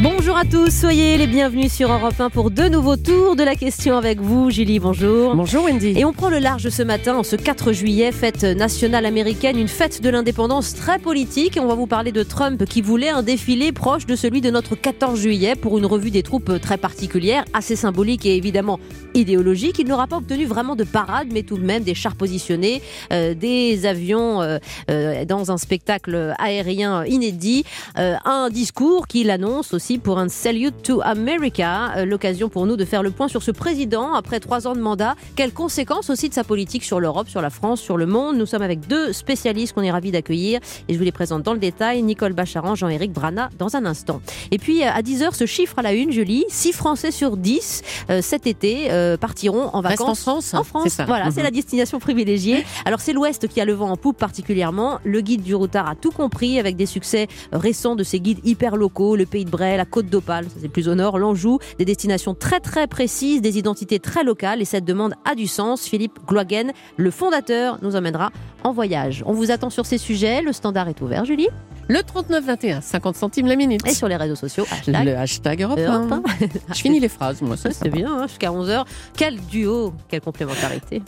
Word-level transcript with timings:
Bonjour 0.00 0.36
à 0.36 0.44
tous, 0.44 0.70
soyez 0.70 1.18
les 1.18 1.26
bienvenus 1.26 1.72
sur 1.72 1.92
Europe 1.92 2.20
1 2.20 2.30
pour 2.30 2.52
deux 2.52 2.68
nouveaux 2.68 2.94
tours 2.94 3.34
de 3.34 3.42
la 3.42 3.56
question 3.56 3.96
avec 3.96 4.20
vous. 4.20 4.48
Julie, 4.48 4.78
bonjour. 4.78 5.34
Bonjour 5.34 5.64
Wendy. 5.64 5.98
Et 5.98 6.04
on 6.04 6.12
prend 6.12 6.28
le 6.28 6.38
large 6.38 6.68
ce 6.68 6.84
matin, 6.84 7.16
en 7.16 7.24
ce 7.24 7.34
4 7.34 7.72
juillet, 7.72 8.12
fête 8.12 8.44
nationale 8.44 9.06
américaine, 9.06 9.58
une 9.58 9.66
fête 9.66 10.00
de 10.00 10.08
l'indépendance 10.08 10.76
très 10.76 11.00
politique. 11.00 11.56
Et 11.56 11.60
on 11.60 11.66
va 11.66 11.74
vous 11.74 11.88
parler 11.88 12.12
de 12.12 12.22
Trump 12.22 12.64
qui 12.64 12.80
voulait 12.80 13.08
un 13.08 13.24
défilé 13.24 13.72
proche 13.72 14.06
de 14.06 14.14
celui 14.14 14.40
de 14.40 14.50
notre 14.50 14.76
14 14.76 15.18
juillet 15.18 15.56
pour 15.56 15.78
une 15.78 15.86
revue 15.86 16.12
des 16.12 16.22
troupes 16.22 16.60
très 16.60 16.76
particulière, 16.76 17.44
assez 17.52 17.74
symbolique 17.74 18.24
et 18.24 18.36
évidemment 18.36 18.78
idéologique. 19.14 19.80
Il 19.80 19.88
n'aura 19.88 20.06
pas 20.06 20.18
obtenu 20.18 20.46
vraiment 20.46 20.76
de 20.76 20.84
parade, 20.84 21.28
mais 21.32 21.42
tout 21.42 21.58
de 21.58 21.64
même 21.64 21.82
des 21.82 21.94
chars 21.94 22.14
positionnés, 22.14 22.82
euh, 23.12 23.34
des 23.34 23.84
avions 23.84 24.42
euh, 24.42 24.58
euh, 24.90 25.24
dans 25.24 25.50
un 25.50 25.58
spectacle 25.58 26.34
aérien 26.38 27.04
inédit, 27.04 27.64
un 27.96 28.48
discours 28.50 29.06
qu'il 29.06 29.30
annonce 29.30 29.74
aussi 29.74 29.87
pour 29.96 30.18
un 30.18 30.28
Salute 30.28 30.82
to 30.82 31.00
America, 31.02 31.92
euh, 31.96 32.04
l'occasion 32.04 32.50
pour 32.50 32.66
nous 32.66 32.76
de 32.76 32.84
faire 32.84 33.02
le 33.02 33.10
point 33.10 33.28
sur 33.28 33.42
ce 33.42 33.50
président 33.50 34.12
après 34.12 34.38
trois 34.40 34.66
ans 34.66 34.74
de 34.74 34.80
mandat. 34.80 35.14
Quelles 35.36 35.52
conséquences 35.54 36.10
aussi 36.10 36.28
de 36.28 36.34
sa 36.34 36.44
politique 36.44 36.84
sur 36.84 37.00
l'Europe, 37.00 37.28
sur 37.30 37.40
la 37.40 37.48
France, 37.48 37.80
sur 37.80 37.96
le 37.96 38.04
monde? 38.04 38.36
Nous 38.36 38.44
sommes 38.44 38.60
avec 38.60 38.86
deux 38.86 39.14
spécialistes 39.14 39.72
qu'on 39.72 39.82
est 39.82 39.90
ravis 39.90 40.10
d'accueillir 40.10 40.60
et 40.88 40.92
je 40.92 40.98
vous 40.98 41.04
les 41.04 41.12
présente 41.12 41.42
dans 41.42 41.54
le 41.54 41.58
détail. 41.58 42.02
Nicole 42.02 42.34
Bacharan, 42.34 42.74
Jean-Éric 42.74 43.12
Brana 43.12 43.48
dans 43.58 43.76
un 43.76 43.86
instant. 43.86 44.20
Et 44.50 44.58
puis 44.58 44.82
euh, 44.82 44.90
à 44.92 45.00
10h, 45.00 45.34
ce 45.34 45.46
chiffre 45.46 45.78
à 45.78 45.82
la 45.82 45.94
une, 45.94 46.12
je 46.12 46.20
lis 46.20 46.44
6 46.48 46.72
Français 46.72 47.10
sur 47.10 47.38
10 47.38 47.82
euh, 48.10 48.20
cet 48.20 48.46
été 48.46 48.90
euh, 48.90 49.16
partiront 49.16 49.70
en 49.72 49.80
Reste 49.80 50.00
en 50.02 50.04
vacances 50.04 50.20
France 50.20 50.54
en 50.54 50.64
France. 50.64 50.82
C'est 50.84 50.90
ça. 50.90 51.04
Voilà, 51.06 51.26
Mhm. 51.26 51.30
c'est 51.32 51.42
la 51.42 51.50
destination 51.50 51.98
privilégiée. 52.00 52.64
Alors 52.84 53.00
c'est 53.00 53.12
l'Ouest 53.12 53.48
qui 53.48 53.60
a 53.60 53.64
le 53.64 53.72
vent 53.72 53.90
en 53.90 53.96
poupe 53.96 54.18
particulièrement. 54.18 54.98
Le 55.04 55.20
guide 55.20 55.42
du 55.42 55.54
routard 55.54 55.88
a 55.88 55.94
tout 55.94 56.10
compris 56.10 56.58
avec 56.58 56.74
des 56.76 56.86
succès 56.86 57.28
récents 57.52 57.94
de 57.94 58.02
ces 58.02 58.18
guides 58.20 58.40
hyper 58.44 58.76
locaux, 58.76 59.14
le 59.16 59.24
Pays 59.24 59.44
de 59.44 59.50
Bray, 59.50 59.77
la 59.78 59.84
Côte 59.84 60.06
d'Opale, 60.06 60.46
c'est 60.60 60.68
plus 60.68 60.88
au 60.88 60.96
nord, 60.96 61.18
l'Anjou, 61.18 61.60
des 61.78 61.84
destinations 61.84 62.34
très 62.34 62.58
très 62.58 62.88
précises, 62.88 63.40
des 63.40 63.58
identités 63.58 64.00
très 64.00 64.24
locales 64.24 64.60
et 64.60 64.64
cette 64.64 64.84
demande 64.84 65.14
a 65.24 65.36
du 65.36 65.46
sens. 65.46 65.86
Philippe 65.86 66.18
Gloagen, 66.26 66.72
le 66.96 67.10
fondateur, 67.12 67.78
nous 67.80 67.94
emmènera 67.94 68.32
en 68.64 68.72
voyage. 68.72 69.22
On 69.24 69.32
vous 69.32 69.52
attend 69.52 69.70
sur 69.70 69.86
ces 69.86 69.96
sujets. 69.96 70.42
Le 70.42 70.52
standard 70.52 70.88
est 70.88 71.00
ouvert, 71.00 71.24
Julie. 71.24 71.46
Le 71.86 72.00
39-21, 72.00 72.82
50 72.82 73.14
centimes 73.14 73.46
la 73.46 73.54
minute. 73.54 73.80
Et 73.86 73.94
sur 73.94 74.08
les 74.08 74.16
réseaux 74.16 74.34
sociaux, 74.34 74.66
hashtag 74.70 75.06
Le 75.06 75.16
hashtag 75.16 75.62
Europe 75.62 75.78
Europe 75.78 76.12
1. 76.12 76.16
1. 76.16 76.22
Je 76.74 76.80
finis 76.80 76.98
les 76.98 77.08
phrases, 77.08 77.40
moi, 77.40 77.56
ça, 77.56 77.70
Ça, 77.70 77.78
C'est 77.84 77.90
bien, 77.90 78.12
hein, 78.12 78.26
jusqu'à 78.26 78.50
11h. 78.50 78.84
Quel 79.16 79.38
duo, 79.40 79.94
quelle 80.08 80.20
complémentarité. 80.22 81.02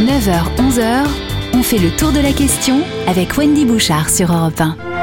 9h, 0.00 0.56
11h. 0.58 1.06
On 1.54 1.62
fait 1.62 1.78
le 1.78 1.94
tour 1.96 2.10
de 2.10 2.18
la 2.18 2.32
question 2.32 2.80
avec 3.06 3.38
Wendy 3.38 3.64
Bouchard 3.64 4.10
sur 4.10 4.32
Europe 4.32 4.60
1. 4.60 4.93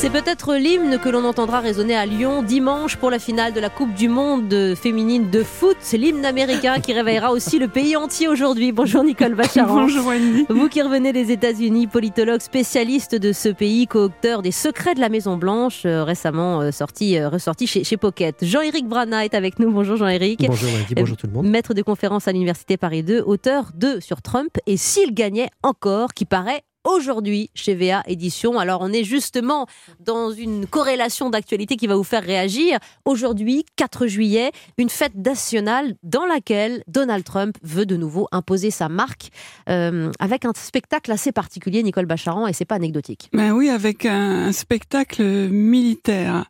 C'est 0.00 0.08
peut-être 0.08 0.54
l'hymne 0.54 0.98
que 0.98 1.10
l'on 1.10 1.24
entendra 1.24 1.60
résonner 1.60 1.94
à 1.94 2.06
Lyon 2.06 2.42
dimanche 2.42 2.96
pour 2.96 3.10
la 3.10 3.18
finale 3.18 3.52
de 3.52 3.60
la 3.60 3.68
Coupe 3.68 3.92
du 3.92 4.08
Monde 4.08 4.74
féminine 4.74 5.28
de 5.28 5.42
foot. 5.42 5.76
C'est 5.80 5.98
l'hymne 5.98 6.24
américain 6.24 6.80
qui 6.80 6.94
réveillera 6.94 7.32
aussi 7.32 7.58
le 7.58 7.68
pays 7.68 7.96
entier 7.96 8.26
aujourd'hui. 8.26 8.72
Bonjour 8.72 9.04
Nicole 9.04 9.34
Bacharan. 9.34 9.82
Bonjour 9.82 10.06
Wendy. 10.06 10.46
Vous 10.48 10.70
qui 10.70 10.80
revenez 10.80 11.12
des 11.12 11.30
États-Unis, 11.30 11.86
politologue 11.86 12.40
spécialiste 12.40 13.14
de 13.14 13.34
ce 13.34 13.50
pays, 13.50 13.86
co-auteur 13.86 14.40
des 14.40 14.52
Secrets 14.52 14.94
de 14.94 15.00
la 15.00 15.10
Maison 15.10 15.36
Blanche, 15.36 15.82
euh, 15.84 16.02
récemment 16.02 16.62
euh, 16.62 16.70
sorti, 16.70 17.18
euh, 17.18 17.28
ressorti 17.28 17.66
chez, 17.66 17.84
chez 17.84 17.98
Pocket. 17.98 18.42
Jean-Éric 18.42 18.88
Brana 18.88 19.26
est 19.26 19.34
avec 19.34 19.58
nous. 19.58 19.70
Bonjour 19.70 19.98
Jean-Éric. 19.98 20.46
Bonjour 20.46 20.70
Wendy, 20.72 20.94
bonjour 20.94 21.18
tout 21.18 21.26
le 21.26 21.34
monde. 21.34 21.46
Maître 21.46 21.74
de 21.74 21.82
conférence 21.82 22.26
à 22.26 22.32
l'Université 22.32 22.78
Paris 22.78 23.02
2, 23.02 23.20
auteur 23.20 23.72
de 23.74 24.00
Sur 24.00 24.22
Trump 24.22 24.56
et 24.66 24.78
s'il 24.78 25.12
gagnait 25.12 25.50
encore, 25.62 26.14
qui 26.14 26.24
paraît 26.24 26.62
aujourd'hui 26.84 27.50
chez 27.54 27.74
VA 27.74 28.02
Édition. 28.06 28.58
Alors 28.58 28.80
on 28.82 28.92
est 28.92 29.04
justement 29.04 29.66
dans 29.98 30.30
une 30.30 30.66
corrélation 30.66 31.30
d'actualité 31.30 31.76
qui 31.76 31.86
va 31.86 31.96
vous 31.96 32.04
faire 32.04 32.22
réagir. 32.22 32.78
Aujourd'hui, 33.04 33.64
4 33.76 34.06
juillet, 34.06 34.50
une 34.78 34.88
fête 34.88 35.14
nationale 35.14 35.94
dans 36.02 36.24
laquelle 36.24 36.82
Donald 36.88 37.24
Trump 37.24 37.56
veut 37.62 37.86
de 37.86 37.96
nouveau 37.96 38.28
imposer 38.32 38.70
sa 38.70 38.88
marque 38.88 39.30
euh, 39.68 40.10
avec 40.18 40.44
un 40.44 40.52
spectacle 40.54 41.12
assez 41.12 41.32
particulier, 41.32 41.82
Nicole 41.82 42.06
Bacharan, 42.06 42.46
et 42.46 42.52
c'est 42.52 42.64
pas 42.64 42.76
anecdotique. 42.76 43.28
Ben 43.32 43.52
oui, 43.52 43.68
avec 43.68 44.06
un, 44.06 44.46
un 44.48 44.52
spectacle 44.52 45.22
militaire. 45.50 46.46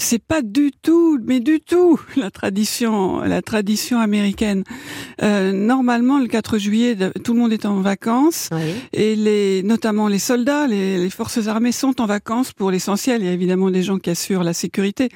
C'est 0.00 0.22
pas 0.22 0.42
du 0.42 0.70
tout, 0.70 1.18
mais 1.24 1.40
du 1.40 1.60
tout 1.60 2.00
la 2.16 2.30
tradition, 2.30 3.18
la 3.20 3.42
tradition 3.42 3.98
américaine. 3.98 4.62
Euh, 5.22 5.50
normalement, 5.52 6.18
le 6.18 6.26
4 6.28 6.58
juillet, 6.58 6.96
tout 7.24 7.32
le 7.34 7.40
monde 7.40 7.52
est 7.52 7.66
en 7.66 7.80
vacances 7.80 8.48
Oui. 8.52 8.74
et 8.92 9.16
les, 9.16 9.62
notamment 9.68 10.08
les 10.08 10.18
soldats, 10.18 10.66
les, 10.66 10.98
les 10.98 11.10
forces 11.10 11.46
armées 11.46 11.72
sont 11.72 12.00
en 12.00 12.06
vacances 12.06 12.52
pour 12.52 12.70
l'essentiel. 12.72 13.22
Il 13.22 13.26
y 13.26 13.28
a 13.28 13.32
évidemment 13.32 13.70
des 13.70 13.82
gens 13.88 13.98
qui 13.98 14.10
assurent 14.10 14.42
la 14.44 14.54
sécurité, 14.64 15.08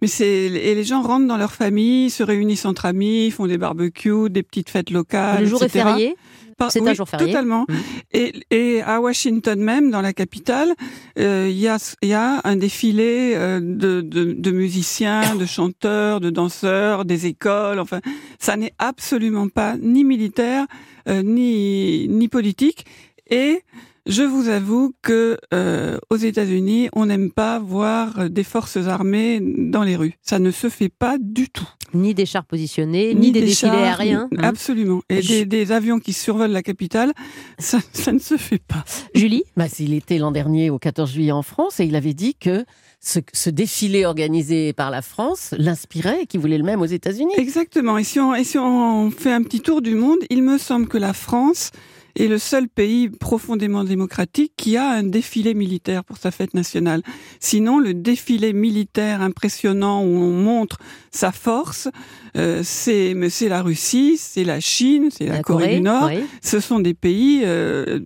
mais 0.00 0.08
c'est 0.08 0.44
et 0.68 0.74
les 0.74 0.84
gens 0.84 1.02
rentrent 1.02 1.26
dans 1.26 1.36
leur 1.44 1.52
famille, 1.52 2.08
se 2.10 2.22
réunissent 2.22 2.64
entre 2.64 2.86
amis, 2.86 3.30
font 3.30 3.46
des 3.46 3.58
barbecues, 3.58 4.30
des 4.30 4.42
petites 4.42 4.70
fêtes 4.70 4.90
locales. 4.90 5.40
le 5.42 5.46
jour 5.46 5.62
est 5.62 5.66
etc. 5.66 5.84
férié. 5.84 6.16
Par- 6.58 6.72
C'est 6.72 6.88
un 6.88 6.94
jour 6.94 7.06
férié. 7.06 7.26
Totalement. 7.26 7.66
Mm. 7.68 7.74
Et, 8.20 8.32
et 8.50 8.82
à 8.82 8.98
Washington 9.02 9.58
même, 9.60 9.90
dans 9.90 10.00
la 10.00 10.14
capitale, 10.14 10.70
euh, 11.18 11.48
il 11.50 11.58
y, 11.58 11.68
a, 11.68 11.76
il 12.02 12.08
y 12.08 12.14
a 12.14 12.40
un 12.44 12.56
défilé 12.56 13.34
euh, 13.34 13.60
de, 13.60 14.00
de, 14.00 14.32
de 14.32 14.50
musiciens, 14.52 15.34
de 15.36 15.44
chanteurs, 15.44 16.18
de 16.20 16.30
danseurs, 16.30 17.04
des 17.04 17.26
écoles. 17.26 17.78
Enfin, 17.78 18.00
ça 18.38 18.56
n'est 18.56 18.72
absolument 18.78 19.48
pas 19.50 19.76
ni 19.76 20.02
militaire 20.02 20.64
euh, 21.10 21.22
ni, 21.22 22.08
ni 22.08 22.28
politique. 22.28 22.86
Et 23.28 23.60
je 24.06 24.22
vous 24.22 24.48
avoue 24.48 24.92
que 25.02 25.36
euh, 25.52 25.98
aux 26.10 26.16
États-Unis, 26.16 26.88
on 26.94 27.06
n'aime 27.06 27.30
pas 27.30 27.58
voir 27.58 28.30
des 28.30 28.44
forces 28.44 28.76
armées 28.76 29.40
dans 29.42 29.82
les 29.82 29.96
rues. 29.96 30.14
Ça 30.22 30.38
ne 30.38 30.50
se 30.50 30.68
fait 30.68 30.88
pas 30.88 31.16
du 31.20 31.48
tout. 31.48 31.68
Ni 31.94 32.14
des 32.14 32.26
chars 32.26 32.44
positionnés, 32.44 33.14
ni, 33.14 33.30
des, 33.32 33.40
défilés 33.40 33.54
chars, 33.54 33.74
aériens. 34.00 34.28
hein. 34.36 34.42
Absolument. 34.42 35.00
Et 35.08 35.22
Je- 35.22 35.28
des, 35.28 35.44
des 35.46 35.72
avions 35.72 35.98
qui 35.98 36.12
survolent 36.12 36.50
la 36.50 36.62
capitale, 36.62 37.12
ça, 37.58 37.78
ça 37.92 38.12
ne 38.12 38.18
se 38.18 38.36
fait 38.36 38.58
pas. 38.58 38.84
Julie? 39.14 39.44
Bah, 39.56 39.66
il 39.78 39.94
était 39.94 40.18
l'an 40.18 40.32
dernier 40.32 40.68
au 40.70 40.78
14 40.78 41.10
juillet 41.12 41.32
en 41.32 41.42
France 41.42 41.80
et 41.80 41.84
il 41.84 41.96
avait 41.96 42.14
dit 42.14 42.34
que 42.34 42.64
ce, 43.00 43.20
ce 43.32 43.50
défilé 43.50 44.04
organisé 44.04 44.72
par 44.72 44.90
la 44.90 45.00
France 45.02 45.54
l'inspirait 45.58 46.22
et 46.22 46.26
qu'il 46.26 46.40
voulait 46.40 46.58
le 46.58 46.64
même 46.64 46.80
aux 46.82 46.86
États-Unis. 46.86 47.32
Exactement. 47.38 47.98
Et 47.98 48.04
si, 48.04 48.18
on, 48.20 48.34
et 48.34 48.44
si 48.44 48.58
on 48.58 49.10
fait 49.10 49.32
un 49.32 49.42
petit 49.42 49.60
tour 49.60 49.80
du 49.80 49.94
monde, 49.94 50.18
il 50.28 50.42
me 50.42 50.58
semble 50.58 50.88
que 50.88 50.98
la 50.98 51.12
France 51.12 51.70
est 52.16 52.28
le 52.28 52.38
seul 52.38 52.68
pays 52.68 53.08
profondément 53.10 53.84
démocratique 53.84 54.52
qui 54.56 54.76
a 54.76 54.88
un 54.90 55.02
défilé 55.02 55.54
militaire 55.54 56.02
pour 56.04 56.16
sa 56.16 56.30
fête 56.30 56.54
nationale. 56.54 57.02
Sinon, 57.40 57.78
le 57.78 57.94
défilé 57.94 58.52
militaire 58.52 59.20
impressionnant 59.22 60.02
où 60.02 60.08
on 60.08 60.32
montre 60.32 60.78
sa 61.10 61.30
force, 61.32 61.88
euh, 62.36 62.62
c'est 62.64 63.14
la 63.48 63.62
Russie, 63.62 64.16
c'est 64.18 64.44
la 64.44 64.60
Chine, 64.60 65.08
c'est 65.10 65.26
la, 65.26 65.42
Corée, 65.42 65.76
du 65.76 65.82
Nord. 65.82 66.06
oui. 66.12 66.24
ce 66.42 66.58
sont 66.60 66.80
des 66.80 66.94
pays 66.94 67.42
euh, 67.44 68.00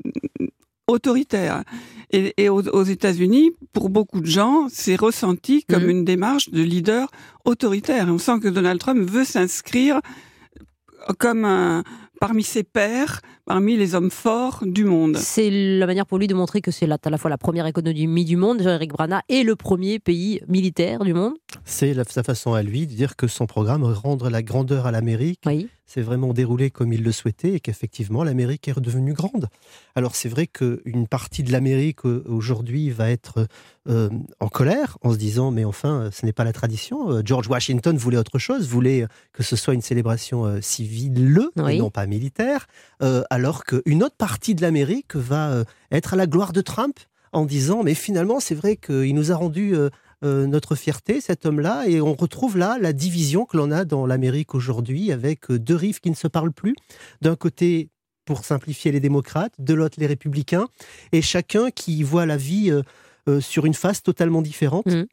autoritaires. 0.87 1.63
Et, 2.13 2.35
et 2.37 2.49
aux, 2.49 2.63
aux 2.69 2.83
États-Unis, 2.83 3.53
pour 3.73 3.89
beaucoup 3.89 4.21
de 4.21 4.27
gens, 4.27 4.67
c'est 4.69 4.97
ressenti 4.97 5.65
comme 5.69 5.85
Mhm. 5.85 5.91
une 5.91 6.05
démarche 6.05 6.51
de 6.51 6.61
leader 6.63 7.09
autoritaire. 7.45 8.09
Et 8.09 8.11
on 8.11 8.19
sent 8.19 8.41
que 8.43 8.49
Donald 8.49 8.81
Trump 8.81 9.09
veut 9.09 9.25
s'inscrire 9.25 10.01
comme 11.19 11.45
un, 11.45 11.85
parmi 12.21 12.43
ses 12.45 12.63
pairs, 12.63 13.23
parmi 13.47 13.77
les 13.77 13.95
hommes 13.95 14.11
forts 14.11 14.63
du 14.65 14.85
monde. 14.85 15.17
C'est 15.17 15.51
la 15.51 15.87
manière 15.87 16.07
pour 16.07 16.19
lui 16.19 16.27
de 16.29 16.35
montrer 16.35 16.61
que 16.61 16.71
c'est 16.71 16.89
à 16.89 17.11
la 17.11 17.19
fois 17.19 17.31
la 17.31 17.39
première 17.39 17.67
économie 17.67 18.25
du 18.25 18.37
monde, 18.37 18.63
Jean-Éric 18.63 18.93
Brana, 18.93 19.23
et 19.29 19.43
le 19.43 19.57
premier 19.57 19.99
pays 19.99 20.41
militaire 20.47 21.03
du 21.03 21.15
monde. 21.15 21.33
C'est 21.65 21.95
sa 22.11 22.23
façon 22.23 22.53
à 22.53 22.63
lui 22.63 22.87
de 22.87 22.95
dire 22.95 23.17
que 23.17 23.27
son 23.27 23.47
programme, 23.47 23.83
rendre 23.83 24.29
la 24.29 24.43
grandeur 24.43 24.87
à 24.87 24.93
l'Amérique, 24.93 25.41
Oui. 25.47 25.69
S'est 25.91 26.03
vraiment 26.03 26.33
déroulé 26.33 26.71
comme 26.71 26.93
il 26.93 27.03
le 27.03 27.11
souhaitait 27.11 27.55
et 27.55 27.61
qu'effectivement 27.61 28.23
l'Amérique 28.23 28.69
est 28.69 28.73
redevenue 28.73 29.13
grande. 29.13 29.49
Alors 29.97 30.15
c'est 30.15 30.29
vrai 30.29 30.47
qu'une 30.47 31.09
partie 31.09 31.43
de 31.43 31.51
l'Amérique 31.51 32.05
euh, 32.05 32.23
aujourd'hui 32.29 32.91
va 32.91 33.11
être 33.11 33.49
euh, 33.89 34.09
en 34.39 34.49
colère 34.49 34.99
en 35.03 35.13
se 35.13 35.19
disant 35.19 35.51
mais 35.51 35.65
enfin 35.65 36.03
euh, 36.03 36.11
ce 36.13 36.25
n'est 36.25 36.33
pas 36.33 36.45
la 36.45 36.53
tradition. 36.53 37.23
George 37.25 37.49
Washington 37.49 37.97
voulait 37.97 38.19
autre 38.19 38.39
chose, 38.39 38.69
voulait 38.69 39.07
que 39.33 39.43
ce 39.43 39.57
soit 39.57 39.75
une 39.75 39.83
célébration 39.83 40.61
civile 40.63 41.49
Oui. 41.57 41.75
et 41.75 41.79
non 41.79 41.91
pas 41.91 42.07
militaire, 42.07 42.67
euh, 43.03 43.23
alors 43.31 43.65
qu'une 43.65 44.03
autre 44.05 44.17
partie 44.17 44.55
de 44.55 44.63
l'Amérique 44.63 45.17
va 45.17 45.65
être 45.91 46.15
à 46.15 46.17
la 46.17 46.27
gloire 46.27 46.53
de 46.53 46.61
Trump 46.61 46.99
en 47.33 47.45
disant 47.45 47.83
mais 47.83 47.95
finalement 47.95 48.39
c'est 48.39 48.55
vrai 48.55 48.77
qu'il 48.77 49.15
nous 49.15 49.33
a 49.33 49.37
rendu 49.37 49.75
euh, 50.23 50.43
euh, 50.43 50.47
notre 50.47 50.75
fierté, 50.75 51.21
cet 51.21 51.47
homme-là, 51.47 51.87
et 51.87 52.01
on 52.01 52.15
retrouve 52.15 52.57
là 52.57 52.79
la 52.81 52.93
division 52.93 53.45
que 53.47 53.57
l'on 53.57 53.71
a 53.71 53.85
dans 53.85 54.07
l'Amérique 54.07 54.55
aujourd'hui, 54.55 55.13
avec 55.13 55.51
deux 55.51 55.75
rives 55.75 56.01
qui 56.01 56.11
ne 56.11 56.15
se 56.15 56.29
parlent 56.29 56.53
plus. 56.53 56.75
D'un 57.21 57.37
côté, 57.37 57.89
pour 58.25 58.45
simplifier 58.45 58.93
les 58.93 59.01
démocrates, 59.01 59.53
de 59.59 59.75
l'autre 59.75 59.97
les 59.99 60.07
républicains, 60.07 60.69
et 61.13 61.23
chacun 61.23 61.71
qui 61.71 62.03
voit 62.03 62.27
la 62.27 62.37
vie 62.37 62.73
sur 63.41 63.67
une 63.67 63.75
face 63.75 64.03
totalement 64.03 64.43
différente. 64.43 64.87
Mmh 64.87 65.07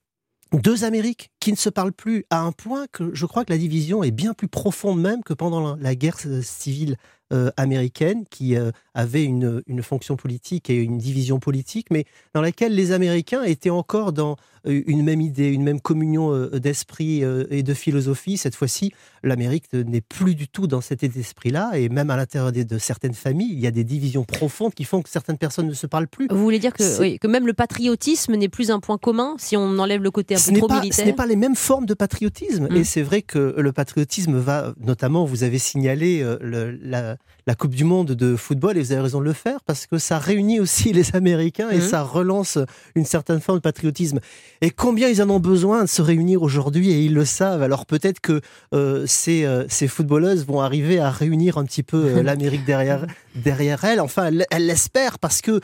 deux 0.54 0.84
Amériques 0.84 1.30
qui 1.40 1.52
ne 1.52 1.58
se 1.58 1.70
parlent 1.70 1.94
plus 1.94 2.26
à 2.30 2.40
un 2.40 2.52
point 2.52 2.88
que 2.92 3.14
je 3.14 3.26
crois 3.26 3.44
que 3.44 3.52
la 3.52 3.58
division 3.58 4.04
est 4.04 4.12
bien 4.12 4.34
plus 4.34 4.48
profonde 4.48 5.00
même 5.02 5.24
que 5.24 5.34
pendant 5.34 5.76
la, 5.76 5.96
guerre 5.96 6.18
civile 6.42 6.98
euh, 7.34 7.52
américaine 7.58 8.24
qui 8.30 8.56
euh, 8.56 8.72
avait 8.94 9.26
une, 9.26 9.62
une, 9.68 9.84
fonction 9.84 10.16
politique 10.16 10.70
et 10.70 10.78
une 10.78 10.98
division 10.98 11.40
politique, 11.40 11.88
mais 11.92 12.06
dans 12.34 12.40
laquelle 12.40 12.74
les 12.74 12.94
Américains 12.94 13.44
étaient 13.44 13.70
encore 13.70 14.14
dans 14.14 14.38
euh, 14.66 14.82
une 14.88 15.04
même 15.04 15.20
idée, 15.20 15.50
une 15.50 15.64
même 15.64 15.82
communion 15.82 16.48
d'esprit 16.54 17.24
et 17.50 17.64
de 17.64 17.74
philosophie. 17.74 18.38
Cette 18.38 18.56
fois-ci, 18.56 18.94
l'Amérique 19.24 19.66
n'est 19.74 20.00
plus 20.00 20.36
du 20.36 20.48
tout 20.48 20.68
dans 20.68 20.80
cet 20.80 21.04
état 21.04 21.16
d'esprit-là, 21.16 21.72
et 21.74 21.90
même 21.90 22.10
à 22.12 22.16
l'intérieur 22.16 22.54
de, 22.54 22.78
certaines 22.78 23.14
familles, 23.14 23.52
il 23.52 23.60
y 23.60 23.68
a 23.68 23.72
des 23.72 23.84
divisions 23.84 24.24
profondes 24.24 24.74
qui 24.74 24.86
font 24.86 25.02
que 25.02 25.10
certaines 25.10 25.38
personnes 25.38 25.68
ne 25.68 25.74
se 25.74 25.86
parlent 25.86 26.08
plus. 26.08 26.30
Vous 26.30 26.42
voulez 26.42 26.60
dire 26.60 26.72
que, 26.72 27.18
que 27.18 27.28
même 27.28 27.46
le 27.46 27.54
patriotisme 27.54 28.36
n'est 28.36 28.48
plus 28.48 28.72
un 28.72 28.80
point 28.80 28.98
commun 28.98 29.36
si 29.38 29.58
on 29.58 29.80
enlève 29.80 30.02
le 30.02 30.12
côté 30.12 30.36
un 30.36 30.38
peu 30.38 30.58
trop 30.60 30.70
militaire 30.70 30.94
Ce 30.94 31.02
n'est 31.02 31.14
pas 31.16 31.26
les 31.26 31.36
mêmes 31.36 31.58
formes 31.58 31.86
de 31.86 31.94
patriotisme, 31.94 32.70
et 32.72 32.80
mm. 32.80 32.84
c'est 32.86 33.02
vrai 33.02 33.22
que 33.22 33.56
le 33.58 33.72
patriotisme 33.74 34.38
va, 34.38 34.74
notamment, 34.80 35.26
vous 35.26 35.44
avez 35.44 35.60
signalé 35.60 36.24
le, 36.40 36.72
la, 36.72 37.17
la, 37.46 37.56
Coupe 37.56 37.74
du 37.74 37.84
Monde 37.84 38.12
de 38.12 38.36
football, 38.36 38.78
et 38.78 38.82
vous 38.82 38.92
avez 38.92 39.02
raison 39.02 39.20
de 39.20 39.26
le 39.26 39.34
faire, 39.34 39.60
parce 39.66 39.88
que 39.88 39.98
ça 39.98 40.20
réunit 40.20 40.60
aussi 40.60 40.94
les 40.94 41.16
Américains 41.16 41.70
et 41.70 41.78
mhm. 41.78 41.82
ça 41.82 42.04
relance 42.04 42.58
une 42.96 43.06
certaine 43.06 43.40
forme 43.40 43.60
de 43.60 43.62
patriotisme. 43.62 44.20
Et 44.62 44.70
combien 44.70 45.08
ils 45.08 45.22
en 45.22 45.30
ont 45.30 45.40
besoin 45.40 45.84
de 45.84 45.90
se 45.90 46.02
réunir 46.02 46.42
aujourd'hui, 46.42 46.92
et 46.92 47.02
ils 47.02 47.14
le 47.14 47.26
savent. 47.26 47.64
Alors 47.64 47.86
peut-être 47.86 48.20
que 48.20 48.42
euh, 48.74 49.06
ces, 49.08 49.46
euh, 49.46 49.66
ces, 49.70 49.88
footballeuses 49.88 50.46
vont 50.46 50.62
arriver 50.62 51.00
à 51.00 51.10
réunir 51.10 51.58
un 51.58 51.66
petit 51.66 51.84
peu 51.84 52.06
euh, 52.06 52.24
l'Amérique 52.24 52.66
derrière, 52.66 53.06
derrière 53.44 53.84
elles. 53.86 54.00
Enfin, 54.00 54.32
elles 54.52 54.66
l'espèrent, 54.66 55.20
parce 55.20 55.42
que 55.42 55.62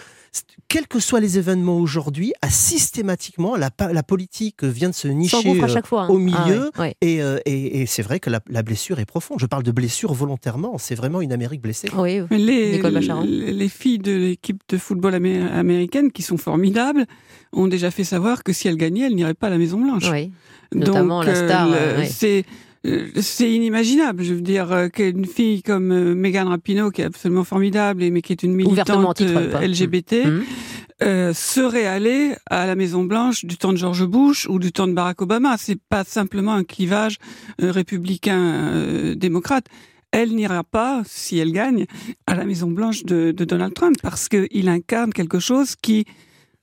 quels 0.68 0.88
que 0.88 1.00
soient 1.00 1.20
les 1.20 1.38
événements 1.38 1.78
aujourd'hui, 1.78 2.34
systématiquement, 2.50 3.56
la, 3.56 3.70
la, 3.92 4.04
politique 4.04 4.64
vient 4.64 4.90
de 4.90 4.96
se 4.96 5.08
nicher 5.08 5.38
hein. 5.38 6.08
au 6.10 6.18
milieu. 6.18 6.72
Ah 6.76 6.88
et, 7.02 7.22
et, 7.46 7.86
c'est 7.86 8.02
vrai 8.02 8.20
que 8.20 8.30
la, 8.30 8.40
la 8.50 8.64
blessure 8.64 9.00
est 9.00 9.06
profonde. 9.06 9.40
Je 9.40 9.46
parle 9.46 9.64
de 9.64 9.72
blessure 9.72 10.14
volontairement. 10.14 10.78
C'est 10.78 10.96
vraiment 10.96 11.22
une 11.22 11.32
Amérique 11.32 11.62
blessée. 11.62 11.90
Oui, 11.96 12.22
les, 12.32 12.82
les, 12.82 13.70
filles 13.70 14.00
de 14.00 14.12
l'équipe 14.12 14.62
de 14.70 14.78
football 14.78 15.14
américaine, 15.14 16.12
qui 16.12 16.24
sont 16.24 16.38
formidables, 16.38 17.06
ont 17.52 17.68
déjà 17.68 17.92
fait 17.92 18.04
savoir 18.04 18.44
que 18.44 18.54
si 18.54 18.68
elles 18.68 18.78
gagnaient, 18.78 19.06
elles 19.06 19.16
n'iraient 19.16 19.34
pas 19.34 19.48
à 19.48 19.52
la 19.52 19.58
Maison 19.58 19.80
Blanche. 19.80 20.10
Oui. 20.12 20.32
Notamment 20.74 21.22
la 21.22 21.36
star. 21.36 21.70
Euh, 21.72 22.04
c'est 22.10 22.40
euh, 22.40 22.73
c'est 22.84 23.52
inimaginable. 23.52 24.24
Je 24.24 24.34
veux 24.34 24.42
dire 24.42 24.72
euh, 24.72 24.88
qu'une 24.90 25.26
fille 25.26 25.64
comme 25.64 26.14
Megan 26.14 26.48
Rapinoe, 26.48 26.92
qui 26.92 27.02
est 27.02 27.06
absolument 27.06 27.44
formidable, 27.44 28.04
mais 28.12 28.22
qui 28.22 28.34
est 28.34 28.44
une 28.44 28.54
militante 28.54 29.22
LGBT, 29.22 30.26
mmh. 30.26 31.34
serait 31.34 31.86
allée 31.86 32.36
à 32.50 32.66
la 32.68 32.76
Maison 32.76 33.04
Blanche 33.04 33.46
du 33.46 33.58
temps 33.58 33.72
de 33.72 33.78
George 33.78 34.06
Bush 34.06 34.48
ou 34.48 34.60
du 34.60 34.72
temps 34.72 34.88
de 34.88 34.94
Barack 34.94 35.22
Obama. 35.22 35.56
C'est 35.58 35.80
pas 35.90 36.04
simplement 36.04 36.54
un 36.54 36.64
clivage 36.64 37.18
républicain 37.60 39.14
démocrate 39.16 39.66
elle 40.14 40.36
n'ira 40.36 40.64
pas, 40.64 41.02
si 41.06 41.40
elle 41.40 41.52
gagne, 41.52 41.88
à 42.28 42.36
la 42.36 42.46
Maison 42.46 42.70
Blanche 42.70 43.04
de, 43.04 43.32
Donald 43.32 43.74
Trump, 43.74 43.96
parce 44.02 44.30
qu'il 44.30 44.70
incarne 44.70 45.12
quelque 45.12 45.40
chose 45.40 45.76
qui 45.76 46.06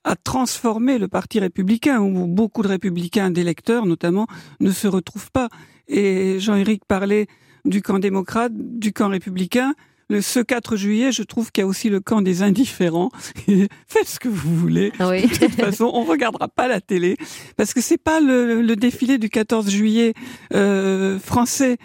a 0.05 0.15
transformé 0.15 0.97
le 0.97 1.09
Parti 1.09 1.39
républicain, 1.39 1.99
où 1.99 2.27
beaucoup 2.27 2.63
de 2.63 2.69
républicains, 2.69 3.29
d'électeurs 3.29 3.85
notamment, 3.85 4.25
ne 4.61 4.71
se 4.71 4.87
retrouvent 4.87 5.31
pas. 5.31 5.49
Et 5.91 6.39
Jean-Éric 6.39 6.85
parlait 6.85 7.27
du 7.65 7.81
camp 7.81 7.99
démocrate, 7.99 8.53
du 8.55 8.93
camp 8.93 9.09
républicain. 9.09 9.73
Le, 10.11 10.21
ce 10.21 10.41
4 10.41 10.75
juillet, 10.75 11.11
je 11.13 11.23
trouve 11.23 11.51
qu'il 11.51 11.61
y 11.61 11.63
a 11.63 11.67
aussi 11.67 11.89
le 11.89 12.01
camp 12.01 12.21
des 12.21 12.43
indifférents. 12.43 13.11
Faites 13.87 14.07
ce 14.07 14.19
que 14.19 14.27
vous 14.27 14.55
voulez. 14.55 14.91
Ah 14.99 15.09
de 15.11 15.27
toute 15.27 15.55
façon, 15.55 15.89
on 15.93 16.03
regardera 16.03 16.49
pas 16.49 16.67
la 16.67 16.81
télé 16.81 17.15
parce 17.55 17.73
que 17.73 17.79
c'est 17.79 17.97
pas 17.97 18.19
le, 18.19 18.75
défilé 18.75 19.17
du 19.17 19.29
14 19.29 19.69
juillet 19.69 20.13
euh, 20.53 21.17
français 21.19 21.77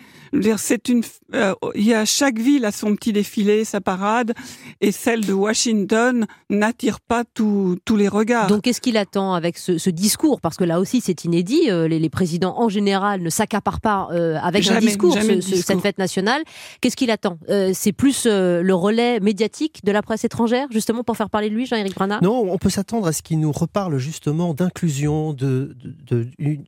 c'est 0.56 0.88
une, 0.88 1.02
euh, 1.34 1.54
il 1.74 1.84
y 1.84 1.94
a 1.94 2.04
chaque 2.04 2.38
ville 2.38 2.64
a 2.64 2.72
son 2.72 2.94
petit 2.94 3.12
défilé, 3.12 3.64
sa 3.64 3.80
parade, 3.80 4.34
et 4.80 4.92
celle 4.92 5.24
de 5.24 5.32
Washington 5.32 6.26
n'attire 6.50 7.00
pas 7.00 7.24
tous 7.24 7.78
les 7.96 8.08
regards. 8.08 8.46
Donc, 8.46 8.62
qu'est-ce 8.62 8.80
qu'il 8.80 8.96
attend 8.96 9.34
avec 9.34 9.58
ce, 9.58 9.90
discours? 9.90 10.40
Parce 10.40 10.56
que 10.56 10.64
là 10.64 10.80
aussi, 10.80 11.00
c'est 11.00 11.24
inédit. 11.24 11.70
Euh, 11.70 11.88
les, 11.88 12.10
présidents 12.10 12.54
en 12.58 12.68
général 12.68 13.20
ne 13.20 13.30
s'accaparent 13.30 13.80
pas 13.80 14.08
euh, 14.12 14.38
avec 14.40 14.68
un 14.68 14.78
discours, 14.78 15.18
cette 15.40 15.80
fête 15.80 15.98
nationale. 15.98 16.42
Qu'est-ce 16.80 16.96
qu'il 16.96 17.10
attend? 17.10 17.38
C'est 17.72 17.92
plus 17.92 18.15
le 18.24 18.72
relais 18.72 19.20
médiatique 19.20 19.84
de 19.84 19.92
la 19.92 20.02
presse 20.02 20.24
étrangère, 20.24 20.68
justement, 20.70 21.04
pour 21.04 21.16
faire 21.16 21.30
parler 21.30 21.50
de 21.50 21.54
lui, 21.54 21.66
Jean-Éric 21.66 21.94
Brana 21.94 22.20
Non, 22.22 22.50
on 22.50 22.58
peut 22.58 22.70
s'attendre 22.70 23.06
à 23.06 23.12
ce 23.12 23.22
qu'il 23.22 23.40
nous 23.40 23.52
reparle 23.52 23.98
justement 23.98 24.54
d'inclusion, 24.54 25.32
de 25.32 25.76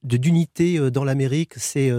d'unité 0.03 0.79
de, 0.79 0.89
dans 0.91 1.05
l'Amérique. 1.05 1.55
C'est 1.57 1.93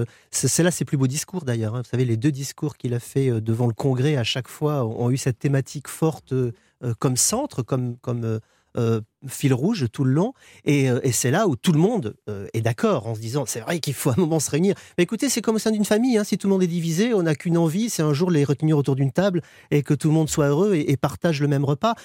là 0.63 0.72
ses 0.72 0.86
plus 0.86 0.98
beaux 0.98 1.07
discours 1.07 1.44
d'ailleurs. 1.44 1.75
Hein. 1.75 1.81
Vous 1.84 1.90
savez, 1.90 2.06
les 2.06 2.18
deux 2.18 2.31
discours 2.31 2.78
qu'il 2.78 2.94
a 2.94 3.00
fait 3.00 3.30
euh, 3.30 3.42
devant 3.42 3.68
le 3.68 3.74
Congrès 3.74 4.16
à 4.16 4.24
chaque 4.24 4.48
fois 4.48 4.86
ont 4.86 5.10
eu 5.10 5.18
cette 5.18 5.40
thématique 5.40 5.88
forte 5.88 6.34
euh, 6.34 6.52
comme 7.00 7.18
centre, 7.18 7.62
comme, 7.63 7.98
comme 7.98 8.40
euh, 8.77 9.01
fil 9.27 9.54
rouge 9.54 9.88
tout 9.92 10.04
le 10.04 10.12
long. 10.12 10.33
Et, 10.66 10.89
c'est 11.12 11.31
là 11.31 11.48
où 11.48 11.56
tout 11.56 11.71
le 11.71 11.80
monde 11.80 12.16
est 12.54 12.62
d'accord 12.62 13.07
en 13.07 13.16
se 13.16 13.19
disant 13.19 13.45
c'est 13.45 13.60
vrai 13.60 13.80
qu'il 13.80 13.94
faut 13.94 14.12
un 14.12 14.16
moment 14.18 14.39
se 14.39 14.50
réunir. 14.50 14.75
Mais 14.98 15.04
écoutez, 15.04 15.27
c'est 15.27 15.42
comme 15.42 15.56
au 15.56 15.60
sein 15.60 15.71
d'une 15.71 15.86
famille. 15.86 16.18
Hein. 16.18 16.24
si 16.24 16.38
tout 16.38 16.48
le 16.48 16.54
monde 16.54 16.63
est 16.63 16.68
divisé, 16.68 17.13
on 17.13 17.24
n'a 17.24 17.36
qu'une 17.36 17.57
envie, 17.57 17.89
c'est 17.89 18.04
un 18.04 18.13
jour 18.13 18.31
les 18.31 18.44
retenir 18.44 18.77
autour 18.77 18.95
d'une 18.95 19.12
table 19.12 19.42
et 19.71 19.83
que 19.83 19.94
tout 19.94 20.07
le 20.07 20.13
monde 20.13 20.30
soit 20.30 20.48
heureux 20.48 20.75
et, 20.75 20.92
et 20.92 20.98
partage 20.98 21.42
le 21.42 21.48
même 21.48 21.66
repas. 21.66 21.95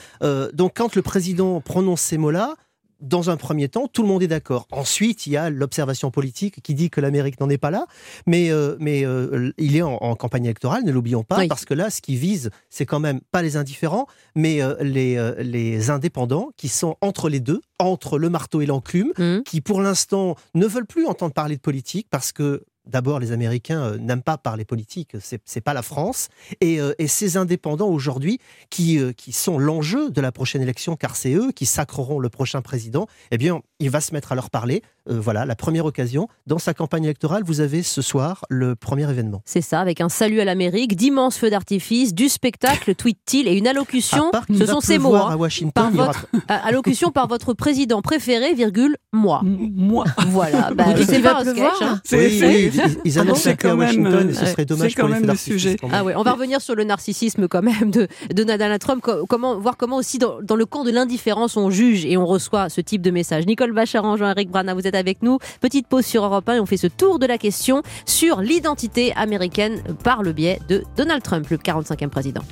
donc 0.52 0.72
quand 0.75 0.96
le 0.96 1.02
président 1.02 1.61
prononce 1.61 2.00
ces 2.00 2.19
mots-là, 2.19 2.56
dans 3.04 3.30
un 3.30 3.36
premier 3.36 3.68
temps, 3.68 3.86
tout 3.86 4.02
le 4.02 4.08
monde 4.08 4.22
est 4.22 4.28
d'accord. 4.28 4.66
Ensuite, 4.70 5.26
il 5.26 5.32
y 5.32 5.36
a 5.36 5.50
l'observation 5.50 6.10
politique 6.10 6.62
qui 6.62 6.74
dit 6.74 6.90
que 6.90 7.00
l'Amérique 7.00 7.38
n'en 7.40 7.48
est 7.48 7.58
pas 7.58 7.70
là, 7.70 7.86
mais, 8.26 8.50
euh, 8.50 8.76
mais 8.80 9.04
euh, 9.04 9.52
il 9.58 9.76
est 9.76 9.82
en, 9.82 10.14
campagne 10.16 10.44
électorale, 10.44 10.84
ne 10.84 10.92
l'oublions 10.92 11.22
pas, 11.22 11.46
parce 11.46 11.64
que 11.64 11.74
là, 11.74 11.90
ce 11.90 12.00
qui 12.00 12.16
vise, 12.16 12.50
c'est 12.70 12.86
quand 12.86 13.00
même 13.00 13.20
pas 13.30 13.42
les 13.42 13.56
indifférents, 13.56 14.06
mais 14.34 14.62
euh, 14.62 14.74
les, 14.80 15.34
les 15.42 15.90
indépendants 15.90 16.50
qui 16.56 16.68
sont 16.68 16.96
entre 17.00 17.28
les 17.28 17.40
deux, 17.40 17.60
entre 17.78 18.18
le 18.18 18.30
marteau 18.30 18.60
et 18.60 18.66
l'enclume, 18.66 19.12
mmh. 19.18 19.42
qui 19.44 19.60
pour 19.60 19.80
l'instant 19.80 20.36
ne 20.54 20.66
veulent 20.66 20.86
plus 20.86 21.06
entendre 21.06 21.34
parler 21.34 21.56
de 21.56 21.60
politique 21.60 22.06
parce 22.10 22.32
que 22.32 22.64
D'abord, 22.86 23.19
les 23.19 23.32
Américains 23.32 23.82
euh, 23.82 23.98
n'aiment 23.98 24.22
pas 24.22 24.36
parler 24.36 24.64
politique, 24.64 25.16
c'est, 25.19 25.40
n'est 25.56 25.62
pas 25.62 25.72
la 25.72 25.82
France. 25.82 26.28
Et, 26.60 26.80
euh, 26.80 26.92
ces 27.06 27.37
indépendants 27.37 27.88
aujourd'hui, 27.88 28.40
qui, 28.70 28.99
euh, 28.99 29.12
qui 29.12 29.32
sont 29.32 29.59
l'enjeu 29.59 30.11
de 30.11 30.20
la 30.20 30.32
prochaine 30.32 30.61
élection, 30.61 30.97
car 30.97 31.16
c'est 31.16 31.32
eux 31.32 31.52
qui 31.52 31.64
sacreront 31.64 32.18
le 32.18 32.28
prochain 32.28 32.61
président, 32.61 33.06
eh 33.30 33.38
bien, 33.38 33.62
il 33.78 33.90
va 33.90 34.00
se 34.00 34.12
mettre 34.12 34.32
à 34.32 34.35
leur 34.35 34.50
parler. 34.50 34.82
Voilà, 35.06 35.44
la 35.44 35.54
première 35.56 35.84
occasion. 35.84 36.28
Dans 36.46 36.58
sa 36.58 36.75
campagne 36.75 37.04
électorale, 37.04 37.42
vous 37.44 37.61
avez 37.61 37.82
ce 37.82 38.02
soir 38.02 38.44
le 38.49 38.75
premier 38.75 39.08
événement. 39.08 39.42
C'est 39.44 39.61
ça, 39.61 39.80
avec 39.80 40.00
un 40.00 40.08
salut 40.08 40.40
à 40.40 40.44
l'Amérique, 40.44 40.96
d'immenses 40.96 41.38
feux 41.38 41.50
d'artifice, 41.50 42.14
du 42.14 42.28
spectacle, 42.28 42.94
tweet-il, 42.96 43.49
et 43.49 43.56
une 43.56 43.66
allocution. 43.66 44.30
Ce 44.56 44.66
sont 44.66 44.80
ces 44.80 44.99
mots. 44.99 45.14
Hein. 45.14 45.30
à 45.30 45.37
Washington, 45.37 45.73
par 45.73 45.90
votre, 45.90 46.26
allocution 46.49 47.11
par 47.11 47.28
votre 47.28 47.54
président 47.54 48.02
préféré, 48.02 48.54
virgule, 48.54 48.96
moi. 49.12 49.40
Moi. 49.44 50.04
Voilà. 50.28 50.70
Bah, 50.75 50.87
c'est 51.06 51.20
pas 51.20 51.42
pleuvoir. 51.42 51.78
Hein. 51.82 52.00
Oui, 52.11 52.70
ils, 53.04 53.18
annoncent 53.18 53.49
ah 53.49 53.68
à 53.68 53.75
Washington 53.76 54.28
et 54.28 54.34
ce 54.34 54.46
serait 54.46 54.64
dommage 54.64 54.94
pour 54.96 55.08
même 55.08 55.26
le 55.26 55.37
sujet. 55.37 55.76
Ah 55.92 56.02
ouais, 56.02 56.14
on 56.16 56.23
va 56.23 56.32
revenir 56.32 56.61
sur 56.61 56.75
le 56.75 56.82
narcissisme 56.84 57.46
quand 57.46 57.62
même 57.62 57.90
de, 57.90 58.08
de 58.32 58.42
Donald 58.42 58.80
Trump, 58.80 59.04
comment, 59.28 59.58
voir 59.58 59.76
comment 59.76 59.96
aussi 59.96 60.18
dans, 60.18 60.56
le 60.56 60.66
camp 60.66 60.84
de 60.84 60.90
l'indifférence 60.90 61.56
on 61.56 61.70
juge 61.70 62.04
et 62.06 62.16
on 62.16 62.26
reçoit 62.26 62.68
ce 62.68 62.80
type 62.80 63.02
de 63.02 63.11
message. 63.11 63.46
Nicole 63.46 63.73
Bacharan, 63.73 64.16
Jean-Éric 64.16 64.50
Brana, 64.50 64.75
vous 64.75 64.87
êtes 64.87 64.93
avec 64.94 65.22
nous. 65.22 65.38
Petite 65.60 65.86
pause 65.86 66.04
sur 66.04 66.24
Europe 66.24 66.48
1 66.48 66.56
et 66.56 66.60
on 66.60 66.66
fait 66.66 66.76
ce 66.76 66.86
tour 66.86 67.18
de 67.18 67.26
la 67.26 67.38
question 67.38 67.82
sur 68.06 68.40
l'identité 68.40 69.12
américaine 69.14 69.82
par 70.02 70.22
le 70.22 70.32
biais 70.32 70.60
de 70.68 70.84
Donald 70.96 71.22
Trump, 71.22 71.48
le 71.50 71.56
45e 71.56 72.08
président. 72.08 72.42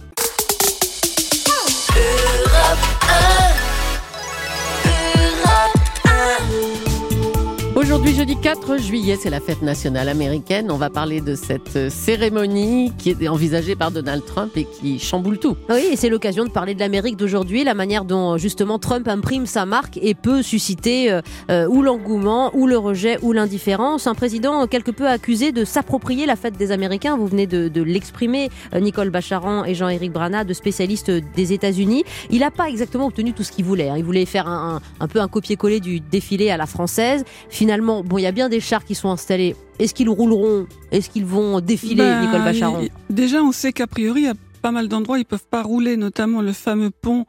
Aujourd'hui, 7.94 8.14
jeudi 8.14 8.36
4 8.40 8.78
juillet, 8.78 9.18
c'est 9.20 9.28
la 9.28 9.38
fête 9.38 9.60
nationale 9.60 10.08
américaine. 10.08 10.70
On 10.70 10.78
va 10.78 10.88
parler 10.88 11.20
de 11.20 11.34
cette 11.34 11.90
cérémonie 11.90 12.90
qui 12.96 13.10
est 13.10 13.28
envisagée 13.28 13.76
par 13.76 13.90
Donald 13.90 14.24
Trump 14.24 14.52
et 14.56 14.64
qui 14.64 14.98
chamboule 14.98 15.38
tout. 15.38 15.58
Oui, 15.68 15.88
et 15.92 15.96
c'est 15.96 16.08
l'occasion 16.08 16.44
de 16.46 16.48
parler 16.50 16.72
de 16.74 16.80
l'Amérique 16.80 17.18
d'aujourd'hui, 17.18 17.64
la 17.64 17.74
manière 17.74 18.06
dont 18.06 18.38
justement 18.38 18.78
Trump 18.78 19.06
imprime 19.08 19.44
sa 19.44 19.66
marque 19.66 19.98
et 20.00 20.14
peut 20.14 20.40
susciter 20.42 21.12
euh, 21.12 21.20
euh, 21.50 21.66
ou 21.68 21.82
l'engouement, 21.82 22.50
ou 22.54 22.66
le 22.66 22.78
rejet, 22.78 23.18
ou 23.20 23.32
l'indifférence. 23.32 24.06
Un 24.06 24.14
président 24.14 24.66
quelque 24.66 24.90
peu 24.90 25.06
accusé 25.06 25.52
de 25.52 25.66
s'approprier 25.66 26.24
la 26.24 26.36
fête 26.36 26.56
des 26.56 26.72
Américains. 26.72 27.18
Vous 27.18 27.26
venez 27.26 27.46
de, 27.46 27.68
de 27.68 27.82
l'exprimer, 27.82 28.48
euh, 28.74 28.80
Nicole 28.80 29.10
Bacharan 29.10 29.66
et 29.66 29.74
Jean-Éric 29.74 30.12
Brana, 30.12 30.44
de 30.44 30.54
spécialistes 30.54 31.10
des 31.10 31.52
États-Unis. 31.52 32.04
Il 32.30 32.38
n'a 32.40 32.50
pas 32.50 32.70
exactement 32.70 33.04
obtenu 33.08 33.34
tout 33.34 33.42
ce 33.42 33.52
qu'il 33.52 33.66
voulait. 33.66 33.90
hein. 33.90 33.96
Il 33.98 34.04
voulait 34.04 34.24
faire 34.24 34.48
un, 34.48 34.76
un- 34.76 34.80
un 35.04 35.08
peu 35.08 35.20
un 35.20 35.28
copier-coller 35.28 35.80
du 35.80 36.00
défilé 36.00 36.48
à 36.50 36.56
la 36.56 36.64
française. 36.66 37.24
Finalement, 37.50 37.81
bon, 37.82 38.18
il 38.18 38.22
y 38.22 38.26
a 38.26 38.32
bien 38.32 38.48
des 38.48 38.60
chars 38.60 38.84
qui 38.84 38.94
sont 38.94 39.10
installés. 39.10 39.54
Est-ce 39.78 39.92
qu'ils 39.94 40.08
rouleront? 40.08 40.66
Est-ce 40.90 41.10
qu'ils 41.10 41.26
vont 41.26 41.60
défiler, 41.60 41.96
Ben, 41.96 42.20
Nicole 42.26 42.42
Bacharan 42.44 42.80
il- 42.80 42.90
Déjà, 43.14 43.42
on 43.42 43.52
sait 43.52 43.72
qu'a 43.72 43.86
priori, 43.86 44.22
il 44.22 44.24
y 44.26 44.28
a 44.28 44.34
pas 44.62 44.70
mal 44.70 44.88
d'endroits, 44.88 45.18
ils 45.18 45.24
peuvent 45.24 45.48
pas 45.50 45.62
rouler, 45.62 45.96
notamment 45.96 46.40
le 46.40 46.52
fameux 46.52 46.90
pont 46.90 47.26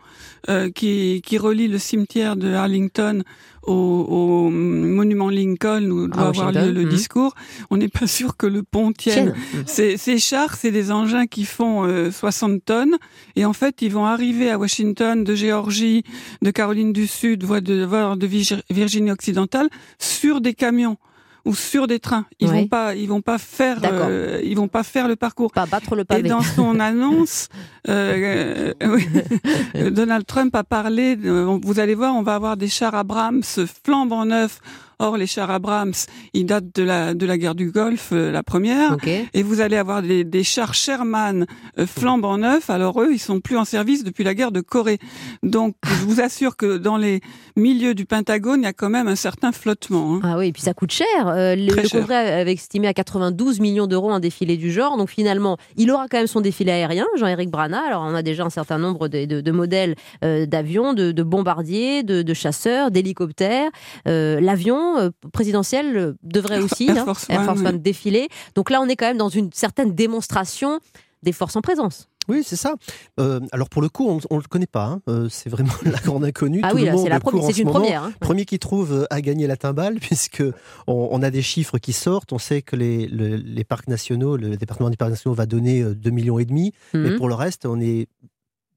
euh, 0.49 0.69
qui, 0.69 1.21
qui 1.25 1.37
relie 1.37 1.67
le 1.67 1.79
cimetière 1.79 2.35
de 2.35 2.53
Arlington 2.53 3.23
au, 3.63 3.73
au 3.73 4.49
monument 4.49 5.29
Lincoln 5.29 5.89
où 5.89 6.07
doit 6.07 6.23
À 6.23 6.27
avoir 6.27 6.51
lieu 6.51 6.71
le 6.71 6.83
mhm. 6.83 6.89
discours. 6.89 7.33
On 7.69 7.77
n'est 7.77 7.87
pas 7.89 8.07
sûr 8.07 8.37
que 8.37 8.45
le 8.45 8.61
pont 8.61 8.91
tienne. 8.91 9.33
Tienne. 9.65 9.97
Ces, 9.97 10.19
chars, 10.19 10.55
c'est 10.55 10.71
des 10.71 10.91
engins 10.91 11.25
qui 11.27 11.45
font 11.45 11.85
euh, 11.85 12.11
60 12.11 12.63
tonnes 12.63 12.97
et 13.35 13.45
en 13.45 13.53
fait, 13.53 13.81
ils 13.81 13.91
vont 13.91 14.05
arriver 14.05 14.49
à 14.49 14.57
Washington, 14.59 15.23
de 15.23 15.35
Géorgie, 15.35 16.03
de 16.41 16.51
Caroline 16.51 16.93
du 16.93 17.07
Sud, 17.07 17.43
voire 17.43 17.61
de, 17.61 17.83
voire 17.83 18.15
de 18.17 18.27
Vir- 18.27 18.61
Virginie 18.69 19.11
occidentale, 19.11 19.69
sur 19.97 20.39
des 20.41 20.53
camions 20.53 20.97
ou 21.45 21.53
sur 21.55 21.87
des 21.87 21.99
trains. 21.99 22.25
Ils 22.39 22.47
Ouais. 22.47 22.61
vont 22.61 22.67
pas, 22.67 22.95
ils 22.95 23.07
vont 23.09 23.21
pas 23.21 23.37
faire, 23.37 23.79
euh, 23.83 24.39
ils 24.43 24.55
vont 24.55 24.67
pas 24.69 24.83
faire 24.83 25.07
le 25.07 25.15
parcours. 25.15 25.51
Pas 25.51 25.65
battre 25.65 25.95
le 25.95 26.03
Et 26.03 26.05
pavé. 26.05 26.29
dans 26.29 26.41
son 26.41 26.79
annonce, 26.79 27.49
euh, 27.89 28.73
euh, 28.81 29.89
Donald 29.91 30.25
Trump 30.25 30.55
a 30.55 30.63
parlé. 30.63 31.15
vous 31.15 31.79
allez 31.79 31.95
voir, 31.95 32.15
on 32.15 32.23
va 32.23 32.35
avoir 32.35 32.55
des 32.57 32.67
chars 32.69 32.95
Abrams 32.95 33.43
flambant 33.83 34.25
neufs. 34.25 34.59
Or, 35.03 35.17
les 35.17 35.27
chars 35.27 35.51
Abrams, 35.51 35.91
ils 36.33 36.45
datent 36.45 36.73
de 36.75 36.81
la 36.83 37.13
de 37.13 37.25
la 37.25 37.37
guerre 37.37 37.55
du 37.55 37.71
Golfe, 37.71 38.11
euh, 38.13 38.31
la 38.31 38.41
première. 38.41 38.93
Ok. 38.93 39.09
Et 39.33 39.43
vous 39.43 39.59
allez 39.59 39.75
avoir 39.75 40.01
des, 40.01 40.23
des 40.23 40.43
chars 40.45 40.73
Sherman 40.73 41.45
euh, 41.77 41.85
flambant 41.85 42.37
neufs. 42.37 42.69
Alors 42.69 43.01
eux, 43.01 43.09
ils 43.11 43.19
sont 43.19 43.41
plus 43.41 43.57
en 43.57 43.65
service 43.65 44.05
depuis 44.05 44.23
la 44.23 44.33
guerre 44.33 44.53
de 44.53 44.61
Corée. 44.61 44.99
Donc, 45.43 45.75
je 45.85 46.05
vous 46.05 46.21
assure 46.21 46.55
que 46.55 46.77
dans 46.77 46.95
les 46.95 47.19
milieux 47.57 47.95
du 47.95 48.05
Pentagone, 48.05 48.61
il 48.61 48.63
y 48.63 48.67
a 48.67 48.71
quand 48.71 48.89
même 48.89 49.09
un 49.09 49.17
certain 49.17 49.51
flottement. 49.51 50.15
hein. 50.15 50.19
Ah 50.23 50.37
oui, 50.37 50.47
et 50.47 50.51
puis 50.53 50.61
ça 50.61 50.73
coûte 50.73 50.91
cher. 50.91 51.05
Euh, 51.27 51.55
le, 51.55 51.75
le 51.75 51.83
cher. 51.85 51.99
Congrès 51.99 52.31
avait 52.41 52.53
estimé 52.53 52.87
à 52.87 52.93
92 52.93 53.59
millions 53.59 53.87
d'euros 53.87 54.11
un 54.11 54.21
défilé 54.21 54.55
du 54.55 54.71
genre. 54.71 54.95
Donc 54.97 55.09
finalement, 55.09 55.57
il 55.75 55.91
aura 55.91 56.07
quand 56.07 56.17
même 56.17 56.27
son 56.27 56.39
défilé 56.39 56.71
aérien, 56.71 57.05
Jean-Éric 57.17 57.49
Brana. 57.51 57.81
Alors 57.85 58.03
on 58.07 58.15
a 58.15 58.21
déjà 58.21 58.45
un 58.45 58.49
certain 58.49 58.77
nombre 58.77 59.09
de, 59.09 59.25
de- 59.25 59.41
de 59.41 59.51
modèles 59.51 59.95
euh, 60.23 60.45
d'avions, 60.45 60.93
de, 60.93 61.11
de 61.11 61.23
bombardiers, 61.23 62.03
de, 62.03 62.21
de 62.21 62.33
chasseurs, 62.33 62.89
d'hélicoptères. 62.89 63.69
Euh, 64.07 64.39
L'avion 64.39 64.92
euh, 64.97 65.09
présidentiel 65.31 65.97
euh, 65.97 66.13
devrait 66.23 66.59
aussi, 66.63 66.87
Air 66.89 67.07
hein, 67.07 67.13
Air 67.29 67.39
One, 67.39 67.45
Force 67.45 67.59
oui. 67.61 67.67
One, 67.67 67.79
défiler. 67.79 68.29
Donc 68.55 68.69
là, 68.69 68.81
on 68.81 68.87
est 68.87 68.95
quand 68.95 69.07
même 69.07 69.17
dans 69.17 69.29
une 69.29 69.51
certaine 69.53 69.93
démonstration 69.95 70.79
des 71.23 71.31
forces 71.31 71.55
en 71.55 71.61
présence. 71.61 72.09
Oui, 72.29 72.41
c'est 72.45 72.55
ça. 72.55 72.75
Euh, 73.19 73.41
alors 73.51 73.67
pour 73.67 73.81
le 73.81 73.89
coup, 73.89 74.07
on 74.07 74.35
ne 74.35 74.41
le 74.41 74.47
connaît 74.47 74.65
pas. 74.65 74.85
hein. 74.85 75.01
Euh, 75.09 75.27
c'est 75.29 75.49
vraiment 75.49 75.73
la 75.83 75.99
grande 75.99 76.23
inconnue. 76.23 76.61
Ah 76.63 76.69
Tout 76.69 76.75
oui, 76.77 76.81
le 76.83 76.87
là, 76.87 76.93
monde 76.93 77.03
c'est 77.03 77.09
la 77.09 77.19
première, 77.19 77.45
c'est 77.51 77.57
une 77.57 77.67
moment. 77.67 77.79
première. 77.81 78.03
hein. 78.03 78.13
Premier 78.21 78.45
qui 78.45 78.59
trouve 78.59 79.05
a 79.09 79.19
gagné 79.19 79.45
la 79.45 79.57
timbale, 79.57 79.95
puisque 80.01 80.41
on, 80.87 81.09
on 81.11 81.21
a 81.21 81.29
des 81.31 81.41
chiffres 81.41 81.79
qui 81.79 81.91
sortent. 81.91 82.31
On 82.31 82.37
sait 82.39 82.61
que 82.61 82.77
les, 82.77 83.07
le- 83.07 83.35
les 83.35 83.63
parcs 83.65 83.89
nationaux, 83.89 84.37
le 84.37 84.55
département 84.55 84.89
des 84.89 84.95
parcs 84.95 85.11
nationaux 85.11 85.35
va 85.35 85.45
donner 85.45 85.81
euh, 85.81 85.93
2 85.95 86.09
millions 86.11 86.39
et 86.39 86.45
demi, 86.45 86.71
mais 86.93 87.09
Mhm. 87.09 87.17
pour 87.17 87.27
le 87.27 87.35
reste, 87.35 87.65
on 87.65 87.81
est 87.81 88.07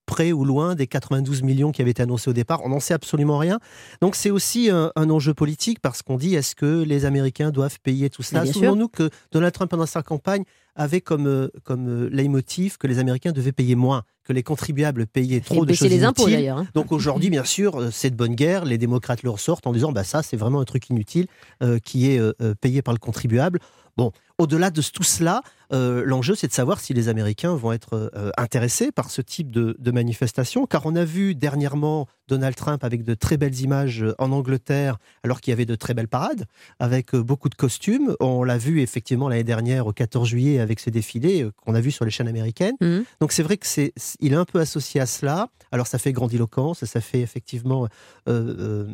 près 0.06 0.32
ou 0.32 0.44
loin 0.44 0.74
des 0.74 0.86
92 0.86 1.42
millions 1.42 1.72
qui 1.72 1.82
avaient 1.82 1.90
été 1.90 2.02
annoncés 2.02 2.30
au 2.30 2.32
départ. 2.32 2.60
On 2.64 2.70
n'en 2.70 2.80
sait 2.80 2.94
absolument 2.94 3.38
rien. 3.38 3.58
Donc 4.00 4.16
c'est 4.16 4.30
aussi 4.30 4.70
un, 4.70 4.92
un 4.96 5.10
enjeu 5.10 5.34
politique 5.34 5.80
parce 5.80 6.02
qu'on 6.02 6.16
dit 6.16 6.34
est-ce 6.34 6.54
que 6.54 6.82
les 6.82 7.04
Américains 7.04 7.50
doivent 7.50 7.78
payer 7.80 8.08
tout 8.08 8.22
cela? 8.22 8.46
Souvenons-nous 8.46 8.88
que 8.88 9.10
Donald 9.32 9.52
Trump 9.52 9.70
pendant 9.70 9.86
sa 9.86 10.02
campagne 10.02 10.44
avait 10.74 11.00
comme, 11.00 11.26
euh, 11.26 11.48
comme 11.64 11.88
euh, 11.88 12.08
leitmotiv 12.10 12.76
que 12.76 12.86
les 12.86 12.98
Américains 12.98 13.32
devaient 13.32 13.52
payer 13.52 13.74
moins, 13.74 14.02
que 14.24 14.32
les 14.34 14.42
contribuables 14.42 15.06
payaient 15.06 15.38
Et 15.38 15.40
trop 15.40 15.64
de 15.64 15.68
baisser 15.70 15.88
choses 15.88 15.98
les 15.98 16.04
impôts 16.04 16.28
d'ailleurs. 16.28 16.58
hein. 16.58 16.66
Donc 16.74 16.92
aujourd'hui, 16.92 17.30
bien 17.30 17.44
sûr, 17.44 17.80
euh, 17.80 17.88
c'est 17.90 18.10
de 18.10 18.16
bonne 18.16 18.34
guerre. 18.34 18.64
Les 18.66 18.76
démocrates 18.76 19.22
le 19.22 19.30
ressortent 19.30 19.66
en 19.66 19.72
disant 19.72 19.92
bah 19.92 20.04
ça, 20.04 20.22
c'est 20.22 20.36
vraiment 20.36 20.60
un 20.60 20.64
truc 20.64 20.90
inutile 20.90 21.26
euh, 21.62 21.78
qui 21.78 22.10
est 22.10 22.18
euh, 22.18 22.32
euh, 22.42 22.54
payé 22.60 22.82
par 22.82 22.92
le 22.92 22.98
contribuable. 22.98 23.58
Bon, 23.96 24.12
au-delà 24.38 24.70
de 24.70 24.82
tout 24.82 25.02
cela, 25.02 25.42
euh, 25.72 26.04
l'enjeu, 26.04 26.34
c'est 26.34 26.46
de 26.46 26.52
savoir 26.52 26.80
si 26.80 26.94
les 26.94 27.08
Américains 27.08 27.54
vont 27.54 27.72
être 27.72 28.10
euh, 28.14 28.30
intéressés 28.36 28.92
par 28.92 29.10
ce 29.10 29.22
type 29.22 29.50
de, 29.50 29.76
de 29.78 29.90
manifestation, 29.90 30.66
car 30.66 30.86
on 30.86 30.94
a 30.94 31.04
vu 31.04 31.34
dernièrement 31.34 32.06
Donald 32.28 32.56
Trump 32.56 32.82
avec 32.84 33.04
de 33.04 33.14
très 33.14 33.36
belles 33.36 33.60
images 33.60 34.02
euh, 34.02 34.14
en 34.18 34.32
Angleterre, 34.32 34.98
alors 35.22 35.40
qu'il 35.40 35.52
y 35.52 35.54
avait 35.54 35.64
de 35.64 35.74
très 35.74 35.94
belles 35.94 36.08
parades, 36.08 36.46
avec 36.78 37.14
beaucoup 37.14 37.48
de 37.48 37.54
costumes. 37.54 38.14
On 38.20 38.42
l'a 38.42 38.58
vu 38.58 38.80
effectivement 38.80 39.28
l'année 39.28 39.44
dernière, 39.44 39.86
au 39.86 39.92
14 39.92 40.28
juillet, 40.28 40.58
avec 40.58 40.80
ce 40.80 40.90
défilé 40.90 41.44
euh, 41.44 41.52
qu'on 41.64 41.74
a 41.74 41.80
vu 41.80 41.90
sur 41.90 42.04
les 42.04 42.10
chaînes 42.10 42.28
américaines. 42.28 42.76
Mhm. 42.80 43.04
Donc 43.20 43.32
c'est 43.32 43.42
vrai 43.42 43.56
que 43.56 43.66
c'est, 43.66 43.92
il 44.20 44.32
est 44.32 44.36
un 44.36 44.44
peu 44.44 44.60
associé 44.60 45.00
à 45.00 45.06
cela. 45.06 45.48
Alors 45.72 45.86
ça 45.86 45.98
fait 45.98 46.12
grandiloquence, 46.12 46.84
ça 46.84 47.00
fait 47.00 47.20
effectivement 47.20 47.88
euh, 48.28 48.86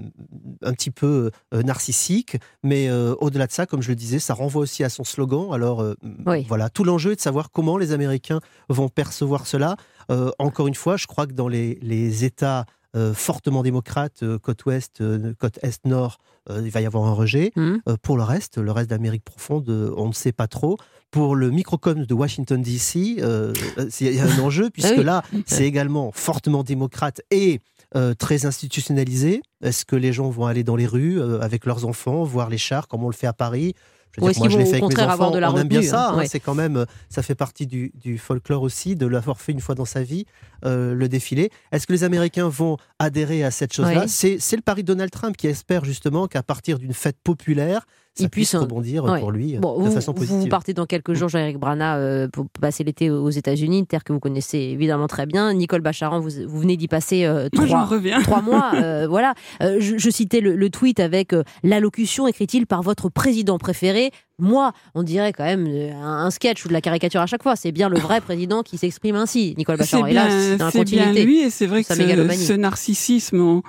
un 0.62 0.72
petit 0.72 0.90
peu 0.90 1.30
narcissique, 1.52 2.38
mais 2.62 2.90
au-delà 2.90 3.46
de 3.46 3.52
ça, 3.52 3.66
comme 3.66 3.82
je 3.82 3.90
le 3.90 3.94
disais, 3.94 4.18
ça 4.18 4.32
renvoie 4.32 4.62
aussi 4.62 4.82
à 4.82 4.88
son 4.88 5.04
slogan. 5.04 5.32
Alors 5.53 5.81
euh, 5.83 5.95
Oui. 6.27 6.45
voilà, 6.49 6.69
tout 6.71 6.85
l'enjeu 6.85 7.12
est 7.12 7.17
de 7.17 7.21
savoir 7.21 7.51
comment 7.51 7.77
les 7.79 7.93
Américains 7.93 8.41
vont 8.69 8.89
percevoir 8.89 9.47
cela. 9.47 9.77
Euh, 10.11 10.31
encore 10.39 10.67
une 10.69 10.75
fois, 10.75 10.97
je 10.97 11.07
crois 11.07 11.27
que 11.27 11.33
dans 11.33 11.49
les, 11.49 11.79
les 11.83 12.25
États 12.25 12.67
euh, 12.95 13.15
fortement 13.15 13.62
démocrates, 13.62 14.23
côte 14.43 14.65
ouest, 14.67 15.03
côte 15.39 15.59
est, 15.62 15.85
nord, 15.87 16.19
il 16.51 16.71
va 16.71 16.81
y 16.83 16.87
avoir 16.87 17.05
un 17.07 17.12
rejet. 17.12 17.53
Euh, 17.57 17.79
pour 18.03 18.17
le 18.19 18.23
reste, 18.23 18.59
le 18.59 18.71
reste 18.73 18.91
d'Amérique 18.91 19.25
profonde, 19.25 19.69
on 19.97 20.09
ne 20.09 20.12
sait 20.12 20.33
pas 20.33 20.47
trop. 20.49 20.77
Pour 21.11 21.35
le 21.37 21.51
microcosme 21.51 22.05
de 22.05 22.15
Washington 22.15 22.61
DC, 22.61 23.17
euh, 23.21 23.53
c'est- 23.91 24.07
il 24.07 24.15
y 24.15 24.21
a 24.21 24.25
un 24.27 24.39
enjeu 24.41 24.69
puisque 24.75 24.99
oui. 24.99 25.05
là, 25.05 25.23
c'est 25.47 25.65
également 25.65 26.11
fortement 26.12 26.62
démocrate 26.65 27.21
et 27.31 27.61
euh, 27.97 28.15
très 28.15 28.45
institutionnalisé. 28.47 29.43
Est-ce 29.62 29.85
que 29.85 29.97
les 29.97 30.12
gens 30.12 30.31
vont 30.31 30.47
aller 30.47 30.65
dans 30.65 30.77
les 30.77 30.87
rues 30.87 31.21
euh, 31.21 31.41
avec 31.41 31.67
leurs 31.67 31.85
enfants, 31.87 32.25
voir 32.25 32.49
les 32.51 32.59
chars 32.59 32.89
comme 32.89 33.05
on 33.05 33.09
le 33.09 33.15
fait 33.15 33.27
à 33.27 33.33
Paris 33.35 33.75
je 34.14 34.21
veux 34.21 34.26
Ou 34.26 34.31
dire, 34.31 34.31
est-ce 34.31 34.38
moi, 34.40 34.49
qu'ils 34.49 34.52
je 34.52 34.59
l'ai 34.59 34.64
vont 34.64 34.71
fait 34.71 34.76
au 34.83 34.88
contraire 34.88 35.11
avoir 35.11 35.28
enfants. 35.28 35.35
de 35.37 35.40
la 35.40 35.52
on 35.52 35.57
aime 35.59 35.69
bien 35.69 35.83
ça. 35.83 36.09
hein, 36.09 36.12
hein, 36.12 36.19
ouais. 36.19 36.26
C'est 36.26 36.40
quand 36.40 36.54
même, 36.54 36.76
euh, 36.76 36.85
ça 37.09 37.23
fait 37.23 37.35
partie 37.35 37.66
du, 37.66 37.92
du 37.95 38.19
folklore 38.19 38.62
aussi, 38.62 38.95
de 38.97 39.07
l'avoir 39.07 39.40
fait 39.40 39.52
une 39.52 39.61
fois 39.61 39.75
dans 39.75 39.85
sa 39.87 40.02
vie, 40.02 40.26
euh, 40.64 40.95
le 40.95 41.09
défilé. 41.09 41.50
Est-ce 41.73 41.87
que 41.87 41.92
les 41.92 42.04
Américains 42.04 42.49
vont 42.49 42.76
adhérer 42.99 43.42
à 43.42 43.50
cette 43.50 43.73
chose-là? 43.73 44.02
Ouais. 44.02 44.09
C'est 44.09 44.57
le 44.57 44.62
pari 44.62 44.83
de 44.83 44.88
Donald 44.88 45.11
Trump 45.11 45.37
qui 45.37 45.47
espère 45.47 45.85
justement 45.85 46.26
qu'à 46.28 46.42
partir 46.42 46.78
d'une 46.78 46.92
fête 46.92 47.16
populaire, 47.25 47.87
ça 48.14 48.25
Il 48.25 48.28
puisse 48.28 48.50
puisse, 48.50 48.61
rebondir 48.61 49.04
ouais. 49.04 49.21
pour 49.21 49.31
lui 49.33 49.57
Bon, 49.59 49.78
de 49.78 49.85
vous, 49.85 49.90
façon 49.90 50.12
vous 50.12 50.19
positive. 50.26 50.49
partez 50.50 50.75
dans 50.75 50.85
quelques 50.87 51.14
jours, 51.14 51.28
Jean-Éric 51.31 51.59
Brana, 51.59 51.97
euh, 51.97 52.28
pour 52.28 52.47
passer 52.61 52.85
l'été 52.85 53.11
aux 53.11 53.31
États-Unis, 53.31 53.78
une 53.81 53.87
terre 53.87 54.04
que 54.04 54.12
vous 54.12 54.21
connaissez 54.21 54.59
évidemment 54.59 55.07
très 55.07 55.25
bien. 55.25 55.52
Nicole 55.54 55.81
Bacharan, 55.81 56.21
vous, 56.21 56.28
vous 56.47 56.61
venez 56.61 56.76
d'y 56.76 56.88
passer 56.88 57.25
euh, 57.25 57.49
trois, 57.50 57.85
reviens. 57.87 58.21
trois 58.21 58.42
mois. 58.42 58.73
euh, 58.75 59.07
voilà. 59.09 59.35
Euh, 59.62 59.78
je, 59.81 59.97
je 59.97 60.11
citais 60.11 60.40
le, 60.40 60.57
le 60.57 60.69
tweet 60.71 61.00
avec 61.00 61.33
euh, 61.33 61.42
l'allocution, 61.62 62.26
écrit-il, 62.28 62.66
par 62.66 62.83
votre 62.83 63.09
président 63.09 63.57
préféré. 63.59 64.11
Moi, 64.42 64.72
on 64.94 65.02
dirait 65.02 65.32
quand 65.32 65.44
même 65.44 65.66
euh, 65.68 65.92
un, 65.94 66.26
un 66.26 66.30
sketch 66.30 66.64
ou 66.64 66.68
de 66.68 66.72
la 66.72 66.80
caricature 66.80 67.20
à 67.20 67.26
chaque 67.26 67.42
fois. 67.42 67.56
C'est 67.56 67.72
bien 67.72 67.88
le 67.88 67.99
vrai 67.99 68.20
président 68.20 68.62
qui 68.62 68.76
s'exprime 68.76 69.14
ainsi, 69.14 69.54
Nicole 69.56 69.76
C'est 69.76 69.96
Bacharan. 69.96 70.06
Et 70.06 70.12
là, 70.12 70.28
c'est 70.70 70.84
bien 70.84 71.12
lui, 71.12 71.38
et 71.40 71.50
c'est 71.50 71.66
vrai 71.66 71.82
que 71.84 71.94
ce, 71.94 72.46
ce 72.46 72.52
narcissisme, 72.52 73.40
on, 73.40 73.62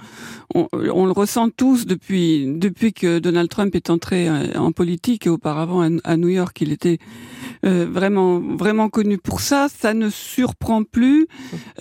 on- 0.56 0.68
on 0.74 1.06
le 1.06 1.12
ressent 1.12 1.50
tous 1.50 1.86
depuis, 1.86 2.46
depuis 2.48 2.92
que 2.92 3.20
Donald 3.20 3.50
Trump 3.50 3.76
est 3.76 3.90
entré 3.90 4.28
euh, 4.28 4.48
en 4.58 4.72
politique 4.72 5.28
et 5.28 5.30
auparavant 5.30 5.82
à, 5.82 5.90
à 6.04 6.18
New 6.18 6.30
York, 6.30 6.58
il 6.62 6.72
était 6.72 6.98
euh, 7.66 7.86
vraiment, 7.90 8.40
vraiment 8.40 8.90
connu 8.90 9.18
pour 9.18 9.40
ça. 9.42 9.68
Ça 9.70 9.94
ne 9.94 10.10
surprend 10.10 10.84
plus. 10.84 11.28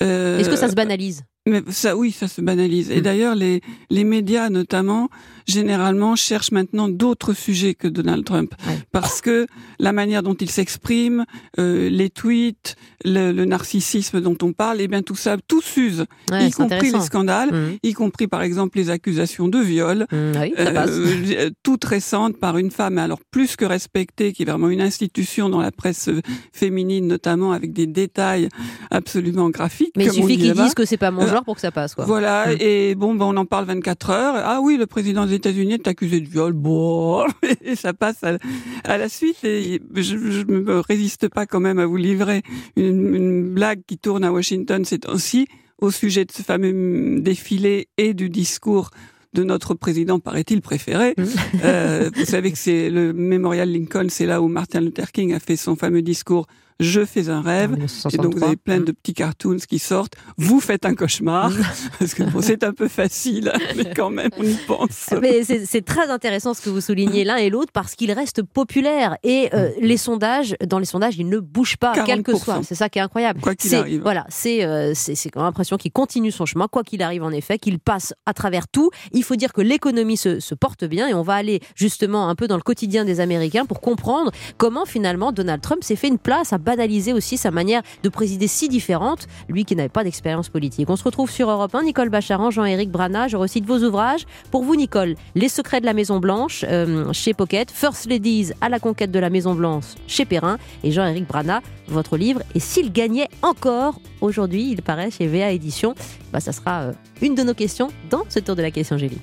Euh, 0.03 0.39
Est-ce 0.39 0.51
que 0.51 0.57
ça 0.57 0.69
se 0.69 0.75
banalise? 0.75 1.23
mais 1.45 1.61
ça, 1.71 1.97
oui, 1.97 2.13
ça 2.13 2.29
se 2.29 2.41
banalise. 2.41 2.91
Et 2.93 2.99
Mm. 3.01 3.03
d'ailleurs, 3.03 3.35
les, 3.35 3.63
les 3.91 4.05
médias, 4.05 4.49
notamment, 4.49 5.09
généralement, 5.47 6.17
cherchent 6.17 6.53
maintenant 6.53 6.89
d'autres 6.89 7.33
sujets 7.35 7.75
que 7.75 7.89
Donald 7.89 8.25
Trump. 8.25 8.55
Ouais. 8.67 8.79
Parce 8.93 9.21
que 9.21 9.47
la 9.79 9.93
manière 9.93 10.23
dont 10.23 10.35
il 10.35 10.51
s'exprime, 10.51 11.25
euh, 11.59 11.89
les 11.89 12.11
tweets, 12.11 12.77
le, 13.05 13.33
le 13.33 13.45
narcissisme 13.45 14.21
dont 14.21 14.37
on 14.43 14.53
parle, 14.53 14.81
et 14.81 14.89
bien 14.89 15.03
tout 15.03 15.15
ça, 15.17 15.37
tout 15.49 15.61
s'use. 15.63 16.05
Ouais, 16.31 16.49
y 16.49 16.51
compris 16.51 16.91
les 16.91 17.01
scandales, 17.01 17.51
Mmh. 17.53 17.79
y 17.83 17.93
compris, 17.93 18.27
par 18.29 18.43
exemple, 18.43 18.79
les 18.79 18.89
accusations 18.91 19.49
de 19.49 19.59
viol. 19.59 20.07
Mmh, 20.13 20.17
oui, 20.41 20.53
passe. 20.57 20.91
Euh, 20.91 21.51
toutes 21.63 21.85
récentes 21.85 22.39
par 22.39 22.57
une 22.59 22.71
femme, 22.71 22.99
alors 22.99 23.19
plus 23.31 23.57
que 23.57 23.65
respectée, 23.65 24.33
qui 24.33 24.43
est 24.43 24.47
vraiment 24.47 24.69
une 24.69 24.81
institution 24.81 25.49
dans 25.49 25.61
la 25.61 25.73
presse 25.73 26.09
euh, 26.09 26.21
féminine, 26.53 27.07
notamment 27.07 27.53
avec 27.53 27.73
des 27.73 27.87
détails 27.87 28.49
absolument 28.91 29.51
graphiques. 29.51 29.93
Mais 29.97 30.05
il 30.07 30.13
suffit 30.13 30.37
qu'ils 30.39 30.53
disent 30.55 30.75
que 30.75 30.85
c'est 30.85 30.97
pas 30.97 31.11
mon 31.11 31.23
Euh, 31.23 31.29
genre 31.29 31.45
pour 31.45 31.55
que 31.57 31.61
ça 31.61 31.71
passe. 31.71 31.95
Quoi. 31.95 32.05
Voilà, 32.05 32.47
Mm. 32.53 32.57
et 32.61 32.95
bon, 32.95 33.15
ben, 33.15 33.27
on 33.27 33.37
en 33.37 33.45
parle 33.47 33.65
24 33.67 34.11
heures. 34.11 34.35
Ah 34.37 34.61
oui, 34.63 34.77
le 34.77 34.87
président 34.87 35.27
États-Unis, 35.33 35.75
est 35.75 35.89
accusé 35.89 36.21
de 36.21 36.29
viol, 36.29 36.53
bon, 36.53 37.25
et 37.65 37.77
ça 37.77 37.93
passe 37.93 38.23
à, 38.23 38.99
la 38.99 39.09
suite. 39.09 39.45
Et 39.45 39.81
je, 39.95 40.17
ne 40.17 40.61
me 40.61 40.81
résiste 40.81 41.29
pas 41.29 41.47
quand 41.47 41.61
même 41.61 41.79
à 41.79 41.87
vous 41.87 41.97
livrer 41.97 42.43
une, 42.77 43.15
une 43.15 43.55
blague 43.55 43.83
qui 43.87 43.99
tourne 43.99 44.25
à 44.25 44.33
Washington 44.33 44.85
ces 44.85 45.01
temps-ci 45.01 45.47
au 45.79 45.91
sujet 45.91 46.25
de 46.25 46.33
ce 46.33 46.43
fameux 46.43 47.21
défilé 47.21 47.89
et 47.99 48.15
du 48.15 48.31
discours 48.31 48.91
de 49.33 49.43
notre 49.45 49.75
président, 49.75 50.21
paraît-il, 50.21 50.61
préféré. 50.61 51.15
Mmh. 51.17 51.25
euh, 51.65 52.11
vous 52.15 52.25
savez 52.25 52.53
que 52.53 52.59
c'est 52.59 52.91
le 52.91 53.13
Memorial 53.13 53.71
Lincoln, 53.71 54.07
c'est 54.09 54.27
là 54.27 54.43
où 54.43 54.49
Martin 54.49 54.81
Luther 54.81 55.11
King 55.11 55.33
a 55.33 55.41
fait 55.41 55.57
son 55.57 55.75
fameux 55.75 56.03
discours 56.03 56.47
je 56.83 57.05
fais 57.05 57.29
un 57.29 57.41
rêve. 57.41 57.77
Et 58.13 58.17
donc 58.17 58.35
vous 58.37 58.45
avez 58.45 58.57
plein 58.57 58.81
de 58.81 58.93
petits 58.93 59.15
cartoons 59.15 59.57
qui 59.69 59.79
sortent. 59.79 60.15
Vous 60.37 60.61
faites 60.61 60.85
un 60.85 60.95
cauchemar. 60.95 61.53
Parce 61.99 62.15
que 62.15 62.23
c'est 62.41 62.65
un 62.65 62.73
peu 62.73 62.89
facile, 62.89 63.53
mais 63.77 63.93
quand 63.95 64.11
même, 64.11 64.31
on 64.39 64.43
y 64.43 64.57
pense. 64.67 65.11
Mais 65.23 65.43
c'est 65.45 65.85
très 65.85 66.11
intéressant 66.11 66.55
ce 66.55 66.61
que 66.61 66.71
vous 66.71 66.81
soulignez 66.81 67.25
l'un 67.25 67.37
et 67.37 67.51
l'autre 67.51 67.73
parce 67.73 67.95
qu'il 67.95 68.11
reste 68.13 68.43
populaire. 68.43 69.17
Et 69.23 69.49
euh, 69.55 69.69
mm. 69.69 69.73
les 69.81 69.97
sondages, 69.97 70.57
dans 70.67 70.79
les 70.79 70.85
sondages, 70.85 71.17
ils 71.17 71.29
ne 71.29 71.39
bougent 71.39 71.77
pas, 71.77 71.93
quel 72.05 72.23
que 72.23 72.37
soit. 72.37 72.61
C'est 72.65 72.75
ça 72.75 72.89
qui 72.89 72.99
est 72.99 73.03
incroyable. 73.03 73.41
Quoi 73.41 73.55
qu'il 73.55 73.75
arrive. 73.75 74.03
Voilà, 74.03 74.27
c'est 74.29 74.65
euh, 74.65 74.93
c'est 74.95 75.15
quand 75.31 75.41
même 75.41 75.47
l'impression 75.47 75.77
qu'il 75.77 75.93
continue 75.93 76.33
son 76.33 76.47
chemin, 76.47 76.69
quoi 76.69 76.83
qu'il 76.83 77.03
arrive 77.03 77.23
en 77.23 77.31
effet, 77.31 77.59
qu'il 77.59 77.79
passe 77.79 78.15
à 78.27 78.35
travers 78.35 78.69
tout. 78.69 78.91
Il 79.13 79.23
faut 79.23 79.37
dire 79.37 79.53
que 79.53 79.61
l'économie 79.61 80.17
se, 80.17 80.41
se 80.41 80.55
porte 80.55 80.85
bien 80.85 81.09
et 81.09 81.15
on 81.15 81.23
va 81.23 81.35
aller 81.35 81.61
justement 81.75 82.29
un 82.29 82.35
peu 82.35 82.49
dans 82.49 82.57
le 82.57 82.63
quotidien 82.63 83.05
des 83.05 83.21
Américains 83.21 83.67
pour 83.67 83.81
comprendre 83.81 84.31
comment 84.57 84.85
finalement 84.85 85.33
Donald 85.33 85.61
Trump 85.61 85.85
s'est 85.85 85.97
fait 85.97 86.09
une 86.09 86.19
place 86.19 86.53
à 86.53 86.59
banaliser 86.77 87.13
aussi 87.13 87.37
sa 87.37 87.51
manière 87.51 87.83
de 88.03 88.09
présider 88.09 88.47
si 88.47 88.69
différente, 88.69 89.27
lui 89.49 89.65
qui 89.65 89.77
n'avait 89.77 89.89
pas 89.89 90.05
d'expérience 90.05 90.49
politique. 90.49 90.89
On 90.89 90.97
se 90.97 91.05
retrouve 91.05 91.31
sur 91.31 91.51
Europe 91.51 91.75
1, 91.75 91.83
Nicole 91.85 92.09
Bacharan, 92.09 92.51
Jean-Éric 92.51 92.91
Brana, 92.91 93.29
je 93.29 93.37
recite 93.37 93.67
vos 93.67 93.79
ouvrages. 93.79 94.25
Pour 94.51 94.65
vous, 94.65 94.75
Nicole, 94.75 95.15
Les 95.35 95.49
secrets 95.49 95.81
de 95.81 95.87
la 95.87 95.93
Maison 95.93 96.19
Blanche 96.19 96.65
euh, 96.69 97.13
chez 97.13 97.35
Pocket, 97.35 97.71
First 97.71 98.09
Ladies 98.09 98.53
à 98.61 98.69
la 98.69 98.79
conquête 98.79 99.11
de 99.11 99.19
la 99.19 99.31
Maison 99.31 99.55
Blanche 99.55 99.85
chez 100.07 100.25
Perrin, 100.25 100.59
et 100.83 100.91
Jean-Éric 100.91 101.27
Brana, 101.27 101.61
votre 101.89 102.17
livre. 102.17 102.43
Et 102.55 102.61
s'il 102.61 102.93
gagnait 102.93 103.29
encore 103.43 104.01
aujourd'hui, 104.21 104.71
il 104.71 104.83
paraît 104.83 105.11
chez 105.11 105.27
VA 105.27 105.51
Édition, 105.51 105.95
bah, 106.33 106.41
ça 106.41 106.53
sera 106.53 106.83
euh, 106.83 106.93
une 107.21 107.35
de 107.35 107.43
nos 107.43 107.55
questions 107.55 107.89
dans 108.11 108.23
ce 108.29 108.39
tour 108.39 108.57
de 108.57 108.63
la 108.63 108.71
question, 108.71 108.97
Julie. 108.97 109.21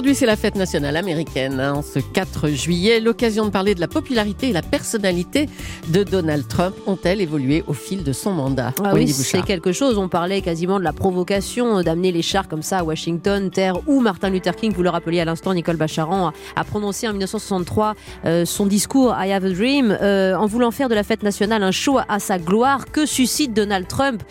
Aujourd'hui, 0.00 0.14
c'est 0.14 0.24
la 0.24 0.36
fête 0.36 0.54
nationale 0.54 0.96
américaine. 0.96 1.60
En 1.60 1.80
hein, 1.80 1.82
ce 1.82 1.98
4 1.98 2.48
juillet, 2.48 3.00
l'occasion 3.00 3.44
de 3.44 3.50
parler 3.50 3.74
de 3.74 3.80
la 3.80 3.86
popularité 3.86 4.48
et 4.48 4.52
la 4.54 4.62
personnalité 4.62 5.46
de 5.88 6.04
Donald 6.04 6.48
Trump 6.48 6.74
ont-elles 6.86 7.20
évolué 7.20 7.62
au 7.66 7.74
fil 7.74 8.02
de 8.02 8.14
son 8.14 8.30
mandat? 8.32 8.72
Ah 8.82 8.92
Oui, 8.94 9.08
c'est 9.08 9.42
quelque 9.42 9.72
chose. 9.72 9.98
On 9.98 10.08
parlait 10.08 10.40
quasiment 10.40 10.78
de 10.78 10.84
la 10.84 10.94
provocation 10.94 11.82
d'amener 11.82 12.12
les 12.12 12.22
chars 12.22 12.48
comme 12.48 12.62
ça 12.62 12.78
à 12.78 12.82
Washington, 12.82 13.50
terre 13.50 13.74
où 13.86 14.00
Martin 14.00 14.30
Luther 14.30 14.56
King, 14.56 14.72
vous 14.72 14.82
le 14.82 14.88
rappeliez 14.88 15.20
à 15.20 15.26
l'instant, 15.26 15.52
Nicole 15.52 15.76
Bacharan 15.76 16.32
a, 16.56 16.64
prononcé 16.64 17.06
en 17.06 17.10
1963 17.10 17.94
euh, 18.24 18.46
son 18.46 18.64
discours 18.64 19.14
I 19.20 19.32
Have 19.32 19.44
a 19.44 19.50
Dream, 19.50 19.94
euh, 20.00 20.34
en 20.34 20.46
voulant 20.46 20.70
faire 20.70 20.88
de 20.88 20.94
la 20.94 21.02
fête 21.02 21.22
nationale 21.22 21.62
un 21.62 21.72
show 21.72 21.98
à 22.08 22.18
sa 22.20 22.38
gloire. 22.38 22.86
Que 22.90 23.04
suscite 23.04 23.52
Donald 23.52 23.86
Trump? 23.86 24.22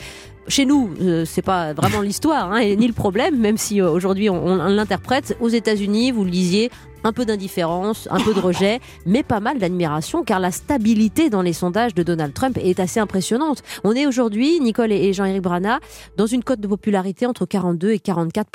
Chez 0.50 0.66
nous, 0.66 0.90
euh, 1.02 1.26
c'est 1.26 1.44
pas 1.44 1.74
vraiment 1.74 2.02
l'histoire, 2.02 2.52
hein, 2.52 2.62
ni 2.76 2.88
le 2.88 2.94
problème, 2.94 3.38
même 3.40 3.58
si 3.58 3.80
euh, 3.80 3.90
aujourd'hui 3.90 4.30
on, 4.30 4.56
l'interprète. 4.56 5.38
Aux 5.40 5.48
États-Unis, 5.48 6.12
vous 6.12 6.24
le 6.24 6.32
disiez, 6.32 6.72
un 7.04 7.14
peu 7.14 7.24
d'indifférence, 7.24 8.08
un 8.12 8.20
peu 8.20 8.34
de 8.34 8.40
rejet, 8.40 8.80
mais 9.06 9.24
pas 9.24 9.40
mal 9.40 9.60
d'admiration, 9.60 10.24
car 10.24 10.40
la 10.40 10.52
stabilité 10.52 11.30
dans 11.30 11.44
les 11.44 11.54
sondages 11.54 11.94
de 11.94 12.04
Donald 12.04 12.34
Trump 12.34 12.58
est 12.62 12.80
assez 12.80 13.00
impressionnante. 13.00 13.62
On 13.84 13.94
est 13.94 14.08
aujourd'hui, 14.08 14.60
Nicole 14.60 14.92
et 14.92 15.14
Jean-Éric 15.14 15.44
Brana, 15.44 15.80
dans 16.18 16.26
une 16.26 16.44
cote 16.44 16.60
de 16.60 16.68
popularité 16.68 17.26
entre 17.26 17.46
42 17.46 17.92
et 17.92 18.00
44 18.00 18.50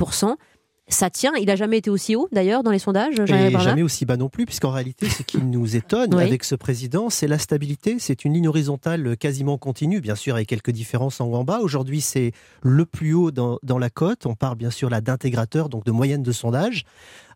ça 0.94 1.10
tient. 1.10 1.32
Il 1.38 1.46
n'a 1.46 1.56
jamais 1.56 1.78
été 1.78 1.90
aussi 1.90 2.16
haut, 2.16 2.28
d'ailleurs, 2.32 2.62
dans 2.62 2.70
les 2.70 2.78
sondages. 2.78 3.20
Et 3.20 3.58
jamais 3.58 3.82
aussi 3.82 4.04
bas 4.04 4.16
non 4.16 4.28
plus, 4.28 4.46
puisqu'en 4.46 4.70
réalité, 4.70 5.08
ce 5.08 5.22
qui 5.22 5.38
nous 5.38 5.76
étonne 5.76 6.14
avec 6.14 6.44
ce 6.44 6.54
président, 6.54 7.10
c'est 7.10 7.26
la 7.26 7.38
stabilité. 7.38 7.96
C'est 7.98 8.24
une 8.24 8.34
ligne 8.34 8.48
horizontale 8.48 9.16
quasiment 9.16 9.58
continue, 9.58 10.00
bien 10.00 10.14
sûr, 10.14 10.34
avec 10.34 10.48
quelques 10.48 10.70
différences 10.70 11.20
en 11.20 11.26
haut 11.26 11.36
en 11.36 11.44
bas. 11.44 11.60
Aujourd'hui, 11.60 12.00
c'est 12.00 12.32
le 12.62 12.86
plus 12.86 13.14
haut 13.14 13.30
dans, 13.30 13.78
la 13.78 13.90
cote. 13.90 14.26
On 14.26 14.34
parle 14.34 14.56
bien 14.56 14.70
sûr 14.70 14.88
là 14.88 15.00
d'intégrateurs, 15.00 15.68
donc 15.68 15.84
de 15.84 15.90
moyenne 15.90 16.22
de 16.22 16.32
sondage. 16.32 16.84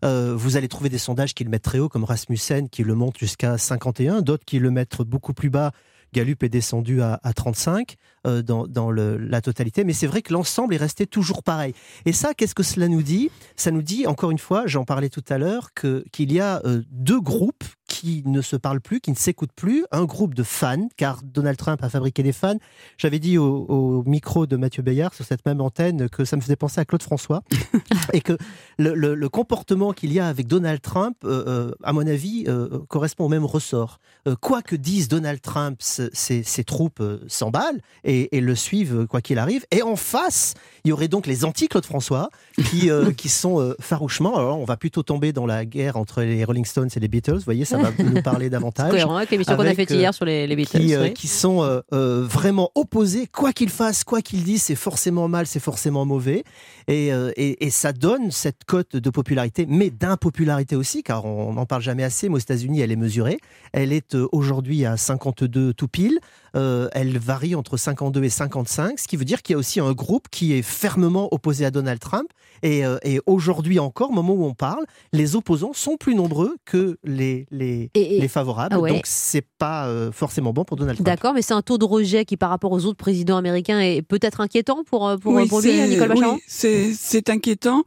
Euh, 0.04 0.34
vous 0.36 0.56
allez 0.56 0.68
trouver 0.68 0.88
des 0.88 0.98
sondages 0.98 1.34
qui 1.34 1.44
le 1.44 1.50
mettent 1.50 1.62
très 1.62 1.78
haut, 1.78 1.88
comme 1.88 2.04
Rasmussen, 2.04 2.68
qui 2.68 2.84
le 2.84 2.94
monte 2.94 3.18
jusqu'à 3.18 3.58
51, 3.58 4.22
d'autres 4.22 4.44
qui 4.44 4.58
le 4.58 4.70
mettent 4.70 5.02
beaucoup 5.02 5.34
plus 5.34 5.50
bas. 5.50 5.72
Galup 6.12 6.42
est 6.42 6.48
descendu 6.48 7.02
à, 7.02 7.18
35 7.34 7.96
euh, 8.26 8.42
dans, 8.42 8.90
la 8.90 9.40
totalité, 9.40 9.84
mais 9.84 9.92
c'est 9.92 10.06
vrai 10.06 10.22
que 10.22 10.32
l'ensemble 10.32 10.74
est 10.74 10.78
resté 10.78 11.06
toujours 11.06 11.42
pareil. 11.42 11.74
Et 12.04 12.12
ça, 12.12 12.34
qu'est-ce 12.34 12.54
que 12.54 12.62
cela 12.62 12.88
nous 12.88 13.02
dit? 13.02 13.30
Ça 13.56 13.70
nous 13.70 13.82
dit, 13.82 14.06
encore 14.06 14.30
une 14.30 14.38
fois, 14.38 14.66
j'en 14.66 14.84
parlais 14.84 15.08
tout 15.08 15.24
à 15.28 15.38
l'heure, 15.38 15.70
qu'il 15.74 16.32
y 16.32 16.40
a 16.40 16.60
euh, 16.64 16.82
deux 16.90 17.20
groupes 17.20 17.64
qui 17.99 18.23
ne 18.26 18.43
se 18.43 18.55
parlent 18.55 18.81
plus, 18.81 19.00
qui 19.00 19.11
ne 19.11 19.17
s'écoutent 19.17 19.52
plus, 19.57 19.85
un 19.90 20.05
groupe 20.05 20.35
de 20.35 20.45
fans, 20.45 20.89
car 20.97 21.21
Donald 21.25 21.58
Trump 21.58 21.82
a 21.82 21.89
fabriqué 21.89 22.23
des 22.23 22.32
fans. 22.32 22.58
J'avais 22.97 23.19
dit 23.19 23.39
au, 23.39 24.04
micro 24.06 24.47
de 24.47 24.56
Mathieu 24.56 24.84
Bayard 24.84 25.15
sur 25.15 25.25
cette 25.25 25.45
même 25.45 25.61
antenne 25.61 26.08
que 26.08 26.25
ça 26.25 26.37
me 26.37 26.41
faisait 26.41 26.54
penser 26.54 26.80
à 26.80 26.84
Claude 26.84 27.02
François 27.02 27.43
et 28.13 28.21
que 28.21 28.39
le, 28.78 29.28
comportement 29.28 29.93
qu'il 29.93 30.13
y 30.13 30.21
a 30.21 30.28
avec 30.28 30.47
Donald 30.47 30.80
Trump, 30.80 31.17
euh, 31.25 31.45
euh, 31.49 31.75
à 31.82 31.93
mon 31.93 32.06
avis, 32.06 32.45
euh, 32.47 32.78
correspond 32.89 33.25
au 33.25 33.28
même 33.28 33.45
ressort. 33.45 33.99
quoi 34.41 34.63
que 34.63 34.76
disent 34.76 35.08
Donald 35.08 35.41
Trump, 35.41 35.80
ses, 35.80 36.65
troupes 36.65 37.02
s'emballent 37.26 37.80
et, 38.04 38.37
et, 38.37 38.41
le 38.41 38.54
suivent 38.54 39.06
quoi 39.06 39.21
qu'il 39.21 39.39
arrive. 39.39 39.67
Et 39.73 39.82
en 39.82 39.97
face, 39.97 40.54
il 40.84 40.91
y 40.91 40.93
aurait 40.93 41.08
donc 41.08 41.26
les 41.26 41.45
anti-Claude 41.45 41.84
François 41.84 42.30
qui, 42.71 42.91
qui 43.17 43.28
sont 43.28 43.75
farouchement. 43.80 44.37
Alors, 44.37 44.61
on 44.61 44.65
va 44.65 44.76
plutôt 44.76 45.02
tomber 45.02 45.32
dans 45.32 45.47
la 45.47 45.65
guerre 45.65 45.97
entre 45.97 46.23
les 46.23 46.45
Rolling 46.45 46.65
Stones 46.65 46.91
et 46.95 47.00
les 47.00 47.08
Beatles. 47.08 47.34
Vous 47.34 47.45
voyez, 47.45 47.65
ça 47.65 47.78
va 47.78 47.87
nous 47.98 48.22
parler 48.22 48.50
davantage. 48.50 48.90
cohérent 48.90 49.16
avec 49.16 49.30
l'émission 49.30 49.56
qu'on 49.56 49.62
a 49.62 49.74
faite 49.74 49.90
hier 49.90 50.12
sur 50.14 50.24
les, 50.24 50.46
Beatles. 50.54 50.80
Qui, 50.80 50.94
euh, 50.94 51.08
qui 51.08 51.28
sont 51.28 51.62
euh, 51.62 51.80
euh, 51.92 52.24
vraiment 52.28 52.70
opposés. 52.74 53.26
Quoi 53.26 53.52
qu'il 53.52 53.70
fasse, 53.70 54.04
quoi 54.04 54.22
qu'il 54.22 54.44
dise, 54.44 54.62
c'est 54.62 54.74
forcément 54.74 55.28
mal, 55.28 55.46
c'est 55.46 55.60
forcément 55.60 56.04
mauvais. 56.04 56.44
Et, 56.88 57.08
et, 57.08 57.66
et, 57.66 57.70
ça 57.70 57.92
donne 57.92 58.30
cette 58.30 58.64
cote 58.64 58.96
de 58.96 59.10
popularité, 59.10 59.66
mais 59.68 59.90
d'impopularité 59.90 60.74
aussi, 60.74 61.02
car 61.02 61.24
on 61.26 61.52
n'en 61.52 61.66
parle 61.66 61.82
jamais 61.82 62.02
assez, 62.02 62.28
mais 62.28 62.36
aux 62.36 62.38
États-Unis, 62.38 62.80
elle 62.80 62.92
est 62.92 62.96
mesurée. 62.96 63.38
Elle 63.72 63.92
est 63.92 64.14
aujourd'hui 64.32 64.86
à 64.86 64.96
52 64.96 65.74
tout 65.74 65.88
pile. 65.88 66.18
elle 66.54 67.18
varie 67.18 67.54
entre 67.54 67.76
52 67.76 68.24
et 68.24 68.30
55, 68.30 68.98
ce 68.98 69.06
qui 69.06 69.16
veut 69.16 69.26
dire 69.26 69.42
qu'il 69.42 69.52
y 69.52 69.56
a 69.56 69.58
aussi 69.58 69.80
un 69.80 69.92
groupe 69.92 70.28
qui 70.30 70.54
est 70.54 70.62
fermement 70.62 71.28
opposé 71.32 71.64
à 71.66 71.70
Donald 71.70 72.00
Trump. 72.00 72.28
Et, 72.62 72.82
et 73.04 73.20
aujourd'hui 73.26 73.78
encore, 73.78 74.10
au 74.10 74.14
moment 74.14 74.32
où 74.32 74.44
on 74.44 74.54
parle, 74.54 74.84
les 75.12 75.36
opposants 75.36 75.72
sont 75.74 75.96
plus 75.96 76.14
nombreux 76.14 76.56
que 76.64 76.98
les, 77.04 77.46
les, 77.50 77.77
les, 77.95 78.28
favorables. 78.28 78.76
Ah 78.76 78.88
donc, 78.88 79.02
c'est 79.04 79.45
pas 79.58 79.86
euh, 79.86 80.12
forcément 80.12 80.52
bon 80.52 80.64
pour 80.64 80.76
Donald 80.76 80.97
Trump. 80.97 81.06
D'accord, 81.06 81.34
mais 81.34 81.43
c'est 81.43 81.54
un 81.54 81.62
taux 81.62 81.78
de 81.78 81.84
rejet 81.84 82.25
qui, 82.25 82.36
par 82.36 82.50
rapport 82.50 82.73
aux 82.73 82.84
autres 82.84 82.97
présidents 82.97 83.36
américains, 83.36 83.80
est 83.80 84.02
peut-être 84.02 84.41
inquiétant 84.41 84.84
pour, 84.84 85.08
euh, 85.08 85.17
pour, 85.17 85.32
lui, 85.32 85.43
Nicole 85.43 86.08
Bacharan 86.08 86.34
Oui, 86.34 86.95
c'est 86.99 87.30
inquiétant. 87.30 87.84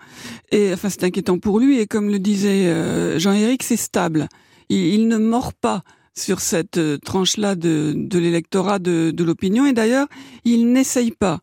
Et, 0.52 0.74
enfin, 0.74 0.90
c'est 0.90 1.04
inquiétant 1.04 1.40
pour 1.40 1.60
lui. 1.60 1.80
Et 1.80 1.88
comme 1.88 2.10
le 2.10 2.20
disait 2.20 2.68
euh, 2.68 3.20
Jean-Éric, 3.20 3.64
c'est 3.64 3.78
stable. 3.78 4.28
il, 4.70 5.08
ne 5.08 5.18
mord 5.18 5.54
pas 5.54 5.84
sur 6.16 6.42
cette 6.42 6.78
euh, 6.78 6.98
tranche-là 6.98 7.56
de, 7.56 7.94
de 7.96 8.20
l'électorat 8.20 8.80
de, 8.80 9.12
de 9.12 9.24
l'opinion. 9.24 9.66
Et 9.66 9.74
d'ailleurs, 9.74 10.08
il 10.44 10.72
n'essaye 10.72 11.12
pas. 11.12 11.40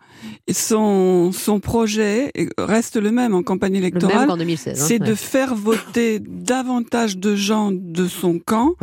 Son, 0.50 1.32
son 1.32 1.60
projet 1.60 2.32
reste 2.58 2.96
le 2.96 3.10
même 3.10 3.34
en 3.34 3.42
campagne 3.42 3.76
électorale. 3.76 4.30
Hein, 4.30 4.56
c'est 4.74 4.98
de 4.98 5.14
faire 5.14 5.54
voter 5.54 6.20
davantage 6.20 7.18
de 7.18 7.34
gens 7.34 7.70
de 7.72 8.06
son 8.06 8.38
camp 8.38 8.74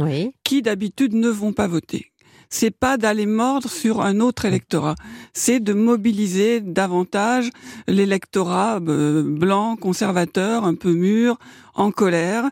qui 0.43 0.61
d'habitude 0.61 1.13
ne 1.13 1.29
vont 1.29 1.53
pas 1.53 1.67
voter 1.67 2.11
c'est 2.49 2.71
pas 2.71 2.97
d'aller 2.97 3.25
mordre 3.25 3.69
sur 3.69 4.01
un 4.01 4.19
autre 4.19 4.45
électorat, 4.45 4.95
c'est 5.33 5.59
de 5.59 5.73
mobiliser 5.73 6.61
davantage 6.61 7.49
l'électorat 7.87 8.79
euh, 8.87 9.23
blanc, 9.23 9.75
conservateur, 9.75 10.63
un 10.63 10.75
peu 10.75 10.93
mûr, 10.93 11.37
en 11.73 11.91
colère, 11.91 12.49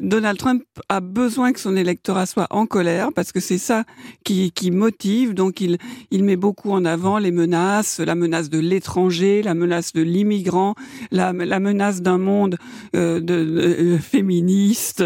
Donald 0.00 0.36
Trump 0.36 0.64
a 0.88 1.00
besoin 1.00 1.52
que 1.52 1.60
son 1.60 1.76
électorat 1.76 2.26
soit 2.26 2.48
en 2.50 2.66
colère 2.66 3.12
parce 3.14 3.30
que 3.30 3.38
c'est 3.38 3.58
ça 3.58 3.84
qui, 4.24 4.50
qui 4.50 4.72
motive. 4.72 5.32
Donc 5.32 5.60
il, 5.60 5.78
il 6.10 6.24
met 6.24 6.34
beaucoup 6.34 6.72
en 6.72 6.84
avant 6.84 7.18
les 7.18 7.30
menaces, 7.30 8.00
la 8.00 8.16
menace 8.16 8.50
de 8.50 8.58
l'étranger, 8.58 9.42
la 9.42 9.54
menace 9.54 9.92
de 9.92 10.02
l'immigrant, 10.02 10.74
la, 11.12 11.32
la 11.32 11.60
menace 11.60 12.02
d'un 12.02 12.18
monde 12.18 12.56
euh, 12.96 13.20
de, 13.20 13.34
euh, 13.34 13.98
féministe, 13.98 15.04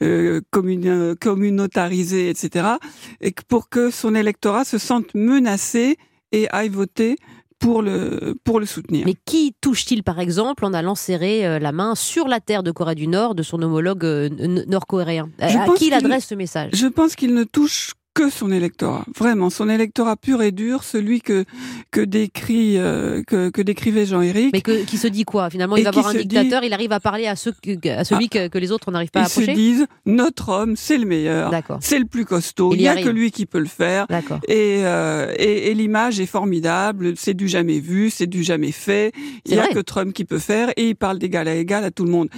euh, 0.00 0.40
communautarisé, 1.20 2.30
etc. 2.30 2.68
Et 3.20 3.34
pour 3.48 3.68
que 3.68 3.90
son 3.90 4.14
électorat 4.14 4.64
se 4.64 4.78
sente 4.78 5.14
menacé 5.14 5.98
et 6.32 6.48
aille 6.50 6.68
voter 6.70 7.16
pour 7.58 7.82
le, 7.82 8.36
pour 8.44 8.60
le 8.60 8.66
soutenir. 8.66 9.04
Mais 9.04 9.14
qui 9.24 9.54
touche-t-il, 9.60 10.02
par 10.02 10.20
exemple, 10.20 10.64
en 10.64 10.72
allant 10.72 10.94
serrer 10.94 11.46
euh, 11.46 11.58
la 11.58 11.72
main 11.72 11.94
sur 11.94 12.28
la 12.28 12.40
terre 12.40 12.62
de 12.62 12.70
Corée 12.70 12.94
du 12.94 13.08
Nord 13.08 13.34
de 13.34 13.42
son 13.42 13.60
homologue 13.62 14.04
euh, 14.04 14.28
nord-coréen? 14.66 15.30
À 15.40 15.66
qui 15.76 15.88
il 15.88 15.94
adresse 15.94 16.26
ce 16.26 16.34
message? 16.34 16.70
Je 16.72 16.86
pense 16.86 17.16
qu'il 17.16 17.34
ne 17.34 17.44
touche 17.44 17.94
que 18.18 18.30
son 18.30 18.50
électorat, 18.50 19.04
vraiment 19.16 19.48
son 19.48 19.68
électorat 19.68 20.16
pur 20.16 20.42
et 20.42 20.50
dur, 20.50 20.82
celui 20.82 21.20
que 21.20 21.44
que 21.92 22.00
décrit 22.00 22.76
euh, 22.76 23.22
que, 23.22 23.48
que 23.48 23.62
décrivait 23.62 24.06
Jean-Éric. 24.06 24.50
Mais 24.52 24.60
que, 24.60 24.84
qui 24.84 24.98
se 24.98 25.06
dit 25.06 25.22
quoi 25.24 25.50
Finalement, 25.50 25.76
il 25.76 25.84
va 25.84 25.92
voir 25.92 26.08
un 26.08 26.14
dictateur, 26.14 26.64
il 26.64 26.72
arrive 26.72 26.90
à 26.90 26.98
parler 26.98 27.28
à, 27.28 27.36
ceux, 27.36 27.54
à 27.84 28.04
celui 28.04 28.28
ah. 28.34 28.48
que, 28.48 28.58
les 28.58 28.72
autres 28.72 28.90
n'arrivent 28.90 29.12
pas 29.12 29.20
à 29.20 29.26
approcher. 29.26 29.52
Ils 29.52 29.54
se 29.54 29.56
disent 29.56 29.86
notre 30.04 30.48
homme, 30.48 30.74
c'est 30.74 30.98
le 30.98 31.06
meilleur, 31.06 31.52
c'est 31.80 32.00
le 32.00 32.06
plus 32.06 32.24
costaud, 32.24 32.74
il 32.74 32.80
n'y 32.80 32.88
a 32.88 33.00
que 33.00 33.08
lui 33.08 33.30
qui 33.30 33.46
peut 33.46 33.60
le 33.60 33.66
faire. 33.66 34.06
Et, 34.48 34.80
euh, 34.84 35.32
et, 35.38 35.70
et 35.70 35.74
l'image 35.74 36.18
est 36.18 36.26
formidable, 36.26 37.14
c'est 37.16 37.34
du 37.34 37.46
jamais 37.46 37.78
vu, 37.78 38.10
c'est 38.10 38.26
du 38.26 38.42
jamais 38.42 38.72
fait. 38.72 39.12
Il 39.46 39.52
n'y 39.52 39.60
a 39.60 39.68
que 39.68 39.78
Trump 39.78 40.12
qui 40.12 40.24
peut 40.24 40.40
faire 40.40 40.70
et 40.76 40.88
il 40.88 40.96
parle 40.96 41.20
d'égal 41.20 41.46
à 41.46 41.54
égal 41.54 41.84
à 41.84 41.92
tout 41.92 42.04
le 42.04 42.10
monde. 42.10 42.30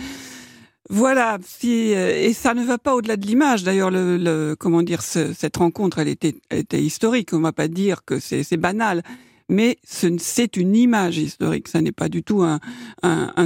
Voilà, 0.92 1.38
si, 1.46 1.94
euh, 1.94 2.16
et 2.16 2.32
ça 2.32 2.52
ne 2.52 2.64
va 2.64 2.76
pas 2.76 2.96
au-delà 2.96 3.16
de 3.16 3.24
l'image. 3.24 3.62
D'ailleurs, 3.62 3.92
le, 3.92 4.16
le, 4.16 4.56
comment 4.58 4.82
dire, 4.82 5.02
cette 5.02 5.56
rencontre, 5.56 6.00
elle 6.00 6.08
était, 6.08 6.34
elle 6.48 6.58
était 6.58 6.82
historique. 6.82 7.32
On 7.32 7.40
va 7.40 7.52
pas 7.52 7.68
dire 7.68 8.04
que 8.04 8.18
c'est 8.18 8.56
banal 8.56 9.04
mais 9.50 9.78
c'est 9.82 10.56
une 10.56 10.76
image 10.76 11.18
historique, 11.18 11.68
ça 11.68 11.80
n'est 11.80 11.92
pas 11.92 12.08
du 12.08 12.22
tout 12.22 12.42
un, 12.42 12.60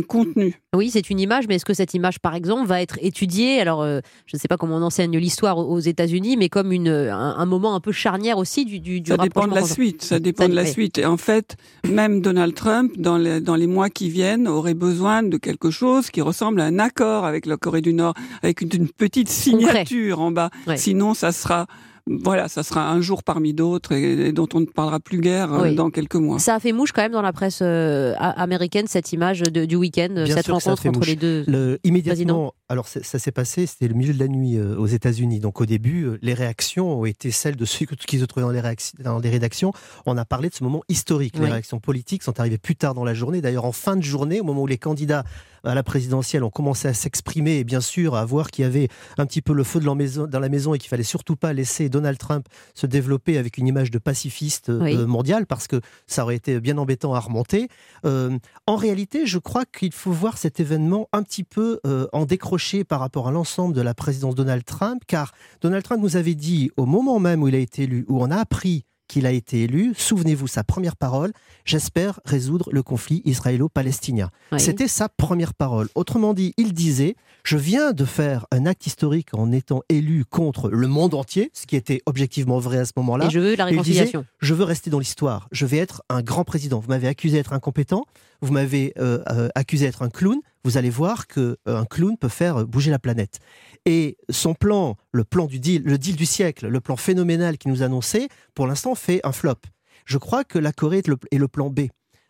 contenu. 0.06 0.60
Oui, 0.76 0.90
c'est 0.90 1.08
une 1.08 1.18
image, 1.18 1.46
mais 1.48 1.54
est-ce 1.54 1.64
que 1.64 1.72
cette 1.72 1.94
image, 1.94 2.18
par 2.18 2.34
exemple, 2.34 2.66
va 2.66 2.82
être 2.82 2.98
étudiée? 3.00 3.60
Alors, 3.60 3.82
euh, 3.82 4.00
je 4.26 4.36
ne 4.36 4.40
sais 4.40 4.48
pas 4.48 4.56
comment 4.56 4.76
on 4.76 4.82
enseigne 4.82 5.16
l'histoire 5.16 5.56
aux 5.56 5.78
États-Unis, 5.78 6.36
mais 6.36 6.48
comme 6.48 6.72
une, 6.72 6.88
un, 6.88 7.46
moment 7.46 7.74
un 7.74 7.80
peu 7.80 7.92
charnière 7.92 8.38
aussi 8.38 8.64
du, 8.64 8.80
du, 8.80 9.02
Ça 9.06 9.16
dépend 9.16 9.46
de 9.46 9.54
la 9.54 9.62
suite. 9.62 10.02
Ça 10.02 10.18
dépend 10.18 10.48
de 10.48 10.54
la 10.54 10.66
suite. 10.66 10.98
Et 10.98 11.06
en 11.06 11.16
fait, 11.16 11.56
même 11.88 12.20
Donald 12.20 12.54
Trump, 12.54 12.92
dans 12.98 13.16
les, 13.16 13.40
dans 13.40 13.56
les 13.56 13.66
mois 13.66 13.88
qui 13.88 14.10
viennent, 14.10 14.46
aurait 14.46 14.74
besoin 14.74 15.22
de 15.22 15.36
quelque 15.38 15.70
chose 15.70 16.10
qui 16.10 16.20
ressemble 16.20 16.60
à 16.60 16.64
un 16.64 16.78
accord 16.78 17.24
avec 17.24 17.46
la 17.46 17.56
Corée 17.56 17.80
du 17.80 17.94
Nord, 17.94 18.14
avec 18.42 18.60
une, 18.60 18.88
petite 18.88 19.28
signature 19.28 20.20
en 20.20 20.30
bas. 20.30 20.50
Sinon, 20.76 21.14
ça 21.14 21.32
sera 21.32 21.66
voilà, 22.06 22.48
ça 22.48 22.62
sera 22.62 22.90
un 22.90 23.00
jour 23.00 23.22
parmi 23.22 23.54
d'autres 23.54 23.92
et, 23.92 24.32
dont 24.32 24.48
on 24.52 24.60
ne 24.60 24.66
parlera 24.66 25.00
plus 25.00 25.20
guère 25.20 25.54
euh, 25.54 25.72
dans 25.72 25.88
quelques 25.88 26.16
mois. 26.16 26.38
Ça 26.38 26.56
a 26.56 26.60
fait 26.60 26.72
mouche 26.72 26.92
quand 26.92 27.00
même 27.00 27.12
dans 27.12 27.22
la 27.22 27.32
presse 27.32 27.60
euh, 27.62 28.14
américaine 28.18 28.86
cette 28.86 29.12
image 29.12 29.40
du 29.40 29.76
week-end, 29.76 30.24
cette 30.26 30.48
rencontre 30.48 30.86
entre 30.86 31.06
les 31.06 31.16
deux. 31.16 31.44
Le, 31.46 31.80
immédiatement, 31.82 32.52
alors 32.68 32.86
ça, 32.88 33.18
s'est 33.18 33.32
passé, 33.32 33.64
c'était 33.64 33.88
le 33.88 33.94
milieu 33.94 34.12
de 34.12 34.18
la 34.18 34.28
nuit 34.28 34.58
euh, 34.58 34.76
aux 34.76 34.86
États-Unis. 34.86 35.40
Donc 35.40 35.62
au 35.62 35.66
début, 35.66 36.18
les 36.20 36.34
réactions 36.34 37.00
ont 37.00 37.06
été 37.06 37.30
celles 37.30 37.56
de 37.56 37.64
ceux 37.64 37.86
qui 37.86 38.18
se 38.18 38.26
trouvaient 38.26 38.44
dans 38.44 38.52
les, 38.52 38.76
dans 39.02 39.18
les 39.18 39.30
rédactions. 39.30 39.72
On 40.04 40.18
a 40.18 40.26
parlé 40.26 40.50
de 40.50 40.54
ce 40.54 40.62
moment 40.62 40.82
historique. 40.90 41.38
Les 41.38 41.46
réactions 41.46 41.80
politiques 41.80 42.22
sont 42.22 42.38
arrivées 42.38 42.58
plus 42.58 42.76
tard 42.76 42.92
dans 42.92 43.04
la 43.04 43.14
journée. 43.14 43.40
D'ailleurs, 43.40 43.64
en 43.64 43.72
fin 43.72 43.96
de 43.96 44.02
journée, 44.02 44.40
au 44.40 44.44
moment 44.44 44.62
où 44.62 44.66
les 44.66 44.78
candidats 44.78 45.24
à 45.64 45.74
la 45.74 45.82
présidentielle 45.82 46.44
ont 46.44 46.50
commencé 46.50 46.88
à 46.88 46.94
s'exprimer 46.94 47.58
et 47.58 47.64
bien 47.64 47.80
sûr 47.80 48.14
à 48.14 48.24
voir 48.24 48.50
qu'il 48.50 48.64
y 48.64 48.66
avait 48.66 48.88
un 49.18 49.26
petit 49.26 49.42
peu 49.42 49.52
le 49.52 49.64
feu 49.64 49.80
de 49.80 49.86
la 49.86 49.94
maison, 49.94 50.26
dans 50.26 50.40
la 50.40 50.48
maison 50.48 50.74
et 50.74 50.78
qu'il 50.78 50.88
fallait 50.88 51.02
surtout 51.02 51.36
pas 51.36 51.52
laisser 51.52 51.88
Donald 51.88 52.18
Trump 52.18 52.46
se 52.74 52.86
développer 52.86 53.38
avec 53.38 53.58
une 53.58 53.66
image 53.66 53.90
de 53.90 53.98
pacifiste 53.98 54.68
euh, 54.70 55.06
mondial 55.06 55.46
parce 55.46 55.66
que 55.66 55.80
ça 56.06 56.22
aurait 56.22 56.36
été 56.36 56.60
bien 56.60 56.78
embêtant 56.78 57.14
à 57.14 57.20
remonter. 57.20 57.68
Euh, 58.04 58.38
en 58.66 58.76
réalité, 58.76 59.26
je 59.26 59.38
crois 59.38 59.64
qu'il 59.64 59.92
faut 59.92 60.12
voir 60.12 60.38
cet 60.38 60.60
événement 60.60 61.08
un 61.12 61.22
petit 61.22 61.44
peu 61.44 61.80
euh, 61.86 62.06
en 62.12 62.24
décroché 62.24 62.84
par 62.84 63.00
rapport 63.00 63.28
à 63.28 63.30
l'ensemble 63.30 63.74
de 63.74 63.80
la 63.80 63.94
présidence 63.94 64.34
Donald 64.34 64.64
Trump 64.64 65.02
car 65.06 65.32
Donald 65.60 65.84
Trump 65.84 66.02
nous 66.02 66.16
avait 66.16 66.34
dit 66.34 66.70
au 66.76 66.86
moment 66.86 67.18
même 67.18 67.42
où 67.42 67.48
il 67.48 67.54
a 67.54 67.58
été 67.58 67.84
élu, 67.84 68.04
où 68.08 68.22
on 68.22 68.30
a 68.30 68.36
appris 68.36 68.84
qu'il 69.08 69.26
a 69.26 69.30
été 69.30 69.62
élu, 69.62 69.94
souvenez-vous 69.96 70.46
sa 70.46 70.64
première 70.64 70.96
parole, 70.96 71.32
j'espère 71.64 72.20
résoudre 72.24 72.70
le 72.72 72.82
conflit 72.82 73.22
israélo-palestinien. 73.24 74.30
C'était 74.56 74.88
sa 74.88 75.08
première 75.08 75.54
parole. 75.54 75.88
Autrement 75.94 76.34
dit, 76.34 76.54
il 76.56 76.72
disait, 76.72 77.16
je 77.44 77.56
viens 77.56 77.92
de 77.92 78.04
faire 78.04 78.46
un 78.50 78.66
acte 78.66 78.86
historique 78.86 79.28
en 79.34 79.52
étant 79.52 79.82
élu 79.88 80.24
contre 80.24 80.70
le 80.70 80.86
monde 80.86 81.14
entier, 81.14 81.50
ce 81.52 81.66
qui 81.66 81.76
était 81.76 82.00
objectivement 82.06 82.58
vrai 82.58 82.78
à 82.78 82.84
ce 82.84 82.92
moment-là. 82.96 83.26
Et 83.26 83.30
je 83.30 83.40
veux 83.40 83.56
la 83.56 83.66
réconciliation. 83.66 84.24
je 84.40 84.54
veux 84.54 84.64
rester 84.64 84.90
dans 84.90 84.98
l'histoire, 84.98 85.48
je 85.52 85.66
vais 85.66 85.78
être 85.78 86.02
un 86.08 86.22
grand 86.22 86.44
président. 86.44 86.80
Vous 86.80 86.88
m'avez 86.88 87.08
accusé 87.08 87.36
d'être 87.36 87.52
incompétent, 87.52 88.04
vous 88.40 88.52
m'avez 88.52 88.92
euh, 88.98 89.22
euh, 89.30 89.48
accusé 89.54 89.86
d'être 89.86 90.02
un 90.02 90.10
clown, 90.10 90.38
vous 90.64 90.76
allez 90.76 90.90
voir 90.90 91.26
qu'un 91.26 91.54
euh, 91.68 91.84
clown 91.84 92.16
peut 92.16 92.28
faire 92.28 92.66
bouger 92.66 92.90
la 92.90 92.98
planète. 92.98 93.40
Et 93.86 94.16
son 94.30 94.54
plan, 94.54 94.96
le 95.12 95.24
plan 95.24 95.46
du 95.46 95.60
deal, 95.60 95.82
le 95.84 95.98
deal 95.98 96.16
du 96.16 96.26
siècle, 96.26 96.68
le 96.68 96.80
plan 96.80 96.96
phénoménal 96.96 97.58
qu'il 97.58 97.70
nous 97.70 97.82
annonçait, 97.82 98.28
pour 98.54 98.66
l'instant 98.66 98.94
fait 98.94 99.20
un 99.24 99.32
flop. 99.32 99.60
Je 100.06 100.18
crois 100.18 100.44
que 100.44 100.58
la 100.58 100.72
Corée 100.72 100.98
est 100.98 101.38
le, 101.38 101.48
plan 101.48 101.70
B. 101.70 101.82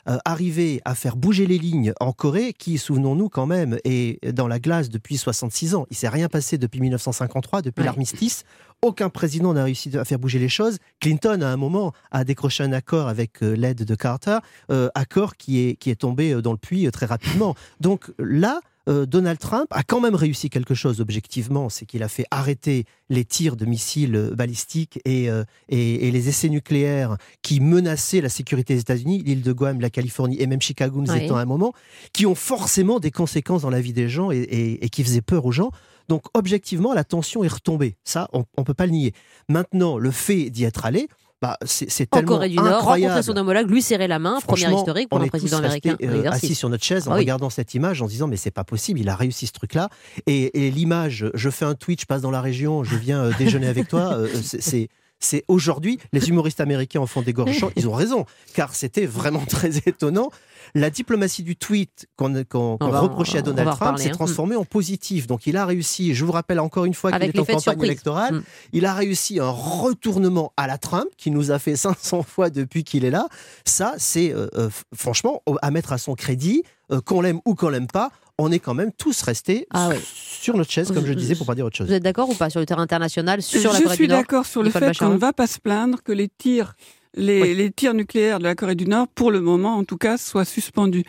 Euh, 0.07 0.19
arriver 0.25 0.83
à 0.85 0.95
faire 0.95 1.17
bouger 1.17 1.47
les 1.47 1.59
lignes 1.59 1.93
en 1.99 2.13
Corée, 2.13 2.53
qui, 2.53 2.77
souvenons-nous 2.77 3.29
quand 3.31 3.47
même, 3.47 3.79
est 3.85 4.33
dans 4.33 4.49
la 4.49 4.59
glace 4.59 4.91
depuis 4.91 5.17
66 5.17 5.75
ans. 5.75 5.87
Il 5.91 5.97
s'est 5.97 6.09
rien 6.09 6.29
passé 6.29 6.59
depuis 6.59 6.81
1953, 6.81 7.63
depuis 7.63 7.85
l'armistice. 7.85 8.45
Aucun 8.83 9.09
président 9.09 9.55
n'a 9.55 9.65
réussi 9.65 9.97
à 9.97 10.05
faire 10.05 10.19
bouger 10.19 10.39
les 10.39 10.51
choses. 10.51 10.77
Clinton, 11.01 11.41
à 11.41 11.49
un 11.49 11.57
moment, 11.57 11.93
a 12.11 12.25
décroché 12.25 12.65
un 12.65 12.73
accord 12.73 13.09
avec 13.09 13.43
euh, 13.43 13.55
l'aide 13.55 13.85
de 13.85 13.95
Carter, 13.95 14.39
euh, 14.71 14.91
accord 14.95 15.37
qui 15.37 15.61
est, 15.61 15.77
qui 15.77 15.91
est 15.91 16.01
tombé 16.01 16.35
dans 16.43 16.53
le 16.53 16.59
puits 16.59 16.87
très 16.93 17.07
rapidement. 17.07 17.55
Donc 17.81 18.13
là, 18.19 18.61
euh, 18.89 19.07
Donald 19.07 19.39
Trump 19.39 19.67
a 19.71 19.83
quand 19.83 20.01
même 20.01 20.15
réussi 20.15 20.51
quelque 20.51 20.75
chose 20.75 21.01
objectivement, 21.01 21.69
c'est 21.69 21.87
qu'il 21.87 22.03
a 22.03 22.09
fait 22.09 22.27
arrêter 22.31 22.85
les 23.09 23.25
tirs 23.25 23.57
de 23.57 23.65
missiles 23.65 24.15
euh, 24.15 24.35
balistiques 24.35 25.01
euh, 25.09 25.45
et, 25.69 26.09
et, 26.09 26.11
les 26.11 26.29
essais 26.29 26.49
nucléaires 26.51 27.17
qui 27.43 27.61
menaçaient 27.61 28.21
la 28.21 28.29
sécurité 28.29 28.75
des 28.75 28.81
États-Unis, 28.81 29.23
l'île 29.23 29.43
de 29.43 29.53
Guam, 29.53 29.81
la 29.81 29.91
Californie 29.91 30.41
et 30.41 30.47
même 30.47 30.61
Chicago 30.61 31.01
nous 31.01 31.15
étant 31.15 31.37
à 31.37 31.41
un 31.41 31.47
moment, 31.47 31.73
qui 32.13 32.27
ont 32.27 32.35
forcément 32.35 33.01
des 33.01 33.11
conséquences 33.11 33.63
dans 33.63 33.71
la 33.71 33.81
vie 33.81 33.95
des 33.95 34.09
gens 34.09 34.31
et, 34.31 34.79
et 34.81 34.89
qui 34.91 35.03
faisaient 35.03 35.23
peur 35.23 35.47
aux 35.47 35.53
gens. 35.53 35.71
Donc 36.09 36.25
objectivement, 36.35 36.93
la 36.93 37.05
tension 37.05 37.45
est 37.45 37.49
retombée. 37.49 37.97
Ça, 38.05 38.29
on 38.33 38.45
ne 38.59 38.65
peut 38.65 38.75
pas 38.75 38.87
le 38.87 38.93
nier. 38.93 39.15
Maintenant, 39.49 39.97
le 39.97 40.11
fait 40.11 40.51
d'y 40.51 40.65
être 40.65 40.85
allé, 40.85 41.09
bah, 41.45 41.59
c'est 41.67 42.09
tellement 42.09 42.27
Corée 42.27 42.49
du 42.49 42.57
Nord, 42.57 42.85
rencontrer 42.85 43.23
son 43.23 43.37
homologue, 43.37 43.69
lui 43.69 43.83
serrer 43.83 44.09
la 44.09 44.19
main, 44.19 44.41
première 44.41 44.73
historique 44.73 45.11
pour 45.11 45.21
un 45.21 45.27
président 45.27 45.59
américain. 45.59 45.95
Euh, 46.03 46.31
assis 46.31 46.55
sur 46.55 46.71
notre 46.71 46.85
chaise 46.85 47.07
en 47.07 47.13
ah 47.13 47.17
regardant 47.17 47.51
cette 47.51 47.75
image, 47.75 48.01
en 48.01 48.07
disant 48.07 48.27
mais 48.29 48.39
c'est 48.39 48.51
pas 48.51 48.65
possible, 48.65 49.01
il 49.01 49.11
a 49.11 49.15
réussi 49.15 49.47
ce 49.47 49.53
truc-là. 49.53 49.91
Et, 50.27 50.51
l'image, 50.71 51.27
je 51.35 51.51
fais 51.51 51.67
un 51.67 51.75
tweet, 51.75 52.01
je 52.01 52.07
passe 52.07 52.23
dans 52.23 52.31
la 52.31 52.41
région, 52.41 52.83
je 52.83 52.97
viens 52.97 53.25
euh, 53.25 53.33
déjeuner 53.39 53.67
avec 53.67 53.89
toi, 53.89 54.15
euh, 54.15 54.29
c'est 54.43 54.89
c'est 55.25 55.45
aujourd'hui, 55.49 55.99
les 56.13 56.29
humoristes 56.29 56.61
américains 56.61 57.01
en 57.01 57.07
font 57.07 57.23
des 57.23 57.33
gorges 57.33 57.65
ils 57.77 57.89
ont 57.89 57.93
raison, 57.93 58.27
car 58.55 58.75
c'était 58.75 59.07
vraiment 59.07 59.45
très 59.45 59.77
étonnant. 59.87 60.31
La 60.75 60.91
diplomatie 60.91 61.43
du 61.43 61.57
tweet 61.57 62.09
qu'on 62.17 62.77
reprochait 62.81 63.39
à 63.39 63.43
Donald 63.43 63.71
Trump 63.71 63.99
s'est 63.99 64.09
hein. 64.09 64.13
transformée 64.13 64.57
en 64.57 64.65
positif. 64.65 65.27
Donc 65.27 65.47
il 65.47 65.57
a 65.57 65.67
réussi, 65.67 66.15
je 66.15 66.25
vous 66.25 66.33
rappelle 66.33 66.59
encore 66.59 66.85
une 66.85 66.95
fois 66.95 67.13
qu'il 67.13 67.23
est 67.23 67.39
en 67.39 67.45
campagne 67.45 67.83
électorale, 67.83 68.35
mm. 68.37 68.43
il 68.73 68.87
a 68.87 68.95
réussi 68.95 69.39
un 69.41 69.51
retournement 69.51 70.53
à 70.57 70.67
la 70.67 70.79
Trump 70.79 71.09
qui 71.17 71.31
nous 71.31 71.51
a 71.51 71.59
fait 71.59 71.77
500 71.85 72.23
fois 72.23 72.51
depuis 72.51 72.85
qu'il 72.85 73.05
est 73.05 73.11
là. 73.11 73.29
Ça, 73.65 73.95
c'est 73.99 74.33
euh, 74.33 74.49
euh, 74.55 74.71
franchement 74.95 75.43
à 75.63 75.71
mettre 75.71 75.93
à 75.93 75.99
son 75.99 76.15
crédit, 76.15 76.65
euh, 76.93 77.01
qu'on 77.01 77.21
l'aime 77.21 77.41
ou 77.45 77.55
qu'on 77.55 77.69
l'aime 77.69 77.87
pas 77.87 78.11
on 78.39 78.51
est 78.51 78.59
quand 78.59 78.75
même 78.75 78.93
tous 78.93 79.23
restés 79.23 79.67
ah 79.71 79.91
sur 80.03 80.57
notre 80.57 80.71
chaise, 80.71 80.91
comme 80.93 81.07
je 81.07 81.13
disais, 81.13 81.35
pour 81.35 81.47
pas 81.47 81.55
dire 81.55 81.67
autre 81.67 81.77
chose. 81.77 81.87
Vous 81.87 81.93
êtes 81.93 82.03
d'accord 82.03 82.29
ou 82.29 82.35
pas 82.35 82.51
sur 82.51 82.61
le 82.61 82.67
terrain 82.67 82.83
international 82.83 83.43
sur 83.43 83.73
la 83.73 83.81
Je 83.81 83.89
suis 83.89 84.09
d'accord 84.09 84.47
sur 84.47 84.63
le 84.63 84.71
fait 84.71 84.97
qu'on 84.99 85.11
ne 85.11 85.19
va 85.19 85.33
pas 85.33 85.47
se 85.47 85.59
plaindre 85.59 86.03
que 86.03 86.13
les 86.13 86.29
tirs, 86.29 86.75
les, 87.15 87.71
tirs 87.71 87.95
nucléaires 87.95 88.39
de 88.39 88.45
la 88.45 88.55
Corée 88.55 88.75
du 88.75 88.87
Nord, 88.87 89.09
pour 89.09 89.31
le 89.31 89.41
moment 89.41 89.77
en 89.77 89.85
tout 89.85 89.97
cas, 89.97 90.19
soient 90.19 90.45
suspendus. 90.45 91.05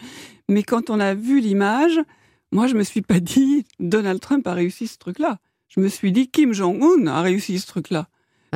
Mais 0.48 0.64
quand 0.64 0.90
on 0.90 1.00
a 1.00 1.16
vu 1.16 1.40
l'image, 1.40 2.00
moi 2.52 2.68
je 2.68 2.76
me 2.76 2.84
suis 2.84 3.02
pas 3.02 3.20
dit 3.20 3.66
Donald 3.80 4.20
Trump 4.20 4.46
a 4.48 4.54
réussi 4.54 4.88
ce 4.88 4.98
truc-là. 4.98 5.40
Je 5.68 5.80
me 5.80 5.90
suis 5.90 6.12
dit 6.12 6.30
Kim 6.30 6.54
Jong-un 6.54 7.08
a 7.08 7.22
réussi 7.22 7.60
ce 7.60 7.68
truc-là 7.68 8.08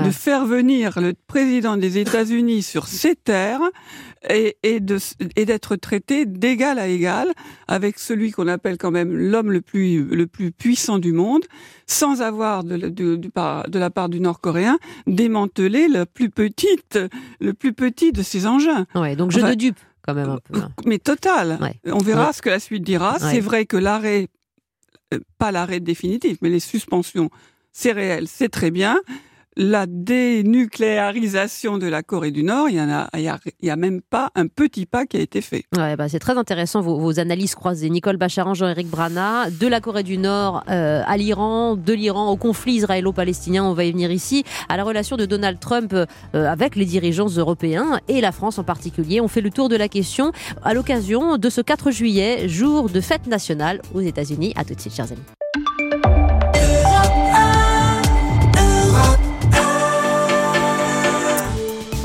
de 0.04 0.12
faire 0.12 0.46
venir 0.46 1.00
le 1.02 1.14
président 1.28 1.78
des 1.78 1.98
États-Unis 1.98 2.64
sur 2.64 2.88
ces 2.88 3.16
terres 3.16 3.62
et, 4.28 4.58
et 4.64 4.80
d'être 4.80 5.76
traité 5.76 6.26
d'égal 6.26 6.80
à 6.80 6.88
égal 6.88 7.32
avec 7.68 8.00
celui 8.00 8.32
qu'on 8.32 8.48
appelle 8.48 8.78
quand 8.78 8.92
même 8.92 9.16
l'homme 9.16 9.52
le 9.52 9.62
plus 9.62 10.04
le 10.04 10.28
plus 10.28 10.52
puissant 10.52 11.00
du 11.00 11.14
monde, 11.14 11.46
sans 11.88 12.22
avoir 12.22 12.64
de, 12.64 12.78
de, 12.78 13.16
de, 13.16 13.80
la 13.80 13.90
part 13.90 14.10
du 14.10 14.20
Nord-Coréen 14.20 14.78
démantelé 15.08 15.88
le 15.88 16.06
plus 16.06 16.30
petite 16.30 17.00
le 17.40 17.54
plus 17.54 17.74
petit 17.74 18.12
de 18.12 18.22
ses 18.22 18.46
engins. 18.46 18.86
Ouais, 18.96 19.16
donc 19.16 19.32
je 19.32 19.40
enfin, 19.40 19.52
de 19.52 19.56
dupe 19.56 19.80
quand 20.02 20.14
même 20.14 20.30
un 20.30 20.40
peu. 20.44 20.60
Hein. 20.60 20.70
Mais 20.86 21.00
total. 21.00 21.60
On 21.86 22.00
verra 22.00 22.34
ce 22.34 22.42
que 22.42 22.50
la 22.50 22.60
suite 22.60 22.84
dira. 22.84 23.20
C'est 23.20 23.40
vrai 23.40 23.66
que 23.66 23.78
l'arrêt, 23.78 24.28
euh, 25.14 25.20
pas 25.38 25.52
l'arrêt 25.52 25.80
définitif, 25.80 26.38
mais 26.42 26.50
les 26.50 26.60
suspensions, 26.60 27.30
c'est 27.72 27.92
réel, 27.92 28.28
c'est 28.28 28.50
très 28.50 28.72
bien 28.72 29.00
la 29.56 29.86
dénucléarisation 29.88 31.78
de 31.78 31.88
la 31.88 32.04
Corée 32.04 32.32
du 32.32 32.44
Nord, 32.44 32.70
il 32.70 32.76
y 32.76 32.82
en 32.82 32.90
a, 32.90 33.10
y 33.18 33.70
a, 33.70 33.76
même 33.76 34.02
pas 34.02 34.30
un 34.36 34.48
petit 34.48 34.86
pas 34.86 35.06
qui 35.06 35.18
a 35.18 35.20
été 35.20 35.42
fait. 35.42 35.64
Bah 35.74 36.08
c'est 36.08 36.20
très 36.20 36.38
intéressant 36.38 36.82
vos, 36.82 37.20
analyses 37.20 37.56
croisées. 37.56 37.90
Nicole 37.90 38.18
Bacharan, 38.18 38.54
Jean-Éric 38.54 38.88
Brana, 38.88 39.50
de 39.50 39.68
la 39.68 39.82
Corée 39.82 40.04
du 40.04 40.18
Nord 40.18 40.64
euh, 40.70 41.02
à 41.06 41.18
l'Iran, 41.18 41.76
de 41.76 41.94
l'Iran 41.94 42.30
au 42.30 42.38
conflit 42.38 42.76
israélo-palestinien, 42.76 43.64
on 43.64 43.74
va 43.74 43.84
y 43.84 43.92
venir 43.92 44.12
ici, 44.12 44.44
à 44.70 44.78
la 44.78 44.84
relation 44.84 45.18
de 45.18 45.26
Donald 45.26 45.60
Trump 45.60 45.94
euh, 45.94 46.06
avec 46.34 46.76
les 46.76 46.86
dirigeants 46.86 47.28
européens 47.28 48.00
et 48.08 48.22
la 48.22 48.32
France 48.32 48.60
en 48.60 48.64
particulier. 48.64 49.20
On 49.22 49.28
fait 49.28 49.42
le 49.42 49.50
tour 49.50 49.70
de 49.70 49.76
la 49.76 49.88
question 49.88 50.32
à 50.64 50.74
l'occasion 50.74 51.38
de 51.38 51.50
ce 51.50 51.62
4 51.62 51.92
juillet, 51.92 52.48
jour 52.48 52.90
de 52.90 53.02
fête 53.02 53.28
nationale 53.28 53.82
aux 53.94 54.02
États-Unis. 54.02 54.54
À 54.56 54.64
tout 54.64 54.76
de 54.76 54.80
suite, 54.80 54.96
chers 54.96 55.12
amis. 55.12 56.29